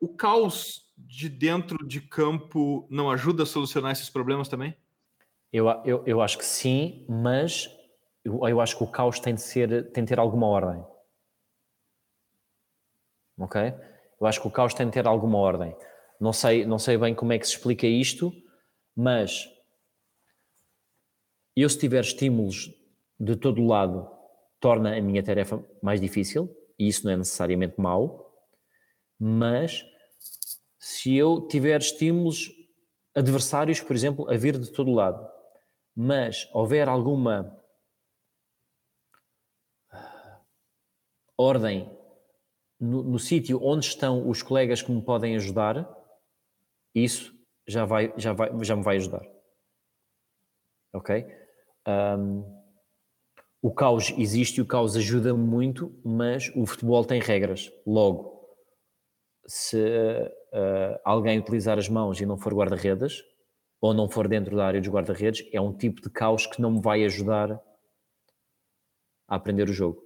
o 0.00 0.08
caos 0.08 0.86
de 0.96 1.28
dentro 1.28 1.86
de 1.86 2.00
campo 2.00 2.88
não 2.90 3.10
ajuda 3.10 3.42
a 3.42 3.46
solucionar 3.46 3.92
esses 3.92 4.08
problemas 4.08 4.48
também? 4.48 4.74
Eu, 5.56 5.68
eu, 5.86 6.02
eu 6.04 6.20
acho 6.20 6.36
que 6.36 6.44
sim, 6.44 7.06
mas 7.08 7.66
eu, 8.22 8.46
eu 8.46 8.60
acho 8.60 8.76
que 8.76 8.84
o 8.84 8.86
caos 8.86 9.18
tem 9.18 9.34
de, 9.34 9.40
ser, 9.40 9.90
tem 9.90 10.04
de 10.04 10.08
ter 10.10 10.18
alguma 10.18 10.46
ordem. 10.46 10.84
Ok? 13.38 13.62
Eu 14.20 14.26
acho 14.26 14.38
que 14.38 14.46
o 14.46 14.50
caos 14.50 14.74
tem 14.74 14.84
de 14.84 14.92
ter 14.92 15.06
alguma 15.06 15.38
ordem. 15.38 15.74
Não 16.20 16.30
sei, 16.30 16.66
não 16.66 16.78
sei 16.78 16.98
bem 16.98 17.14
como 17.14 17.32
é 17.32 17.38
que 17.38 17.46
se 17.46 17.54
explica 17.54 17.86
isto, 17.86 18.30
mas 18.94 19.48
eu 21.56 21.70
se 21.70 21.78
tiver 21.78 22.00
estímulos 22.04 22.70
de 23.18 23.34
todo 23.34 23.66
lado, 23.66 24.06
torna 24.60 24.94
a 24.94 25.00
minha 25.00 25.22
tarefa 25.22 25.64
mais 25.82 26.02
difícil, 26.02 26.54
e 26.78 26.86
isso 26.86 27.06
não 27.06 27.12
é 27.12 27.16
necessariamente 27.16 27.80
mau, 27.80 28.30
mas 29.18 29.82
se 30.78 31.16
eu 31.16 31.48
tiver 31.48 31.80
estímulos 31.80 32.52
adversários, 33.14 33.80
por 33.80 33.96
exemplo, 33.96 34.30
a 34.30 34.36
vir 34.36 34.58
de 34.58 34.70
todo 34.70 34.92
lado, 34.92 35.34
mas 35.96 36.48
houver 36.52 36.88
alguma 36.88 37.58
ordem 41.38 41.90
no, 42.78 43.02
no 43.02 43.18
sítio 43.18 43.58
onde 43.62 43.86
estão 43.86 44.28
os 44.28 44.42
colegas 44.42 44.82
que 44.82 44.92
me 44.92 45.02
podem 45.02 45.36
ajudar, 45.36 45.88
isso 46.94 47.34
já, 47.66 47.84
vai, 47.84 48.12
já, 48.16 48.32
vai, 48.32 48.50
já 48.62 48.76
me 48.76 48.82
vai 48.82 48.96
ajudar. 48.96 49.22
Ok? 50.94 51.26
Um, 51.88 52.44
o 53.62 53.72
caos 53.72 54.12
existe 54.18 54.60
o 54.60 54.66
caos 54.66 54.96
ajuda-me 54.96 55.38
muito, 55.38 55.98
mas 56.04 56.50
o 56.54 56.66
futebol 56.66 57.04
tem 57.04 57.20
regras. 57.20 57.70
Logo, 57.86 58.46
se 59.46 59.78
uh, 59.78 61.00
alguém 61.04 61.38
utilizar 61.38 61.78
as 61.78 61.88
mãos 61.88 62.20
e 62.20 62.26
não 62.26 62.36
for 62.36 62.54
guarda-redes, 62.54 63.22
ou 63.80 63.92
não 63.92 64.08
for 64.08 64.26
dentro 64.28 64.56
da 64.56 64.66
área 64.66 64.80
dos 64.80 64.90
guarda-redes, 64.90 65.46
é 65.52 65.60
um 65.60 65.76
tipo 65.76 66.00
de 66.00 66.10
caos 66.10 66.46
que 66.46 66.60
não 66.60 66.72
me 66.72 66.80
vai 66.80 67.04
ajudar 67.04 67.52
a 69.28 69.36
aprender 69.36 69.68
o 69.68 69.72
jogo. 69.72 70.02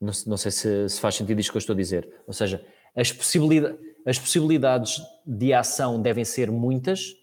Não, 0.00 0.12
não 0.26 0.36
sei 0.36 0.50
se, 0.50 0.88
se, 0.88 1.00
faz 1.00 1.14
sentido 1.14 1.40
isto 1.40 1.50
que 1.50 1.56
eu 1.56 1.60
estou 1.60 1.74
a 1.74 1.76
dizer. 1.76 2.22
Ou 2.26 2.32
seja, 2.32 2.64
as, 2.94 3.12
possibilidade, 3.12 3.78
as 4.06 4.18
possibilidades 4.18 5.00
de 5.26 5.52
ação 5.52 6.00
devem 6.00 6.24
ser 6.24 6.50
muitas, 6.50 7.14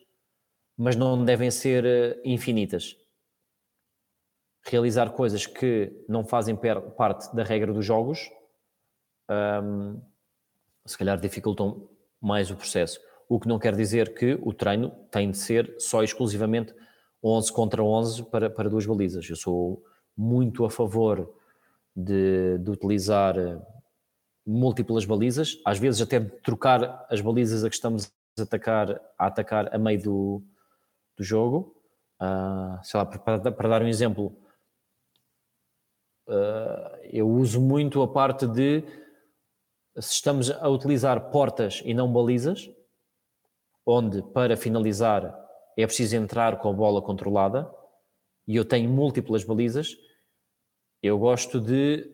mas 0.78 0.96
não 0.96 1.24
devem 1.24 1.52
ser 1.52 1.86
eh, 1.86 2.22
infinitas. 2.26 2.96
Realizar 4.64 5.12
coisas 5.12 5.46
que 5.46 5.92
não 6.08 6.24
fazem 6.24 6.56
parte 6.56 7.36
da 7.36 7.44
regra 7.44 7.74
dos 7.74 7.86
jogos, 7.86 8.30
um, 9.30 10.02
se 10.86 10.98
calhar 10.98 11.20
dificultam 11.20 11.90
mais 12.20 12.52
o 12.52 12.56
processo. 12.56 13.00
O 13.32 13.40
que 13.40 13.48
não 13.48 13.58
quer 13.58 13.74
dizer 13.78 14.14
que 14.14 14.38
o 14.42 14.54
treino 14.54 14.90
tem 15.10 15.32
de 15.32 15.38
ser 15.38 15.74
só 15.80 16.04
exclusivamente 16.04 16.76
11 17.24 17.54
contra 17.54 17.82
11 17.82 18.24
para, 18.24 18.50
para 18.50 18.70
duas 18.70 18.86
balizas. 18.86 19.26
Eu 19.30 19.38
sou 19.38 19.82
muito 20.18 20.66
a 20.66 20.70
favor 20.70 21.34
de, 21.96 22.58
de 22.58 22.70
utilizar 22.70 23.40
eh, 23.40 23.58
múltiplas 24.46 25.06
balizas, 25.06 25.58
às 25.66 25.80
vezes 25.80 26.02
até 26.02 26.20
trocar 26.20 27.06
as 27.10 27.22
balizas 27.22 27.64
a 27.64 27.70
que 27.70 27.76
estamos 27.76 28.12
a 28.38 28.44
atacar, 28.44 29.02
a 29.18 29.28
atacar 29.28 29.74
a 29.74 29.78
meio 29.78 30.04
do, 30.04 30.44
do 31.16 31.24
jogo. 31.24 31.74
Uh, 32.22 32.84
sei 32.84 33.00
lá, 33.00 33.06
para, 33.06 33.50
para, 33.50 33.70
dar 33.70 33.82
um 33.82 33.88
exemplo, 33.88 34.36
uh, 36.28 36.98
eu 37.04 37.30
uso 37.30 37.62
muito 37.62 38.02
a 38.02 38.10
parte 38.10 38.46
de 38.46 38.84
se 39.98 40.16
estamos 40.16 40.52
a 40.52 40.68
utilizar 40.68 41.32
portas 41.32 41.82
e 41.86 41.94
não 41.94 42.12
balizas, 42.12 42.70
onde 43.86 44.22
para 44.22 44.56
finalizar 44.56 45.38
é 45.78 45.86
preciso 45.86 46.16
entrar 46.16 46.58
com 46.60 46.70
a 46.70 46.74
bola 46.74 47.02
controlada 47.02 47.72
e 48.48 48.56
eu 48.56 48.66
tenho 48.66 48.90
múltiplas 48.90 49.44
balizas, 49.44 49.96
eu 51.02 51.18
gosto 51.18 51.60
de, 51.60 52.10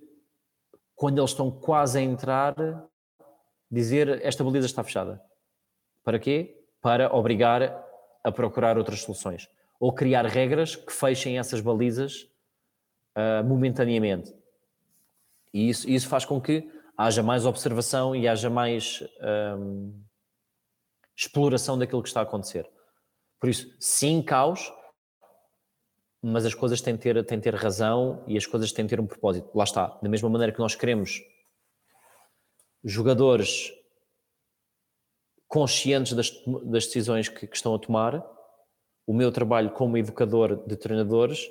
quando 0.96 1.18
eles 1.18 1.32
estão 1.32 1.52
quase 1.52 2.00
a 2.00 2.02
entrar, 2.02 2.56
dizer 3.70 4.24
esta 4.24 4.44
baliza 4.44 4.66
está 4.66 4.84
fechada. 4.84 5.22
Para 6.04 6.20
quê? 6.20 6.64
Para 6.82 7.14
obrigar 7.14 7.84
a 8.24 8.32
procurar 8.32 8.78
outras 8.78 9.02
soluções. 9.02 9.50
Ou 9.80 9.94
criar 9.94 10.26
regras 10.26 10.76
que 10.76 10.92
fechem 10.92 11.38
essas 11.38 11.60
balizas 11.60 12.30
uh, 13.16 13.44
momentaneamente. 13.44 14.34
E 15.54 15.70
isso, 15.70 15.90
isso 15.90 16.08
faz 16.08 16.26
com 16.26 16.40
que 16.40 16.70
haja 16.98 17.22
mais 17.22 17.46
observação 17.46 18.16
e 18.16 18.28
haja 18.28 18.50
mais 18.50 19.04
um, 19.58 19.94
exploração 21.18 21.78
daquilo 21.80 22.04
que 22.04 22.10
está 22.10 22.20
a 22.20 22.24
acontecer. 22.24 22.70
Por 23.40 23.50
isso, 23.50 23.76
sim, 23.80 24.22
caos, 24.22 24.72
mas 26.22 26.46
as 26.46 26.54
coisas 26.54 26.80
têm 26.80 26.96
de 26.96 27.02
ter, 27.02 27.26
têm 27.26 27.40
de 27.40 27.44
ter 27.44 27.56
razão 27.56 28.24
e 28.28 28.38
as 28.38 28.46
coisas 28.46 28.72
têm 28.72 28.86
de 28.86 28.90
ter 28.92 29.00
um 29.00 29.08
propósito. 29.08 29.50
Lá 29.56 29.64
está, 29.64 29.88
da 30.02 30.10
mesma 30.10 30.30
maneira 30.30 30.54
que 30.54 30.60
nós 30.60 30.76
queremos 30.76 31.22
jogadores 32.84 33.72
conscientes 35.48 36.14
das, 36.14 36.32
das 36.66 36.86
decisões 36.86 37.30
que, 37.30 37.48
que, 37.48 37.56
estão 37.56 37.74
a 37.74 37.80
tomar, 37.80 38.24
o 39.06 39.14
meu 39.14 39.32
trabalho 39.32 39.72
como 39.72 39.98
educador 39.98 40.68
de 40.68 40.76
treinadores 40.76 41.48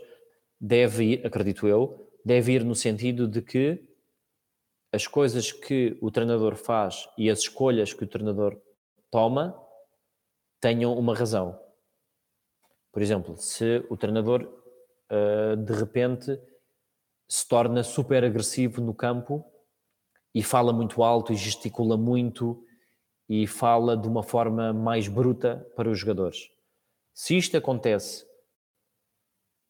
deve 0.61 1.05
ir, 1.05 1.27
acredito 1.27 1.67
eu, 1.67 2.11
deve 2.25 2.53
ir 2.53 2.65
no 2.65 2.75
sentido 2.75 3.27
de 3.27 3.41
que 3.41 3.83
as 4.93 5.07
coisas 5.07 5.51
que 5.51 5.97
o 6.01 6.11
treinador 6.11 6.55
faz 6.55 7.09
e 7.17 7.31
as 7.31 7.41
escolhas 7.41 7.93
que 7.93 8.05
o 8.05 8.07
treinador 8.07 8.61
toma 9.11 9.61
tenham 10.61 10.97
uma 10.99 11.15
razão. 11.15 11.61
Por 12.93 13.03
exemplo, 13.03 13.37
se 13.37 13.85
o 13.91 13.97
treinador 13.97 14.43
uh, 15.11 15.57
de 15.57 15.73
repente 15.73 16.41
se 17.29 17.47
torna 17.47 17.83
super 17.83 18.25
agressivo 18.25 18.81
no 18.81 18.95
campo 18.95 19.45
e 20.35 20.43
fala 20.43 20.73
muito 20.73 21.03
alto 21.03 21.33
e 21.33 21.37
gesticula 21.37 21.97
muito 21.97 22.65
e 23.29 23.47
fala 23.47 23.97
de 23.97 24.07
uma 24.07 24.23
forma 24.23 24.73
mais 24.73 25.09
bruta 25.09 25.67
para 25.75 25.91
os 25.91 25.99
jogadores. 25.99 26.51
Se 27.13 27.37
isto 27.37 27.57
acontece 27.57 28.27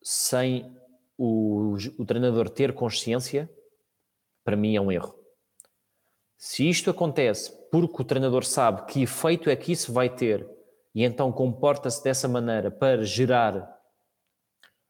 sem 0.03 0.76
o, 1.16 1.74
o 1.99 2.05
treinador 2.05 2.51
ter 2.51 2.74
consciência, 2.74 3.51
para 4.45 4.57
mim 4.57 4.76
é 4.76 4.80
um 4.80 4.93
erro. 4.93 5.26
Se 6.37 6.68
isto 6.68 6.91
acontece 6.91 7.53
porque 7.70 8.03
o 8.03 8.05
treinador 8.05 8.45
sabe 8.45 8.87
que 8.87 9.03
efeito 9.03 9.51
é 9.51 9.57
que 9.57 9.72
isso 9.72 9.93
vai 9.93 10.14
ter 10.14 10.47
e 10.95 11.05
então 11.05 11.30
comporta-se 11.30 12.03
dessa 12.03 12.26
maneira 12.26 12.70
para 12.70 13.05
gerar 13.05 13.76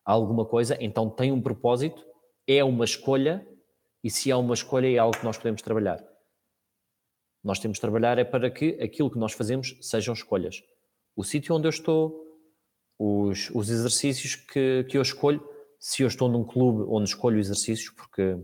alguma 0.04 0.46
coisa, 0.46 0.76
então 0.80 1.10
tem 1.10 1.32
um 1.32 1.42
propósito, 1.42 2.06
é 2.46 2.62
uma 2.62 2.84
escolha, 2.84 3.44
e 4.04 4.08
se 4.08 4.30
é 4.30 4.36
uma 4.36 4.54
escolha 4.54 4.88
é 4.88 4.98
algo 4.98 5.18
que 5.18 5.24
nós 5.24 5.36
podemos 5.36 5.62
trabalhar. 5.62 6.00
Nós 7.42 7.58
temos 7.58 7.78
de 7.78 7.80
trabalhar 7.80 8.18
é 8.18 8.24
para 8.24 8.48
que 8.48 8.80
aquilo 8.80 9.10
que 9.10 9.18
nós 9.18 9.32
fazemos 9.32 9.76
sejam 9.80 10.14
escolhas. 10.14 10.62
O 11.16 11.24
sítio 11.24 11.56
onde 11.56 11.66
eu 11.66 11.70
estou, 11.70 12.24
os, 12.96 13.50
os 13.50 13.68
exercícios 13.68 14.36
que, 14.36 14.84
que 14.84 14.96
eu 14.96 15.02
escolho, 15.02 15.44
se 15.80 16.04
eu 16.04 16.06
estou 16.06 16.28
num 16.28 16.44
clube 16.44 16.84
onde 16.88 17.08
escolho 17.08 17.40
exercícios, 17.40 17.90
porque 17.90 18.36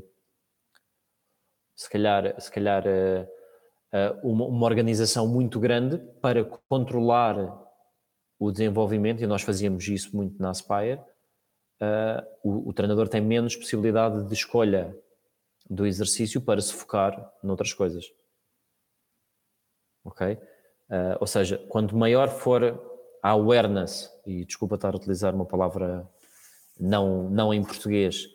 se 1.83 1.91
calhar, 1.91 2.41
se 2.41 2.51
calhar 2.51 2.85
uh, 2.87 3.23
uh, 3.93 4.31
uma, 4.31 4.47
uma, 4.47 4.67
organização 4.67 5.27
muito 5.27 5.59
grande 5.59 5.99
para 6.21 6.45
controlar 6.69 7.37
o 8.39 8.51
desenvolvimento, 8.51 9.23
e 9.23 9.27
nós 9.27 9.43
fazíamos 9.43 9.87
isso 9.89 10.17
muito 10.17 10.41
na 10.41 10.51
Aspire, 10.51 11.01
uh, 11.81 12.23
o, 12.43 12.69
o, 12.69 12.73
treinador 12.73 13.09
tem 13.09 13.21
menos 13.21 13.57
possibilidade 13.57 14.25
de 14.25 14.35
escolha 14.35 14.97
do 15.69 15.87
exercício 15.87 16.41
para 16.41 16.61
se 16.61 16.73
focar 16.73 17.33
noutras 17.43 17.73
coisas. 17.73 18.05
Ok? 20.05 20.39
ou 21.21 21.27
seja, 21.27 21.57
quanto 21.71 21.97
maior 21.97 22.29
for 22.29 22.63
a 23.23 23.31
awareness, 23.31 24.11
e 24.27 24.45
desculpa 24.45 24.75
estar 24.75 24.93
a 24.93 24.97
utilizar 24.97 25.35
uma 25.35 25.47
palavra 25.47 26.07
não, 26.79 27.31
não 27.31 27.55
em 27.55 27.65
português, 27.65 28.27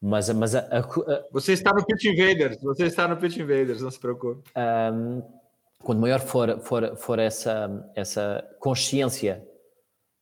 mas, 0.00 0.28
mas 0.30 0.54
a, 0.54 0.60
a, 0.60 0.78
a, 0.78 1.24
Você 1.32 1.52
está 1.52 1.72
no 1.72 1.84
Pitch 1.84 2.04
Invaders, 2.04 2.58
você 2.60 2.84
está 2.84 3.08
no 3.08 3.16
Pitch 3.16 3.38
Invaders, 3.38 3.80
não 3.80 3.90
se 3.90 3.98
preocupe. 3.98 4.48
Um, 4.56 5.22
quando 5.78 6.00
maior 6.00 6.20
for, 6.20 6.60
for, 6.60 6.96
for 6.96 7.18
essa, 7.18 7.90
essa 7.94 8.44
consciência 8.58 9.46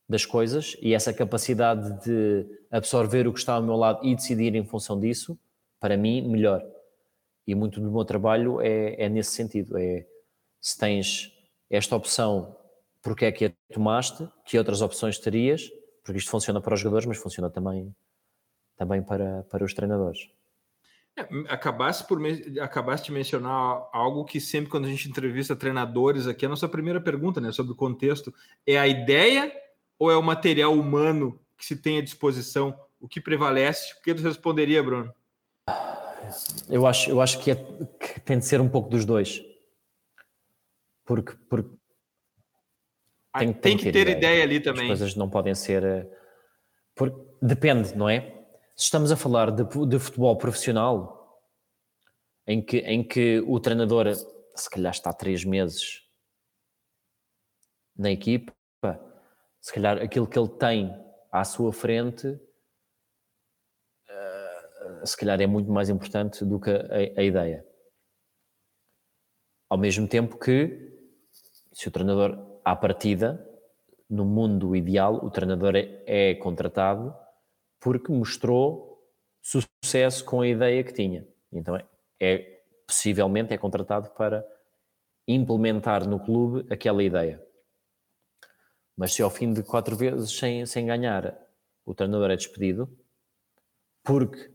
das 0.09 0.27
coisas 0.27 0.77
e 0.81 0.95
essa 0.95 1.13
capacidade 1.13 2.05
de 2.05 2.47
absorver 2.71 3.27
o 3.27 3.33
que 3.33 3.39
está 3.39 3.55
ao 3.55 3.63
meu 3.63 3.77
lado 3.77 4.05
e 4.05 4.15
decidir 4.15 4.55
em 4.55 4.65
função 4.65 5.01
disso, 5.01 5.39
para 5.81 5.97
mim, 5.97 6.23
melhor. 6.23 6.65
E 7.47 7.55
muito 7.55 7.81
do 7.81 7.91
meu 7.91 8.05
trabalho 8.05 8.61
é, 8.61 9.05
é 9.05 9.09
nesse 9.09 9.33
sentido: 9.33 9.79
é 9.79 10.07
se 10.61 10.79
tens 10.79 11.33
esta 11.69 11.97
opção, 11.97 12.57
porque 13.03 13.27
é 13.27 13.33
que 13.33 13.47
a 13.47 13.53
tomaste, 13.73 14.29
que 14.45 14.59
outras 14.59 14.81
opções 14.81 15.19
terias, 15.19 15.71
porque 16.03 16.19
isto 16.19 16.31
funciona 16.31 16.61
para 16.61 16.75
os 16.75 16.81
jogadores, 16.81 17.07
mas 17.07 17.19
funciona 17.19 17.51
também, 17.51 17.95
também 18.77 19.03
para, 19.03 19.43
para 19.45 19.65
os 19.65 19.75
treinadores. 19.75 20.29
É, 21.17 21.23
acabaste, 21.49 22.07
por, 22.09 22.21
acabaste 22.61 23.07
de 23.07 23.13
mencionar 23.13 23.89
algo 23.93 24.25
que 24.25 24.41
sempre 24.41 24.71
quando 24.71 24.87
a 24.87 24.89
gente 24.89 25.09
entrevista 25.09 25.55
treinadores 25.55 26.27
aqui, 26.27 26.45
a 26.45 26.49
nossa 26.49 26.69
primeira 26.69 27.01
pergunta, 27.01 27.41
né, 27.41 27.53
sobre 27.53 27.73
o 27.73 27.77
contexto, 27.77 28.35
é 28.67 28.79
a 28.79 28.89
ideia 28.89 29.53
ou 29.99 30.11
é 30.11 30.17
o 30.17 30.23
material 30.23 30.73
humano 30.73 31.39
que 31.57 31.65
se 31.65 31.77
tem 31.77 31.99
à 31.99 32.03
disposição? 32.03 32.79
O 33.01 33.09
que 33.09 33.21
prevalece? 33.21 33.95
O 33.95 34.03
que 34.03 34.15
tu 34.15 34.23
responderia, 34.23 34.83
Bruno? 34.83 35.15
Eu 36.69 36.87
acho, 36.87 37.11
eu 37.11 37.21
acho 37.21 37.39
que, 37.41 37.51
é, 37.51 37.55
que 37.55 38.21
tem 38.21 38.39
de 38.39 38.47
ser 38.47 38.61
um 38.61 38.69
pouco 38.69 38.89
dos 38.89 39.05
dois. 39.05 39.43
Porque, 41.05 41.37
porque 41.49 41.71
tem, 43.39 43.53
tem, 43.53 43.55
tem 43.55 43.77
que 43.77 43.93
ter, 43.93 44.09
ideia. 44.09 44.17
ideia. 44.17 44.43
ali 44.43 44.61
também. 44.61 44.83
As 44.85 44.99
coisas 44.99 45.15
não 45.17 45.29
podem 45.29 45.55
ser. 45.55 45.85
Eh, 45.85 46.07
porque, 46.95 47.21
depende, 47.43 47.95
não 47.97 48.09
é? 48.09 48.44
Se 48.77 48.87
estamos 48.87 49.13
a 49.13 49.17
falar 49.17 49.53
de, 49.53 49.63
de 49.63 49.99
futebol 50.01 50.37
profissional, 50.37 51.41
em 52.45 52.61
que, 52.61 52.79
em 52.79 53.07
que 53.07 53.39
o 53.47 53.61
treinador 53.61 54.13
se 54.57 54.69
calhar 54.69 54.93
está 54.93 55.13
três 55.13 55.45
meses 55.45 56.03
na 57.97 58.11
equipa, 58.11 58.53
se 59.61 59.73
calhar 59.73 60.03
aquilo 60.03 60.27
que 60.27 60.37
ele 60.37 60.49
tem 60.49 60.93
à 61.31 61.45
sua 61.45 61.73
frente, 61.73 62.27
uh, 64.09 65.07
se 65.07 65.17
calhar 65.17 65.41
é 65.41 65.47
muito 65.47 65.71
mais 65.71 65.89
importante 65.89 66.45
do 66.45 66.59
que 66.59 66.71
a, 66.71 67.21
a, 67.21 67.23
ideia. 67.23 67.65
Ao 69.71 69.79
mesmo 69.79 70.09
tempo 70.09 70.37
que, 70.37 70.93
se 71.73 71.87
o 71.87 71.93
treinador, 71.93 72.61
à 72.65 72.75
partida, 72.75 73.49
no 74.11 74.25
mundo 74.25 74.75
ideal, 74.75 75.25
o 75.25 75.31
treinador 75.31 75.77
é, 75.77 76.03
é 76.07 76.35
contratado 76.35 77.15
porque 77.85 78.11
mostrou 78.11 78.99
sucesso 79.43 80.25
com 80.25 80.41
a 80.41 80.49
ideia 80.49 80.83
que 80.83 80.95
tinha. 80.95 81.29
Então 81.53 81.77
é, 81.77 81.85
é 82.19 82.39
possivelmente 82.87 83.53
é 83.53 83.59
contratado 83.59 84.09
para 84.17 84.43
implementar 85.29 86.09
no 86.09 86.19
clube 86.19 86.67
aquela 86.73 87.05
ideia. 87.05 87.45
Mas 88.97 89.13
se 89.13 89.21
ao 89.21 89.29
fim 89.29 89.53
de 89.53 89.63
quatro 89.63 89.95
vezes 89.95 90.33
sem, 90.33 90.65
sem 90.65 90.87
ganhar 90.87 91.39
o 91.85 91.95
treinador 91.95 92.31
é 92.31 92.37
despedido 92.37 92.89
porque 94.03 94.51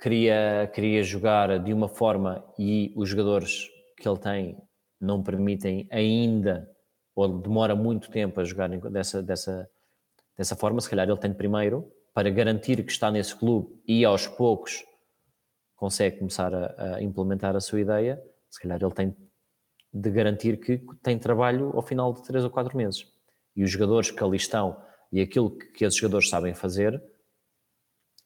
queria, 0.00 0.70
queria 0.72 1.02
jogar 1.02 1.58
de 1.58 1.72
uma 1.72 1.88
forma 1.88 2.44
e 2.56 2.92
os 2.94 3.08
jogadores 3.08 3.68
que 3.96 4.08
ele 4.08 4.18
tem 4.18 4.62
não 5.00 5.24
permitem 5.24 5.88
ainda 5.90 6.70
ou 7.16 7.36
demora 7.36 7.74
muito 7.74 8.08
tempo 8.12 8.40
a 8.40 8.44
jogar 8.44 8.68
dessa, 8.68 9.20
dessa, 9.20 9.68
dessa 10.36 10.54
forma, 10.54 10.80
se 10.80 10.88
calhar 10.88 11.08
ele 11.08 11.18
tem 11.18 11.34
primeiro 11.34 11.92
para 12.14 12.30
garantir 12.30 12.82
que 12.84 12.92
está 12.92 13.10
nesse 13.10 13.34
clube 13.34 13.82
e 13.86 14.04
aos 14.04 14.26
poucos 14.28 14.84
consegue 15.74 16.18
começar 16.18 16.54
a, 16.54 16.94
a, 16.94 17.02
implementar 17.02 17.56
a 17.56 17.60
sua 17.60 17.80
ideia, 17.80 18.22
se 18.48 18.60
calhar 18.60 18.80
ele 18.80 18.94
tem 18.94 19.14
de 19.92 20.10
garantir 20.10 20.58
que 20.58 20.80
tem 21.02 21.18
trabalho 21.18 21.72
ao 21.74 21.82
final 21.82 22.12
de 22.12 22.22
três 22.22 22.44
ou 22.44 22.50
quatro 22.50 22.76
meses. 22.76 23.06
E 23.54 23.62
os 23.62 23.70
jogadores 23.70 24.10
que 24.10 24.22
ali 24.22 24.36
estão 24.36 24.80
e 25.12 25.20
aquilo 25.20 25.50
que, 25.50 25.84
esses 25.84 25.98
jogadores 25.98 26.28
sabem 26.28 26.54
fazer 26.54 27.00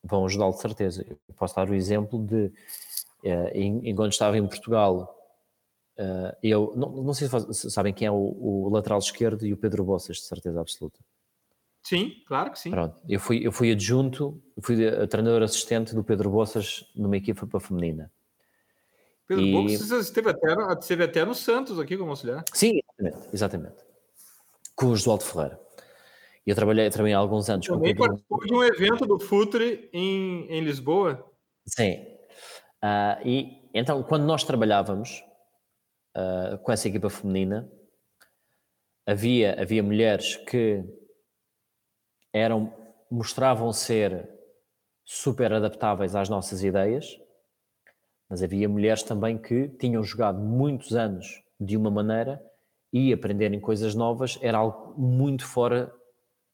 vão 0.02 0.24
ajudá-lo 0.24 0.52
de 0.52 0.60
certeza. 0.60 1.04
Eu 1.08 1.34
posso 1.34 1.54
dar 1.54 1.68
o 1.68 1.74
exemplo 1.74 2.24
de, 2.24 2.52
eh, 3.24 3.60
enquanto 3.60 4.12
estava 4.12 4.38
em 4.38 4.46
Portugal, 4.46 5.14
eh, 5.98 6.38
eu 6.42 6.72
não, 6.76 6.90
não 7.02 7.12
sei 7.12 7.28
se 7.52 7.70
sabem 7.70 7.92
quem 7.92 8.06
é 8.06 8.10
o, 8.10 8.14
o 8.16 8.68
lateral 8.70 8.98
esquerdo 8.98 9.44
e 9.44 9.52
o 9.52 9.56
Pedro 9.56 9.84
Bossas, 9.84 10.16
de 10.18 10.24
certeza 10.24 10.60
absoluta. 10.60 10.98
Sim, 11.88 12.22
claro 12.26 12.50
que 12.50 12.58
sim. 12.58 12.70
Pronto, 12.70 13.00
eu 13.08 13.18
fui, 13.18 13.46
eu 13.46 13.50
fui 13.50 13.72
adjunto, 13.72 14.42
fui 14.60 14.76
treinador 15.06 15.42
assistente 15.42 15.94
do 15.94 16.04
Pedro 16.04 16.28
Bossas 16.28 16.84
numa 16.94 17.16
equipa 17.16 17.46
para 17.46 17.58
feminina. 17.58 18.12
Pedro 19.26 19.46
e... 19.46 19.52
Bossas 19.52 19.90
esteve 19.92 20.28
até, 20.28 20.54
no, 20.54 20.70
esteve 20.74 21.04
até 21.04 21.24
no 21.24 21.34
Santos 21.34 21.80
aqui 21.80 21.96
como 21.96 22.10
auxiliar. 22.10 22.44
Sim, 22.52 22.78
exatamente, 22.78 23.28
exatamente. 23.32 23.76
Com 24.76 24.88
o 24.88 24.96
Josualdo 24.96 25.24
Ferreira. 25.24 25.58
E 26.46 26.50
eu 26.50 26.54
trabalhei, 26.54 26.90
trabalhei 26.90 27.14
há 27.14 27.18
alguns 27.18 27.48
anos 27.48 27.66
Também 27.66 27.96
com 27.96 28.02
o 28.02 28.06
Pedro... 28.06 28.08
participou 28.08 28.40
de 28.40 28.54
um 28.54 28.64
evento 28.64 29.06
do 29.06 29.18
Futre 29.18 29.88
em, 29.90 30.46
em 30.50 30.60
Lisboa. 30.60 31.26
Sim. 31.64 32.02
Uh, 32.84 33.26
e 33.26 33.70
então, 33.72 34.02
quando 34.02 34.24
nós 34.24 34.44
trabalhávamos 34.44 35.24
uh, 36.14 36.58
com 36.58 36.70
essa 36.70 36.86
equipa 36.86 37.08
feminina, 37.08 37.66
havia, 39.06 39.58
havia 39.58 39.82
mulheres 39.82 40.36
que 40.36 40.84
eram, 42.32 42.72
mostravam 43.10 43.72
ser 43.72 44.28
super 45.04 45.52
adaptáveis 45.52 46.14
às 46.14 46.28
nossas 46.28 46.62
ideias, 46.62 47.18
mas 48.28 48.42
havia 48.42 48.68
mulheres 48.68 49.02
também 49.02 49.38
que 49.38 49.68
tinham 49.68 50.02
jogado 50.02 50.38
muitos 50.38 50.94
anos 50.94 51.42
de 51.58 51.76
uma 51.76 51.90
maneira 51.90 52.42
e 52.92 53.12
aprenderem 53.12 53.60
coisas 53.60 53.94
novas 53.94 54.38
era 54.42 54.58
algo 54.58 55.00
muito 55.00 55.46
fora 55.46 55.92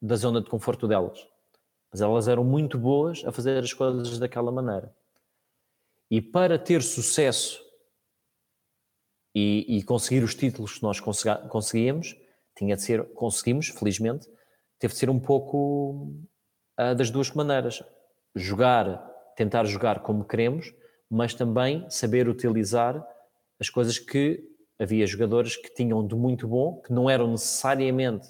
da 0.00 0.16
zona 0.16 0.40
de 0.40 0.48
conforto 0.48 0.86
delas. 0.86 1.26
Mas 1.90 2.00
elas 2.00 2.28
eram 2.28 2.44
muito 2.44 2.78
boas 2.78 3.24
a 3.24 3.32
fazer 3.32 3.62
as 3.62 3.72
coisas 3.72 4.18
daquela 4.18 4.50
maneira. 4.50 4.94
E 6.10 6.20
para 6.20 6.58
ter 6.58 6.82
sucesso 6.82 7.64
e, 9.34 9.78
e 9.78 9.82
conseguir 9.82 10.22
os 10.22 10.34
títulos 10.34 10.74
que 10.74 10.82
nós 10.82 11.00
conseguíamos, 11.00 12.16
tinha 12.56 12.76
de 12.76 12.82
ser, 12.82 13.04
conseguimos, 13.14 13.68
felizmente, 13.68 14.28
teve 14.84 14.92
de 14.92 15.00
ser 15.00 15.08
um 15.08 15.18
pouco 15.18 16.12
uh, 16.78 16.94
das 16.94 17.10
duas 17.10 17.30
maneiras. 17.30 17.82
Jogar, 18.34 18.98
tentar 19.34 19.64
jogar 19.64 20.00
como 20.00 20.26
queremos, 20.26 20.74
mas 21.10 21.32
também 21.32 21.88
saber 21.88 22.28
utilizar 22.28 23.02
as 23.58 23.70
coisas 23.70 23.98
que 23.98 24.46
havia 24.78 25.06
jogadores 25.06 25.56
que 25.56 25.72
tinham 25.72 26.06
de 26.06 26.14
muito 26.14 26.46
bom, 26.46 26.82
que 26.82 26.92
não 26.92 27.08
eram 27.08 27.30
necessariamente 27.30 28.28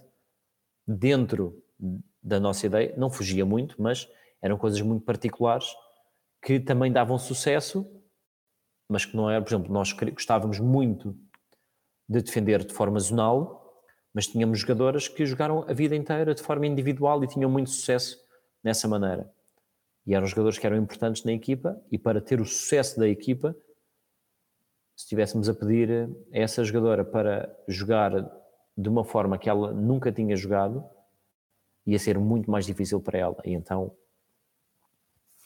dentro 0.86 1.60
da 2.22 2.38
nossa 2.38 2.66
ideia, 2.66 2.94
não 2.96 3.10
fugia 3.10 3.44
muito, 3.44 3.80
mas 3.82 4.08
eram 4.40 4.56
coisas 4.56 4.80
muito 4.80 5.04
particulares 5.04 5.74
que 6.40 6.60
também 6.60 6.92
davam 6.92 7.18
sucesso, 7.18 7.84
mas 8.88 9.04
que 9.04 9.16
não 9.16 9.28
era, 9.28 9.42
por 9.42 9.48
exemplo, 9.48 9.72
nós 9.72 9.92
gostávamos 9.92 10.60
muito 10.60 11.18
de 12.08 12.22
defender 12.22 12.64
de 12.64 12.72
forma 12.72 13.00
zonal, 13.00 13.63
mas 14.14 14.28
tínhamos 14.28 14.60
jogadoras 14.60 15.08
que 15.08 15.26
jogaram 15.26 15.64
a 15.68 15.72
vida 15.72 15.96
inteira 15.96 16.32
de 16.32 16.40
forma 16.40 16.66
individual 16.66 17.22
e 17.24 17.26
tinham 17.26 17.50
muito 17.50 17.70
sucesso 17.70 18.16
nessa 18.62 18.86
maneira. 18.86 19.28
E 20.06 20.14
eram 20.14 20.26
jogadores 20.26 20.56
que 20.56 20.66
eram 20.66 20.76
importantes 20.76 21.24
na 21.24 21.32
equipa, 21.32 21.82
e 21.90 21.98
para 21.98 22.20
ter 22.20 22.40
o 22.40 22.44
sucesso 22.44 23.00
da 23.00 23.08
equipa, 23.08 23.56
se 24.94 25.04
estivéssemos 25.04 25.48
a 25.48 25.54
pedir 25.54 26.08
a 26.32 26.38
essa 26.38 26.62
jogadora 26.62 27.04
para 27.04 27.52
jogar 27.66 28.12
de 28.76 28.88
uma 28.88 29.04
forma 29.04 29.36
que 29.36 29.50
ela 29.50 29.72
nunca 29.72 30.12
tinha 30.12 30.36
jogado, 30.36 30.84
ia 31.84 31.98
ser 31.98 32.18
muito 32.18 32.48
mais 32.50 32.64
difícil 32.64 33.00
para 33.00 33.18
ela. 33.18 33.36
E 33.44 33.52
então 33.52 33.96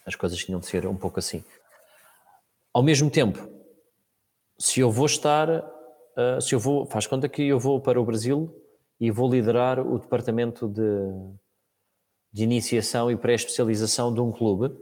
as 0.05 0.15
coisas 0.15 0.39
tinham 0.45 0.61
de 0.61 0.67
ser 0.67 0.87
um 0.87 0.97
pouco 0.97 1.19
assim. 1.19 1.43
Ao 2.73 2.83
mesmo 2.83 3.11
tempo, 3.11 3.49
se 4.59 4.81
eu 4.81 4.91
vou 4.91 5.07
estar 5.07 5.49
uh, 6.19 6.41
se 6.41 6.55
eu 6.55 6.59
vou, 6.59 6.85
faz 6.87 7.07
conta 7.07 7.29
que 7.29 7.43
eu 7.43 7.59
vou 7.59 7.81
para 7.81 8.01
o 8.01 8.05
Brasil 8.05 8.53
e 9.01 9.11
vou 9.11 9.31
liderar 9.31 9.81
o 9.81 9.99
departamento 9.99 10.69
de, 10.69 10.83
de 12.33 12.43
iniciação 12.43 13.11
e 13.11 13.17
pré-especialização 13.17 14.13
de 14.13 14.21
um 14.21 14.33
clube, 14.33 14.77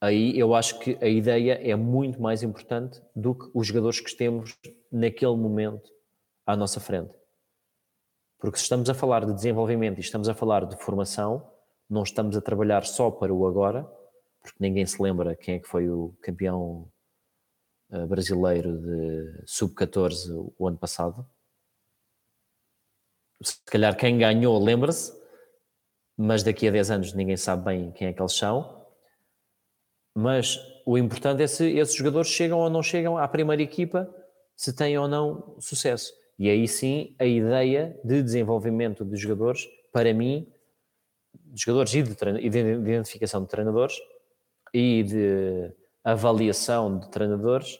aí 0.00 0.38
eu 0.38 0.54
acho 0.54 0.78
que 0.78 0.96
a 1.00 1.08
ideia 1.08 1.54
é 1.54 1.74
muito 1.74 2.22
mais 2.22 2.42
importante 2.42 3.02
do 3.14 3.34
que 3.34 3.50
os 3.52 3.66
jogadores 3.66 4.00
que 4.00 4.16
temos 4.16 4.56
naquele 4.90 5.36
momento 5.36 5.90
à 6.46 6.56
nossa 6.56 6.78
frente. 6.78 7.12
Porque 8.38 8.58
se 8.58 8.64
estamos 8.64 8.88
a 8.88 8.94
falar 8.94 9.24
de 9.24 9.34
desenvolvimento 9.34 9.98
e 9.98 10.00
estamos 10.00 10.28
a 10.28 10.34
falar 10.34 10.66
de 10.66 10.76
formação, 10.76 11.48
não 11.88 12.02
estamos 12.02 12.36
a 12.36 12.40
trabalhar 12.40 12.84
só 12.84 13.10
para 13.10 13.32
o 13.32 13.46
agora, 13.46 13.84
porque 14.40 14.56
ninguém 14.58 14.84
se 14.86 15.00
lembra 15.00 15.36
quem 15.36 15.54
é 15.54 15.58
que 15.58 15.68
foi 15.68 15.88
o 15.88 16.14
campeão 16.20 16.88
brasileiro 18.08 18.78
de 18.78 19.42
sub-14 19.46 20.52
o 20.58 20.66
ano 20.66 20.78
passado. 20.78 21.26
Se 23.42 23.56
calhar 23.66 23.96
quem 23.96 24.18
ganhou 24.18 24.62
lembra-se, 24.62 25.12
mas 26.16 26.42
daqui 26.42 26.68
a 26.68 26.70
10 26.70 26.90
anos 26.90 27.12
ninguém 27.12 27.36
sabe 27.36 27.64
bem 27.64 27.92
quem 27.92 28.08
é 28.08 28.12
que 28.12 28.20
eles 28.20 28.32
são. 28.32 28.82
Mas 30.14 30.58
o 30.86 30.96
importante 30.98 31.42
é 31.42 31.46
se 31.46 31.70
esses 31.78 31.94
jogadores 31.94 32.28
chegam 32.28 32.58
ou 32.58 32.70
não 32.70 32.82
chegam 32.82 33.16
à 33.16 33.26
primeira 33.26 33.62
equipa, 33.62 34.12
se 34.56 34.74
têm 34.74 34.96
ou 34.98 35.08
não 35.08 35.56
sucesso. 35.58 36.12
E 36.38 36.48
aí 36.48 36.66
sim, 36.68 37.14
a 37.18 37.24
ideia 37.24 37.98
de 38.04 38.22
desenvolvimento 38.22 39.04
de 39.04 39.16
jogadores, 39.16 39.66
para 39.92 40.12
mim, 40.12 40.50
de 41.34 41.62
jogadores 41.62 41.94
e 41.94 42.02
de, 42.02 42.12
e 42.40 42.50
de 42.50 42.58
identificação 42.58 43.42
de 43.42 43.48
treinadores 43.48 43.96
e 44.72 45.02
de 45.02 45.81
avaliação 46.04 46.98
de 46.98 47.10
treinadores, 47.10 47.78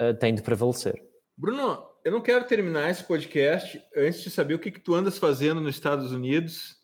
uh, 0.00 0.14
tem 0.18 0.34
de 0.34 0.42
prevalecer. 0.42 1.02
Bruno, 1.36 1.84
eu 2.04 2.12
não 2.12 2.20
quero 2.20 2.46
terminar 2.46 2.90
esse 2.90 3.02
podcast 3.02 3.82
antes 3.96 4.22
de 4.22 4.30
saber 4.30 4.54
o 4.54 4.58
que, 4.58 4.70
que 4.70 4.80
tu 4.80 4.94
andas 4.94 5.18
fazendo 5.18 5.60
nos 5.60 5.74
Estados 5.74 6.12
Unidos, 6.12 6.76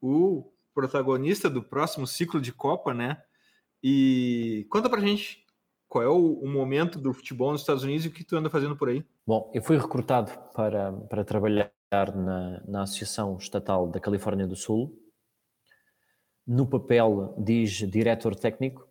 o 0.00 0.52
protagonista 0.74 1.50
do 1.50 1.62
próximo 1.62 2.06
ciclo 2.06 2.40
de 2.40 2.52
Copa, 2.52 2.94
né? 2.94 3.20
E 3.82 4.66
conta 4.70 4.88
pra 4.88 5.00
gente 5.00 5.44
qual 5.88 6.04
é 6.04 6.08
o, 6.08 6.34
o, 6.34 6.48
momento 6.48 6.98
do 6.98 7.12
futebol 7.12 7.50
nos 7.50 7.62
Estados 7.62 7.82
Unidos 7.82 8.04
e 8.04 8.08
o 8.08 8.12
que 8.12 8.22
tu 8.22 8.36
anda 8.36 8.48
fazendo 8.48 8.76
por 8.76 8.88
aí. 8.88 9.04
Bom, 9.26 9.50
eu 9.52 9.60
fui 9.60 9.76
recrutado 9.76 10.30
para, 10.54 10.92
para 10.92 11.24
trabalhar 11.24 11.72
na, 11.90 12.62
na 12.66 12.82
Associação 12.82 13.36
Estatal 13.36 13.88
da 13.88 13.98
Califórnia 13.98 14.46
do 14.46 14.54
Sul. 14.54 14.96
No 16.46 16.66
papel 16.66 17.34
diz 17.38 17.72
diretor 17.72 18.36
técnico, 18.36 18.88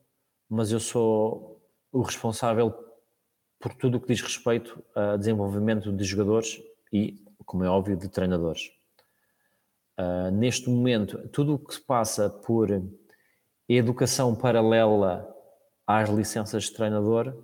mas 0.50 0.72
eu 0.72 0.80
sou 0.80 1.62
o 1.92 2.02
responsável 2.02 2.74
por 3.60 3.74
tudo 3.74 3.98
o 3.98 4.02
que 4.02 4.08
diz 4.08 4.22
respeito 4.22 4.84
a 4.96 5.18
desenvolvimento 5.18 5.92
de 5.92 6.04
jogadores 6.04 6.62
e, 6.92 7.24
como 7.46 7.64
é 7.64 7.70
óbvio, 7.70 7.98
de 7.98 8.10
treinadores. 8.10 8.72
Uh, 10.00 10.32
neste 10.32 10.70
momento, 10.70 11.28
tudo 11.30 11.56
o 11.56 11.60
que 11.60 11.74
se 11.74 11.82
passa 11.82 12.30
por 12.30 12.70
educação 13.68 14.34
paralela 14.34 15.28
às 15.86 16.10
licenças 16.10 16.64
de 16.64 16.74
treinador 16.74 17.36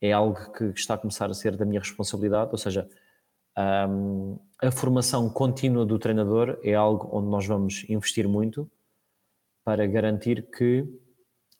é 0.00 0.12
algo 0.12 0.52
que 0.52 0.64
está 0.64 0.94
a 0.94 0.98
começar 0.98 1.30
a 1.30 1.34
ser 1.34 1.56
da 1.56 1.64
minha 1.64 1.80
responsabilidade, 1.80 2.50
ou 2.50 2.58
seja, 2.58 2.88
um, 3.88 4.38
a 4.62 4.70
formação 4.70 5.28
contínua 5.28 5.84
do 5.84 5.98
treinador 5.98 6.58
é 6.62 6.74
algo 6.74 7.08
onde 7.16 7.28
nós 7.28 7.46
vamos 7.46 7.84
investir 7.88 8.26
muito 8.26 8.70
para 9.64 9.86
garantir 9.86 10.50
que 10.50 10.86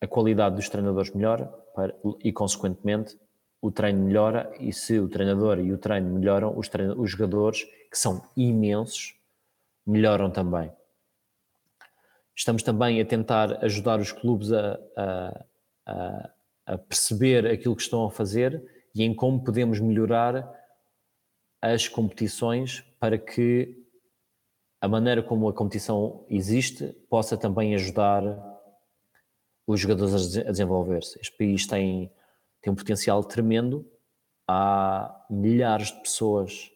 a 0.01 0.07
qualidade 0.07 0.57
dos 0.57 0.69
treinadores 0.69 1.13
melhora 1.13 1.47
para, 1.75 1.95
e, 2.25 2.33
consequentemente, 2.33 3.19
o 3.61 3.71
treino 3.71 4.05
melhora 4.05 4.51
e 4.59 4.73
se 4.73 4.99
o 4.99 5.09
treinador 5.09 5.59
e 5.59 5.73
o 5.73 5.79
treino 5.79 6.19
melhoram, 6.19 6.57
os, 6.57 6.71
os 6.97 7.11
jogadores, 7.11 7.65
que 7.91 7.99
são 7.99 8.23
imensos, 8.37 9.15
melhoram 9.87 10.31
também. 10.31 10.73
Estamos 12.35 12.63
também 12.63 13.01
a 13.01 13.05
tentar 13.05 13.63
ajudar 13.65 14.01
os 14.01 14.13
clubes 14.13 14.51
a, 14.53 14.81
a, 14.97 15.45
a, 15.87 16.31
a 16.67 16.79
perceber 16.79 17.47
aquilo 17.47 17.77
que 17.77 17.83
estão 17.83 18.05
a 18.07 18.11
fazer 18.11 18.63
e 18.95 19.03
em 19.03 19.15
como 19.15 19.45
podemos 19.45 19.79
melhorar 19.79 20.51
as 21.61 21.87
competições 21.87 22.81
para 22.99 23.19
que 23.19 23.77
a 24.81 24.89
maneira 24.89 25.23
como 25.23 25.49
a 25.49 25.53
competição 25.53 26.25
existe 26.31 26.87
possa 27.11 27.37
também 27.37 27.75
ajudar 27.75 28.23
os 29.71 29.81
jogadores 29.81 30.37
a 30.37 30.51
desenvolver-se. 30.51 31.19
Este 31.21 31.37
país 31.37 31.67
tem 31.67 32.11
tem 32.61 32.73
um 32.73 32.77
potencial 32.77 33.25
tremendo. 33.25 33.91
Há 34.49 35.27
milhares 35.31 35.89
de 35.89 36.01
pessoas 36.01 36.71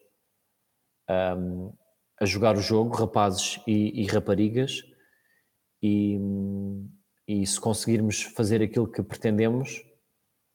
um, 1.09 1.73
a 2.19 2.25
jogar 2.25 2.57
o 2.57 2.61
jogo, 2.61 2.95
rapazes 2.95 3.59
e, 3.67 4.01
e 4.01 4.05
raparigas, 4.05 4.81
e, 5.83 6.17
e, 7.27 7.45
se 7.45 7.59
conseguirmos 7.59 8.23
fazer 8.23 8.61
aquilo 8.61 8.89
que 8.89 9.03
pretendemos, 9.03 9.83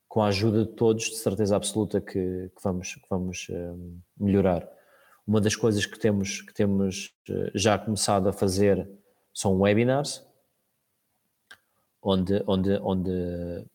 com 0.07 0.21
a 0.21 0.27
ajuda 0.27 0.65
de 0.65 0.73
todos, 0.73 1.05
de 1.05 1.15
certeza 1.17 1.55
absoluta 1.55 2.01
que, 2.01 2.11
que 2.13 2.63
vamos, 2.63 2.95
que 2.95 3.07
vamos 3.09 3.47
um, 3.49 3.99
melhorar. 4.19 4.67
Uma 5.25 5.39
das 5.39 5.55
coisas 5.55 5.85
que 5.85 5.97
temos, 5.97 6.41
que 6.41 6.53
temos 6.53 7.13
eh, 7.29 7.51
já 7.53 7.77
começado 7.77 8.27
a 8.27 8.33
fazer 8.33 8.89
são 9.33 9.61
webinars, 9.61 10.25
onde, 12.01 12.43
onde, 12.47 12.79
onde 12.81 13.65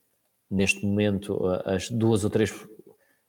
neste 0.50 0.84
momento 0.84 1.46
as 1.64 1.90
duas 1.90 2.24
ou 2.24 2.30
três 2.30 2.52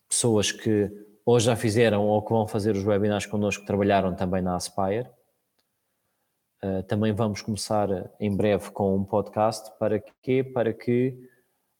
pessoas 0.07 0.51
que 0.51 0.91
ou 1.25 1.39
já 1.39 1.57
fizeram 1.57 2.07
ou 2.07 2.21
que 2.21 2.31
vão 2.31 2.47
fazer 2.47 2.73
os 2.73 2.85
webinars 2.85 3.25
connosco 3.25 3.65
trabalharam 3.65 4.15
também 4.15 4.41
na 4.41 4.55
Aspire. 4.55 5.09
Uh, 6.63 6.81
também 6.83 7.11
vamos 7.11 7.41
começar 7.41 7.89
em 8.17 8.35
breve 8.35 8.71
com 8.71 8.95
um 8.95 9.03
podcast 9.03 9.69
para 9.77 9.99
quê? 10.23 10.41
Para 10.41 10.73
que 10.73 11.19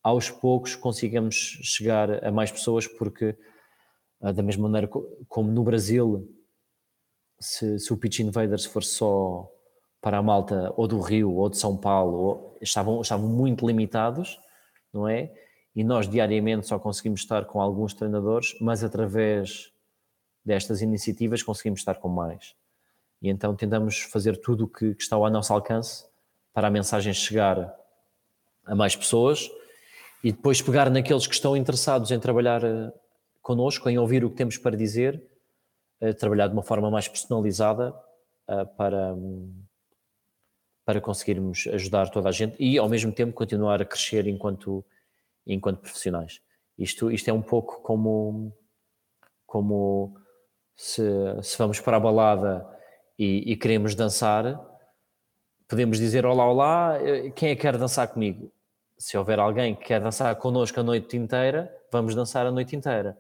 aos 0.04 0.30
poucos 0.30 0.76
consigamos 0.76 1.36
chegar 1.64 2.24
a 2.24 2.30
mais 2.30 2.52
pessoas, 2.52 2.86
porque 2.86 3.38
uh, 4.20 4.34
da 4.34 4.44
mesma 4.44 4.64
maneira 4.64 4.90
como 5.30 5.50
no 5.50 5.64
Brasil, 5.64 6.30
se, 7.40 7.80
se 7.80 7.94
o 7.94 7.98
Pitch 7.98 8.20
Invaders 8.20 8.66
for 8.66 8.84
só 8.84 9.50
para 10.02 10.18
a 10.18 10.22
malta 10.22 10.74
ou 10.78 10.88
do 10.88 11.00
Rio 11.00 11.34
ou 11.34 11.50
de 11.50 11.58
São 11.58 11.76
Paulo, 11.76 12.18
ou, 12.18 12.58
estavam, 12.62 13.02
estavam 13.02 13.28
muito 13.28 13.66
limitados, 13.66 14.40
não 14.94 15.08
é? 15.08 15.32
E 15.76 15.84
nós 15.84 16.10
diariamente 16.10 16.68
só 16.68 16.80
conseguimos 16.80 17.22
estar 17.22 17.46
com 17.46 17.62
alguns 17.62 17.94
treinadores, 17.94 18.56
mas 18.60 18.84
através 18.84 19.72
destas 20.44 20.82
iniciativas 20.82 21.44
conseguimos 21.44 21.82
estar 21.82 21.96
com 21.96 22.10
mais. 22.10 22.56
E 23.22 23.30
então 23.30 23.56
tentamos 23.56 24.00
fazer 24.00 24.38
tudo 24.38 24.66
o 24.66 24.68
que, 24.68 24.96
que 24.96 25.04
está 25.04 25.16
ao 25.16 25.30
nosso 25.30 25.54
alcance 25.54 26.06
para 26.54 26.68
a 26.68 26.72
mensagem 26.72 27.14
chegar 27.14 27.76
a 28.66 28.76
mais 28.76 28.96
pessoas 28.96 29.50
e 30.24 30.32
depois 30.32 30.62
pegar 30.62 30.90
naqueles 30.90 31.28
que 31.28 31.34
estão 31.34 31.56
interessados 31.56 32.12
em 32.12 32.20
trabalhar 32.20 32.64
eh, 32.64 32.92
connosco, 33.42 33.90
em 33.90 33.98
ouvir 33.98 34.26
o 34.26 34.30
que 34.30 34.36
temos 34.36 34.58
para 34.58 34.76
dizer, 34.76 35.24
eh, 36.02 36.14
trabalhar 36.14 36.48
de 36.48 36.54
uma 36.54 36.64
forma 36.64 36.90
mais 36.90 37.08
personalizada 37.08 37.94
eh, 38.48 38.66
para, 38.66 39.16
para 40.88 41.02
conseguirmos 41.02 41.68
ajudar 41.74 42.10
toda 42.10 42.30
a 42.30 42.32
gente 42.32 42.56
e 42.58 42.78
ao 42.78 42.88
mesmo 42.88 43.12
tempo 43.12 43.34
continuar 43.34 43.82
a 43.82 43.86
crescer 43.86 44.26
enquanto, 44.26 44.86
enquanto 45.46 45.82
profissionais. 45.82 46.40
Isto, 46.80 47.12
isto 47.12 47.30
é 47.30 47.34
um 47.34 47.42
pouco 47.42 47.82
como, 47.82 48.56
como 49.46 50.16
se, 50.78 51.04
se 51.44 51.58
vamos 51.58 51.82
para 51.82 51.98
a 51.98 52.00
balada 52.00 52.66
e, 53.20 53.52
e, 53.52 53.58
queremos 53.58 53.96
dançar, 53.96 54.58
podemos 55.68 55.98
dizer 55.98 56.26
olá, 56.26 56.50
olá, 56.50 56.98
quem 57.36 57.50
é 57.50 57.56
que 57.56 57.64
quer 57.64 57.78
dançar 57.78 58.08
comigo? 58.08 58.50
Se 58.98 59.18
houver 59.18 59.40
alguém 59.40 59.76
que 59.76 59.84
quer 59.84 60.00
dançar 60.00 60.34
connosco 60.38 60.80
a 60.80 60.84
noite 60.84 61.18
inteira, 61.18 61.70
vamos 61.92 62.16
dançar 62.16 62.46
a 62.46 62.52
noite 62.52 62.78
inteira 62.78 63.18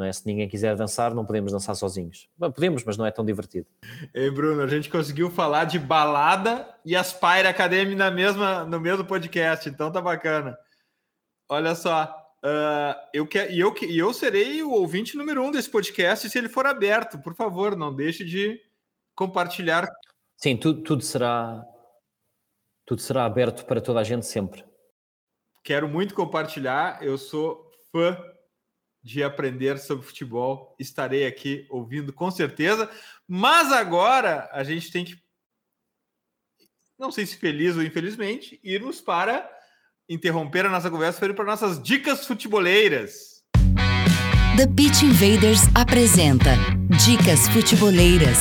não 0.00 0.06
é? 0.06 0.12
Se 0.12 0.26
ninguém 0.26 0.48
quiser 0.48 0.74
dançar, 0.74 1.14
não 1.14 1.24
podemos 1.24 1.52
dançar 1.52 1.76
sozinhos. 1.76 2.28
Bom, 2.36 2.50
podemos, 2.50 2.82
mas 2.84 2.96
não 2.96 3.06
é 3.06 3.10
tão 3.10 3.24
divertido. 3.24 3.66
Ei, 4.14 4.30
Bruno, 4.30 4.62
a 4.62 4.66
gente 4.66 4.88
conseguiu 4.88 5.30
falar 5.30 5.64
de 5.64 5.78
balada 5.78 6.68
e 6.84 6.96
Aspire 6.96 7.46
Academy 7.46 7.94
na 7.94 8.10
mesma, 8.10 8.64
no 8.64 8.80
mesmo 8.80 9.04
podcast, 9.04 9.68
então 9.68 9.92
tá 9.92 10.00
bacana. 10.00 10.58
Olha 11.48 11.74
só, 11.74 12.04
uh, 12.44 13.08
eu 13.12 13.26
quero, 13.26 13.52
e 13.52 13.60
eu, 13.60 13.74
eu 13.88 14.12
serei 14.12 14.62
o 14.62 14.70
ouvinte 14.70 15.16
número 15.16 15.42
um 15.42 15.50
desse 15.50 15.70
podcast 15.70 16.28
se 16.28 16.38
ele 16.38 16.48
for 16.48 16.66
aberto. 16.66 17.18
Por 17.18 17.34
favor, 17.34 17.76
não 17.76 17.94
deixe 17.94 18.24
de 18.24 18.58
compartilhar. 19.14 19.86
Sim, 20.36 20.56
tudo, 20.56 20.82
tudo 20.82 21.02
será 21.02 21.64
tudo 22.86 23.02
será 23.02 23.24
aberto 23.24 23.64
para 23.66 23.80
toda 23.80 24.00
a 24.00 24.04
gente 24.04 24.26
sempre. 24.26 24.64
Quero 25.62 25.88
muito 25.88 26.14
compartilhar. 26.14 27.00
Eu 27.00 27.16
sou 27.18 27.70
fã 27.92 28.16
de 29.02 29.22
aprender 29.22 29.78
sobre 29.78 30.06
futebol. 30.06 30.74
Estarei 30.78 31.26
aqui 31.26 31.66
ouvindo 31.70 32.12
com 32.12 32.30
certeza. 32.30 32.90
Mas 33.26 33.72
agora 33.72 34.48
a 34.52 34.62
gente 34.62 34.90
tem 34.90 35.04
que, 35.04 35.16
não 36.98 37.10
sei 37.10 37.26
se 37.26 37.36
feliz 37.36 37.76
ou 37.76 37.82
infelizmente, 37.82 38.60
irmos 38.62 39.00
para 39.00 39.48
interromper 40.08 40.66
a 40.66 40.70
nossa 40.70 40.90
conversa 40.90 41.20
para 41.20 41.30
ir 41.30 41.34
para 41.34 41.44
nossas 41.44 41.82
dicas 41.82 42.26
futeboleiras. 42.26 43.40
The 44.56 44.66
Pitch 44.66 45.02
Invaders 45.02 45.60
apresenta 45.74 46.50
Dicas 47.06 47.48
Futeboleiras. 47.48 48.38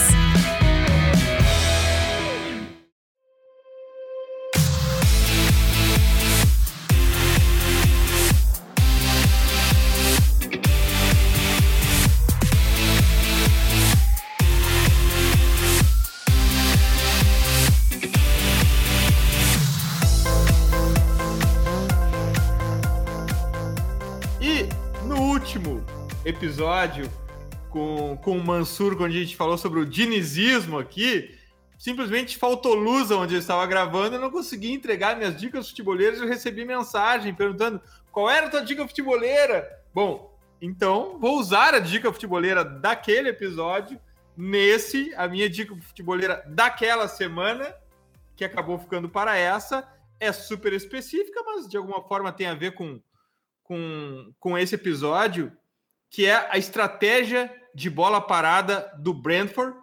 Episódio 26.25 27.09
com, 27.69 28.17
com 28.17 28.37
o 28.37 28.43
Mansur, 28.43 28.97
quando 28.97 29.11
a 29.11 29.15
gente 29.15 29.37
falou 29.37 29.57
sobre 29.57 29.79
o 29.79 29.85
dinizismo 29.85 30.77
aqui, 30.77 31.33
simplesmente 31.77 32.37
faltou 32.37 32.73
luz 32.73 33.09
onde 33.09 33.35
eu 33.35 33.39
estava 33.39 33.65
gravando, 33.65 34.15
eu 34.15 34.21
não 34.21 34.29
consegui 34.29 34.73
entregar 34.73 35.15
minhas 35.15 35.39
dicas 35.39 35.69
futeboleiras, 35.69 36.19
eu 36.19 36.27
recebi 36.27 36.65
mensagem 36.65 37.33
perguntando 37.33 37.81
qual 38.11 38.29
era 38.29 38.47
a 38.47 38.49
tua 38.49 38.61
dica 38.61 38.85
futeboleira. 38.85 39.65
Bom, 39.93 40.37
então 40.61 41.17
vou 41.19 41.39
usar 41.39 41.73
a 41.73 41.79
dica 41.79 42.11
futeboleira 42.11 42.65
daquele 42.65 43.29
episódio 43.29 43.99
nesse, 44.35 45.13
a 45.15 45.27
minha 45.27 45.49
dica 45.49 45.75
futeboleira 45.75 46.43
daquela 46.47 47.07
semana, 47.07 47.73
que 48.35 48.43
acabou 48.43 48.77
ficando 48.77 49.07
para 49.07 49.37
essa, 49.37 49.87
é 50.19 50.33
super 50.33 50.73
específica, 50.73 51.41
mas 51.45 51.67
de 51.67 51.77
alguma 51.77 52.01
forma 52.03 52.31
tem 52.31 52.47
a 52.47 52.53
ver 52.53 52.73
com, 52.73 52.99
com, 53.69 54.33
com 54.39 54.57
esse 54.57 54.73
episódio, 54.73 55.55
que 56.09 56.25
é 56.25 56.49
a 56.51 56.57
estratégia 56.57 57.55
de 57.75 57.87
bola 57.87 58.19
parada 58.19 58.91
do 58.97 59.13
Brentford 59.13 59.77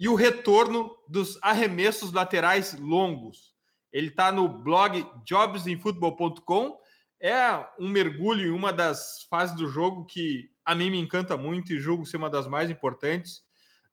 e 0.00 0.08
o 0.08 0.14
retorno 0.14 0.90
dos 1.06 1.38
arremessos 1.42 2.14
laterais 2.14 2.74
longos. 2.80 3.54
Ele 3.92 4.08
está 4.08 4.32
no 4.32 4.48
blog 4.48 5.06
jobsinfootball.com. 5.26 6.78
É 7.20 7.42
um 7.78 7.88
mergulho 7.90 8.46
em 8.46 8.50
uma 8.50 8.72
das 8.72 9.26
fases 9.28 9.54
do 9.54 9.68
jogo 9.68 10.06
que 10.06 10.50
a 10.64 10.74
mim 10.74 10.90
me 10.90 10.98
encanta 10.98 11.36
muito 11.36 11.74
e 11.74 11.78
julgo 11.78 12.06
ser 12.06 12.16
uma 12.16 12.30
das 12.30 12.46
mais 12.46 12.70
importantes. 12.70 13.42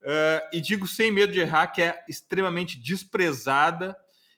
Uh, 0.01 0.39
e 0.53 0.61
digo 0.61 0.87
sem 0.87 1.11
medo 1.11 1.33
de 1.33 1.41
errar 1.41 1.67
que 1.67 1.81
é 1.81 2.01
extremamente 2.07 2.81
desprezada. 2.81 3.95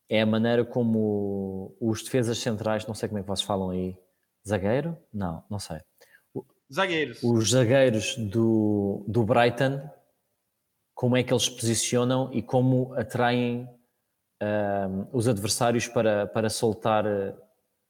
é 0.09 0.23
a 0.23 0.27
maneira 0.27 0.65
como 0.65 1.77
os 1.81 2.03
defesas 2.03 2.39
centrais, 2.39 2.87
não 2.87 2.95
sei 2.95 3.09
como 3.09 3.19
é 3.19 3.23
que 3.23 3.29
vocês 3.29 3.47
falam 3.47 3.71
aí, 3.71 3.97
zagueiro? 4.47 4.97
Não, 5.13 5.45
não 5.51 5.59
sei. 5.59 5.81
Zagueiros. 6.73 7.23
Os 7.23 7.51
zagueiros 7.51 8.17
do, 8.17 9.05
do 9.09 9.23
Brighton, 9.25 9.89
como 10.95 11.17
é 11.17 11.23
que 11.23 11.33
eles 11.33 11.45
se 11.45 11.51
posicionam 11.51 12.31
e 12.33 12.43
como 12.43 12.93
atraem 12.95 13.69
uh, 14.43 15.09
os 15.13 15.29
adversários 15.29 15.87
para, 15.87 16.27
para 16.27 16.51
soltar 16.51 17.05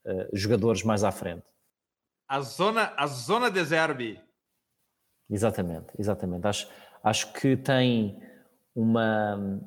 uh, 0.08 0.28
jogadores 0.32 0.82
mais 0.82 1.04
à 1.04 1.12
frente. 1.12 1.44
A 2.26 2.40
zona, 2.40 2.92
a 2.96 3.06
zona 3.06 3.50
de 3.50 3.62
Zerbi. 3.64 4.20
Exatamente, 5.30 5.88
exatamente. 5.98 6.46
Acho, 6.46 6.68
acho 7.02 7.32
que 7.32 7.56
tem 7.56 8.20
uma, 8.74 9.60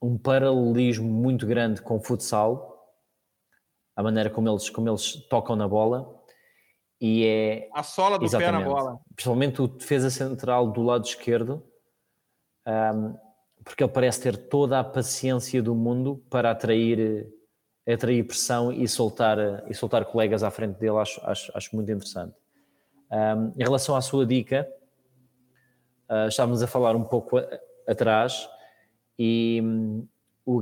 um 0.00 0.16
paralelismo 0.16 1.08
muito 1.08 1.46
grande 1.46 1.82
com 1.82 1.96
o 1.96 2.00
futsal, 2.00 2.76
a 3.96 4.02
maneira 4.02 4.30
como 4.30 4.48
eles, 4.48 4.70
como 4.70 4.88
eles 4.88 5.14
tocam 5.28 5.56
na 5.56 5.66
bola. 5.66 6.16
E 7.00 7.24
é. 7.26 7.68
A 7.72 7.82
sola 7.82 8.18
do 8.18 8.30
pé 8.30 8.50
na 8.50 8.60
bola. 8.60 9.00
Principalmente 9.14 9.62
o 9.62 9.68
defesa 9.68 10.10
central 10.10 10.70
do 10.70 10.82
lado 10.82 11.04
esquerdo, 11.04 11.64
um, 12.66 13.16
porque 13.64 13.82
ele 13.82 13.92
parece 13.92 14.20
ter 14.22 14.36
toda 14.36 14.78
a 14.78 14.84
paciência 14.84 15.62
do 15.62 15.74
mundo 15.74 16.24
para 16.30 16.50
atrair, 16.50 17.28
atrair 17.90 18.22
pressão 18.24 18.72
e 18.72 18.86
soltar, 18.86 19.38
e 19.68 19.74
soltar 19.74 20.04
colegas 20.04 20.42
à 20.42 20.50
frente 20.50 20.78
dele. 20.78 20.98
Acho, 20.98 21.20
acho, 21.24 21.52
acho 21.54 21.74
muito 21.74 21.90
interessante. 21.90 22.34
Um, 23.10 23.52
em 23.56 23.62
relação 23.62 23.96
à 23.96 24.02
sua 24.02 24.26
dica, 24.26 24.68
Uh, 26.08 26.26
estávamos 26.26 26.62
a 26.62 26.66
falar 26.66 26.96
um 26.96 27.04
pouco 27.04 27.36
a, 27.36 27.46
atrás 27.86 28.48
e 29.18 29.60
um, 29.62 30.08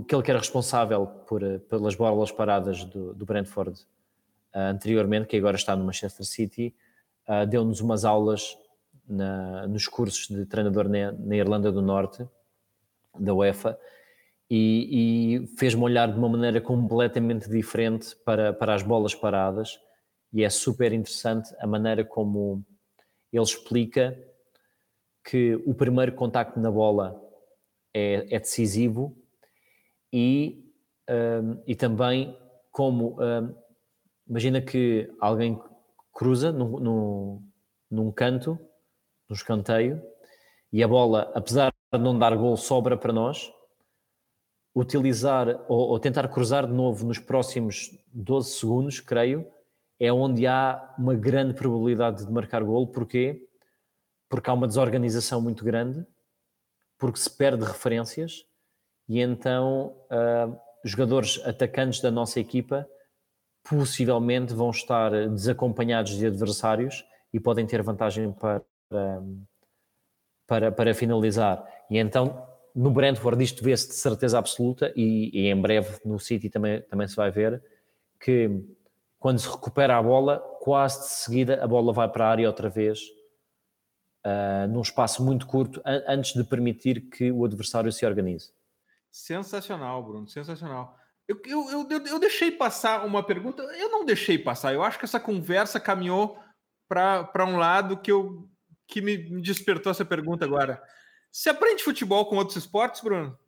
aquele 0.03 0.21
que 0.21 0.31
era 0.33 0.41
responsável 0.41 1.07
por, 1.07 1.41
pelas 1.71 1.95
bolas 1.95 2.33
paradas 2.33 2.83
do, 2.83 3.15
do 3.15 3.25
Brentford 3.25 3.81
uh, 4.53 4.59
anteriormente, 4.59 5.29
que 5.29 5.37
agora 5.37 5.55
está 5.55 5.77
no 5.77 5.85
Manchester 5.85 6.27
City, 6.27 6.75
uh, 7.29 7.47
deu-nos 7.47 7.81
umas 7.81 8.05
aulas 8.05 8.59
na, 9.09 9.69
nos 9.69 9.87
cursos 9.87 10.27
de 10.27 10.45
treinador 10.47 10.89
na, 10.89 11.13
na, 11.13 11.37
Irlanda 11.37 11.71
do 11.71 11.81
Norte, 11.81 12.29
da 13.17 13.33
UEFA, 13.33 13.79
e, 14.49 15.43
e 15.43 15.47
fez-me 15.57 15.83
olhar 15.83 16.11
de 16.11 16.19
uma 16.19 16.29
maneira 16.29 16.61
completamente 16.61 17.49
diferente 17.49 18.15
para, 18.25 18.53
para 18.53 18.75
as 18.75 18.83
bolas 18.83 19.15
paradas, 19.15 19.79
e 20.33 20.45
é 20.45 20.51
super 20.51 20.93
interessante 20.93 21.55
a 21.59 21.67
maneira 21.67 22.05
como 22.05 22.65
ele 23.33 23.43
explica 23.43 24.17
que 25.25 25.57
o 25.67 25.75
primeiro 25.75 26.13
contacto 26.13 26.61
na 26.61 26.71
bola 26.71 27.21
é, 27.93 28.27
é 28.31 28.39
decisivo 28.39 29.17
e, 30.13 30.65
um, 31.11 31.63
e 31.67 31.75
também 31.75 32.39
como 32.71 33.17
um, 33.21 33.55
imagina 34.29 34.61
que 34.61 35.11
alguém 35.21 35.61
cruza 36.13 36.53
num, 36.53 36.79
num, 36.79 37.49
num 37.91 38.13
canto, 38.13 38.59
num 39.29 39.35
escanteio, 39.35 40.03
e 40.73 40.83
a 40.83 40.89
bola, 40.89 41.31
apesar 41.35 41.73
de 41.93 41.99
não 41.99 42.19
dar 42.19 42.37
gol, 42.37 42.57
sobra 42.57 42.97
para 42.97 43.13
nós, 43.13 43.51
utilizar 44.77 45.49
ou, 45.69 45.89
ou, 45.89 45.99
tentar 45.99 46.29
cruzar 46.29 46.67
de 46.67 46.73
novo 46.73 47.05
nos 47.05 47.19
próximos 47.19 47.99
12 48.13 48.51
segundos, 48.51 49.01
creio, 49.01 49.45
é 49.99 50.13
onde 50.13 50.47
há 50.47 50.95
uma 50.99 51.15
grande 51.15 51.55
probabilidade 51.55 52.25
de 52.25 52.31
marcar 52.31 52.63
gol. 52.63 52.87
Porquê? 52.87 53.47
porque 54.29 54.51
há 54.51 54.53
uma 54.53 54.67
desorganização 54.67 55.41
muito 55.41 55.65
grande, 55.65 56.05
porque 56.99 57.19
se 57.19 57.31
perde 57.31 57.65
referências 57.65 58.45
e 59.09 59.21
então 59.21 59.97
uh, 60.11 60.59
jogadores 60.85 61.41
atacantes 61.45 62.01
da 62.01 62.11
nossa 62.11 62.41
equipa 62.41 62.89
possivelmente 63.63 64.55
vão 64.55 64.71
estar 64.71 65.11
desacompanhados 65.29 66.17
de 66.17 66.27
adversários 66.27 67.05
e 67.33 67.41
podem 67.41 67.67
ter 67.67 67.83
vantagem 67.83 68.33
para, 68.33 68.63
para, 70.47 70.73
para 70.73 70.95
finalizar. 70.95 71.65
E 71.91 71.99
então 71.99 72.47
no 72.77 72.91
Brentford 72.91 73.43
isto 73.43 73.65
vê-se 73.65 73.89
de 73.89 73.95
certeza 73.95 74.39
absoluta 74.39 74.93
e, 74.95 75.31
e, 75.33 75.47
em 75.49 75.59
breve 75.59 75.99
no 76.05 76.19
City 76.21 76.51
também, 76.51 76.83
também 76.83 77.09
se 77.09 77.17
vai 77.17 77.31
ver 77.31 77.63
que 78.21 78.51
quando 79.19 79.39
se 79.39 79.49
recupera 79.49 79.97
a 79.97 80.03
bola, 80.03 80.39
quase 80.61 81.01
de 81.01 81.07
seguida 81.07 81.65
a 81.65 81.67
bola 81.67 81.91
vai 81.91 82.07
para 82.07 82.27
a 82.27 82.31
área 82.31 82.47
outra 82.47 82.69
vez 82.69 83.01
uh, 84.27 84.69
num 84.69 84.83
espaço 84.83 85.25
muito 85.25 85.47
curto, 85.47 85.81
an 85.87 86.03
antes 86.07 86.35
de 86.35 86.45
permitir 86.45 87.09
que 87.09 87.33
o 87.33 87.47
adversário 87.47 87.91
se 87.91 88.05
organize. 88.05 88.51
Sensacional, 89.11 90.03
Bruno, 90.03 90.29
sensacional. 90.29 90.99
Eu, 91.27 91.41
eu, 91.47 91.89
eu, 91.89 92.07
eu 92.07 92.19
deixei 92.21 92.51
passar 92.51 93.07
uma 93.07 93.23
pergunta, 93.23 93.63
eu 93.63 93.91
não 93.91 94.05
deixei 94.05 94.39
passar, 94.39 94.75
eu 94.75 94.83
acho 94.83 94.99
que 94.99 95.07
essa 95.07 95.19
conversa 95.19 95.81
caminhou 95.81 96.39
para 96.87 97.47
um 97.47 97.57
lado 97.57 97.97
que, 97.97 98.13
eu, 98.13 98.49
que 98.87 99.01
me 99.01 99.17
despertou 99.41 99.91
essa 99.91 100.05
pergunta 100.05 100.45
agora. 100.45 100.81
Você 101.31 101.51
aprende 101.51 101.83
futebol 101.83 102.27
com 102.27 102.37
outros 102.37 102.57
esportes, 102.57 103.01
Bruno? 103.01 103.39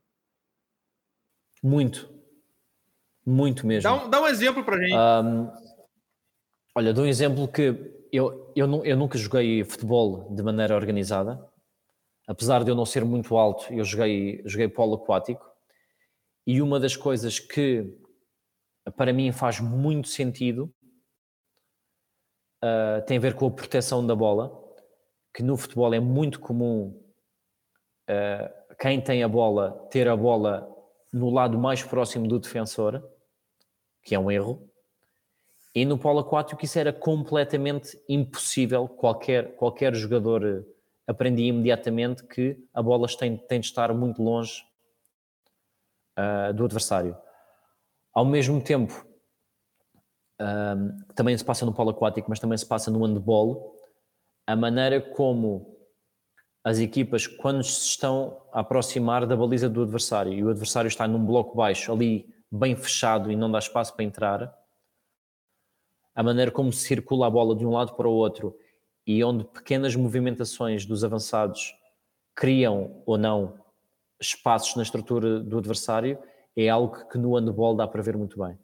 Muito. 1.62 2.09
Muito 3.24 3.66
mesmo. 3.66 3.83
Dá 3.83 3.95
um, 3.95 4.11
dá 4.11 4.22
um 4.22 4.26
exemplo 4.26 4.64
para 4.64 4.79
gente. 4.79 4.95
Um, 4.95 5.51
olha, 6.74 6.95
dou 6.95 7.05
um 7.05 7.09
exemplo 7.09 7.47
que 7.47 7.62
eu, 8.12 8.53
eu, 8.57 8.83
eu 8.85 8.97
nunca 8.97 9.18
joguei 9.18 9.62
futebol 9.64 10.35
de 10.35 10.43
maneira 10.43 10.74
organizada. 10.74 11.39
Apesar 12.26 12.62
de 12.62 12.70
eu 12.70 12.74
não 12.74 12.87
ser 12.87 13.05
muito 13.05 13.37
alto, 13.37 13.72
eu 13.72 13.85
joguei, 13.85 14.43
joguei 14.45 14.68
polo 14.68 14.97
aquático. 14.97 15.47
E 16.47 16.62
uma 16.62 16.81
das 16.81 16.97
coisas 16.97 17.39
que 17.39 17.87
para 18.97 19.12
mim 19.12 19.33
faz 19.33 19.61
muito 19.61 20.09
sentido 20.09 20.72
uh, 22.64 23.05
tem 23.07 23.18
a 23.18 23.20
ver 23.20 23.35
com 23.35 23.47
a 23.47 23.51
proteção 23.51 24.07
da 24.07 24.14
bola, 24.14 24.51
que 25.35 25.43
no 25.43 25.57
futebol 25.57 25.93
é 25.93 26.01
muito 26.01 26.41
comum 26.41 26.99
uh, 28.09 28.77
quem 28.79 29.01
tem 29.01 29.23
a 29.23 29.29
bola 29.29 29.87
ter 29.91 30.09
a 30.09 30.17
bola 30.17 30.69
no 31.13 31.31
lado 31.31 31.59
mais 31.59 31.83
próximo 31.83 32.27
do 32.27 32.39
defensor, 32.39 33.03
que 34.03 34.15
é 34.15 34.19
um 34.19 34.31
erro. 34.31 34.69
E 35.75 35.85
no 35.85 35.99
polo 35.99 36.21
aquático 36.21 36.65
isso 36.65 36.79
era 36.79 36.93
completamente 36.93 38.01
impossível. 38.09 38.89
Qualquer, 38.89 39.55
qualquer 39.57 39.95
jogador 39.95 40.45
eh, 40.45 40.65
aprendia 41.07 41.49
imediatamente 41.49 42.25
que 42.25 42.59
a 42.75 42.83
bola 42.83 43.07
tem, 43.19 43.37
tem 43.37 43.61
de 43.61 43.67
estar 43.67 43.93
muito 43.95 44.23
longe 44.23 44.63
uh, 46.19 46.53
do 46.53 46.65
adversário. 46.65 47.17
Ao 48.13 48.25
mesmo 48.25 48.61
tempo, 48.61 49.07
um, 50.41 50.99
também 51.15 51.37
se 51.37 51.45
passa 51.45 51.65
no 51.65 51.73
polo 51.73 51.91
aquático, 51.91 52.29
mas 52.29 52.41
também 52.41 52.59
se 52.59 52.67
passa 52.67 52.91
no 52.91 53.05
handball, 53.05 53.77
a 54.47 54.57
maneira 54.57 55.01
como 55.01 55.78
as 56.69 56.79
equipas, 56.79 57.27
quando 57.27 57.64
se 57.64 57.87
estão 57.87 58.43
a 58.53 58.61
aproximar 58.61 59.27
da 59.27 59.35
baliza 59.35 59.71
do 59.71 59.83
adversário 59.83 60.33
e 60.35 60.45
o 60.45 60.51
adversário 60.51 60.89
está 60.89 61.09
num 61.09 61.25
bloco 61.25 61.57
baixo, 61.57 61.91
ali 61.91 62.29
bem 62.51 62.77
fechado 62.77 63.33
e 63.33 63.37
não 63.37 63.51
dá 63.51 63.59
espaço 63.59 63.95
para 63.95 64.05
entrar, 64.05 64.55
a 66.14 66.23
maneira 66.23 66.51
como 66.51 66.71
se 66.71 66.85
circula 66.87 67.27
a 67.27 67.31
bola 67.31 67.57
de 67.57 67.64
um 67.64 67.71
lado 67.71 67.95
para 67.95 68.07
o 68.07 68.12
outro 68.12 68.55
e 69.07 69.25
onde 69.25 69.45
pequenas 69.45 69.97
movimentações 69.97 70.85
dos 70.85 71.03
avançados 71.03 71.75
criam 72.35 73.03
ou 73.07 73.16
não 73.16 73.59
espaços 74.21 74.77
na 74.77 74.83
estrutura 74.83 75.41
do 75.41 75.57
adversário 75.57 76.19
é 76.55 76.69
algo 76.69 77.09
que 77.09 77.16
no 77.16 77.35
handball 77.35 77.75
dá 77.75 77.87
para 77.87 78.03
ver 78.03 78.16
muito 78.16 78.39
bem. 78.39 78.59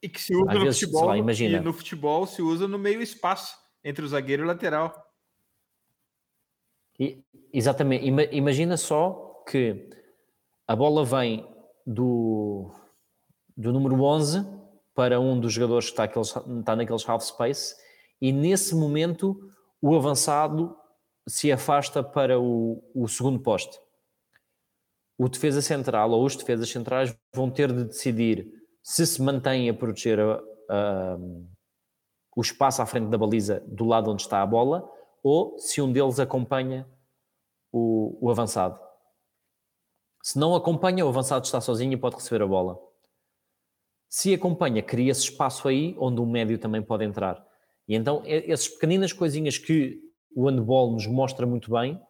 E 0.00 0.08
que 0.08 0.20
se 0.20 0.34
usa 0.34 0.52
Às 0.52 0.58
no 0.58 0.64
vezes, 0.64 0.80
futebol, 0.80 1.04
lá, 1.04 1.18
imagina. 1.18 1.58
e 1.58 1.60
no 1.60 1.72
futebol 1.72 2.26
se 2.26 2.40
usa 2.40 2.66
no 2.66 2.78
meio 2.78 3.02
espaço 3.02 3.56
entre 3.84 4.04
o 4.04 4.08
zagueiro 4.08 4.42
e 4.42 4.44
o 4.44 4.48
lateral. 4.48 5.01
E, 7.02 7.24
exatamente. 7.52 8.06
Imagina 8.30 8.76
só 8.76 9.42
que 9.48 9.90
a 10.68 10.76
bola 10.76 11.04
vem 11.04 11.44
do, 11.84 12.70
do 13.56 13.72
número 13.72 14.00
11 14.00 14.46
para 14.94 15.18
um 15.18 15.40
dos 15.40 15.52
jogadores 15.52 15.86
que 15.86 15.92
está, 15.92 16.04
aqueles, 16.04 16.28
está 16.28 16.76
naqueles 16.76 17.08
half 17.08 17.24
space 17.24 17.74
e 18.20 18.30
nesse 18.30 18.76
momento 18.76 19.36
o 19.80 19.96
avançado 19.96 20.76
se 21.28 21.50
afasta 21.50 22.04
para 22.04 22.38
o, 22.38 22.80
o 22.94 23.08
segundo 23.08 23.40
poste. 23.40 23.76
O 25.18 25.28
defesa 25.28 25.60
central 25.60 26.12
ou 26.12 26.24
os 26.24 26.36
defesas 26.36 26.68
centrais 26.68 27.16
vão 27.34 27.50
ter 27.50 27.72
de 27.72 27.84
decidir 27.84 28.46
se 28.80 29.04
se 29.04 29.20
mantém 29.20 29.68
a 29.68 29.74
proteger 29.74 30.20
a, 30.20 30.40
a, 30.68 31.18
o 32.36 32.40
espaço 32.40 32.80
à 32.80 32.86
frente 32.86 33.08
da 33.08 33.18
baliza 33.18 33.60
do 33.66 33.84
lado 33.84 34.10
onde 34.10 34.22
está 34.22 34.40
a 34.40 34.46
bola 34.46 34.88
ou 35.22 35.58
se 35.58 35.80
um 35.80 35.92
deles 35.92 36.18
acompanha 36.18 36.86
o, 37.72 38.18
o 38.20 38.30
avançado. 38.30 38.78
Se 40.22 40.38
não 40.38 40.54
acompanha, 40.54 41.04
o 41.04 41.08
avançado 41.08 41.44
está 41.44 41.60
sozinho 41.60 41.94
e 41.94 41.96
pode 41.96 42.16
receber 42.16 42.44
a 42.44 42.46
bola. 42.46 42.78
Se 44.08 44.32
acompanha, 44.34 44.82
cria-se 44.82 45.22
espaço 45.22 45.66
aí 45.66 45.96
onde 45.98 46.20
o 46.20 46.26
médio 46.26 46.58
também 46.58 46.82
pode 46.82 47.04
entrar. 47.04 47.44
E 47.88 47.96
então, 47.96 48.22
essas 48.26 48.68
pequeninas 48.68 49.12
coisinhas 49.12 49.58
que 49.58 50.00
o 50.34 50.46
handball 50.48 50.92
nos 50.92 51.06
mostra 51.06 51.46
muito 51.46 51.70
bem 51.72 52.00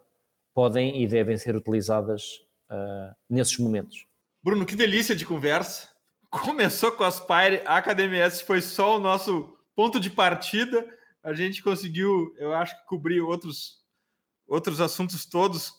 podem 0.55 1.03
e 1.03 1.07
devem 1.07 1.37
ser 1.39 1.57
utilizadas 1.57 2.25
uh, 2.71 3.15
nesses 3.29 3.57
momentos. 3.59 4.07
Bruno, 4.43 4.67
que 4.67 4.77
delícia 4.77 5.15
de 5.15 5.25
conversa. 5.25 5.89
Começou 6.29 6.93
com 6.93 7.05
a 7.05 7.09
Aspire, 7.09 7.63
a 7.65 7.77
Academia 7.77 8.25
S 8.25 8.43
foi 8.43 8.61
só 8.61 8.97
o 8.97 9.01
nosso 9.01 9.57
ponto 9.75 10.01
de 10.01 10.11
partida. 10.11 10.85
A 11.23 11.33
gente 11.33 11.63
conseguiu, 11.63 12.35
eu 12.39 12.53
acho 12.53 12.75
cobrir 12.87 13.21
outros, 13.21 13.82
outros 14.53 14.81
assuntos 14.81 15.25
todos, 15.25 15.73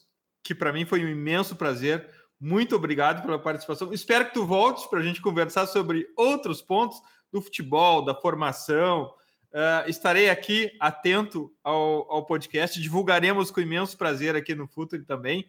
que 0.43 0.55
para 0.55 0.73
mim 0.73 0.85
foi 0.85 1.03
um 1.03 1.09
imenso 1.09 1.55
prazer. 1.55 2.09
Muito 2.39 2.75
obrigado 2.75 3.21
pela 3.21 3.39
participação. 3.39 3.93
Espero 3.93 4.25
que 4.25 4.33
tu 4.33 4.45
voltes 4.45 4.85
para 4.85 4.99
a 4.99 5.03
gente 5.03 5.21
conversar 5.21 5.67
sobre 5.67 6.07
outros 6.17 6.61
pontos 6.61 6.97
do 7.31 7.41
futebol, 7.41 8.03
da 8.03 8.13
formação, 8.13 9.13
Uh, 9.53 9.87
estarei 9.87 10.31
aqui 10.31 10.71
atento 10.79 11.53
ao, 11.63 12.11
ao, 12.11 12.25
podcast, 12.25 12.81
divulgaremos 12.81 13.51
com 13.51 13.61
imenso 13.61 13.95
prazer 13.95 14.35
aqui 14.35 14.55
no 14.55 14.67
Futuro 14.67 15.05
também. 15.05 15.45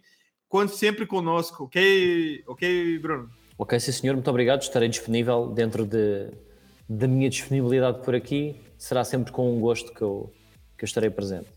Conte 0.46 0.76
sempre 0.76 1.06
conosco, 1.06 1.64
ok, 1.64 2.44
ok, 2.46 2.98
Bruno? 2.98 3.30
Ok, 3.56 3.80
sim 3.80 3.92
senhor, 3.92 4.12
muito 4.12 4.28
obrigado. 4.28 4.60
Estarei 4.60 4.90
disponível 4.90 5.46
dentro 5.48 5.86
de, 5.86 6.30
da 6.86 7.08
minha 7.08 7.30
disponibilidade 7.30 8.04
por 8.04 8.14
aqui. 8.14 8.60
Será 8.76 9.04
sempre 9.04 9.32
com 9.32 9.56
um 9.56 9.58
gosto 9.58 9.90
que 9.94 10.02
eu, 10.02 10.30
que 10.76 10.84
eu 10.84 10.86
estarei 10.86 11.08
presente. 11.08 11.48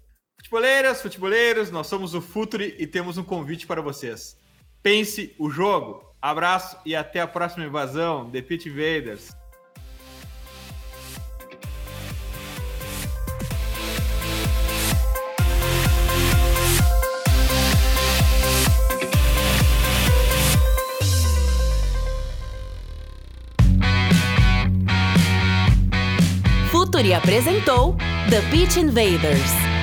Futeboleiras, 0.48 1.02
futeboleiros, 1.02 1.72
nós 1.72 1.88
somos 1.88 2.14
o 2.14 2.22
Futuri 2.22 2.74
e 2.80 2.88
temos 2.88 3.18
um 3.18 3.24
convite 3.24 3.68
para 3.68 3.82
vocês. 3.82 4.38
Pense 4.82 5.36
o 5.38 5.50
jogo. 5.50 6.02
Abraço 6.22 6.78
e 6.86 6.96
até 6.96 7.20
a 7.20 7.28
próxima 7.28 7.66
invasão. 7.66 8.30
The 8.32 8.42
Pit 8.42 8.70
Invaders. 8.70 9.36
Futuri 26.72 27.14
apresentou 27.14 27.98
The 28.30 28.40
Pitch 28.50 28.78
Invaders. 28.78 29.77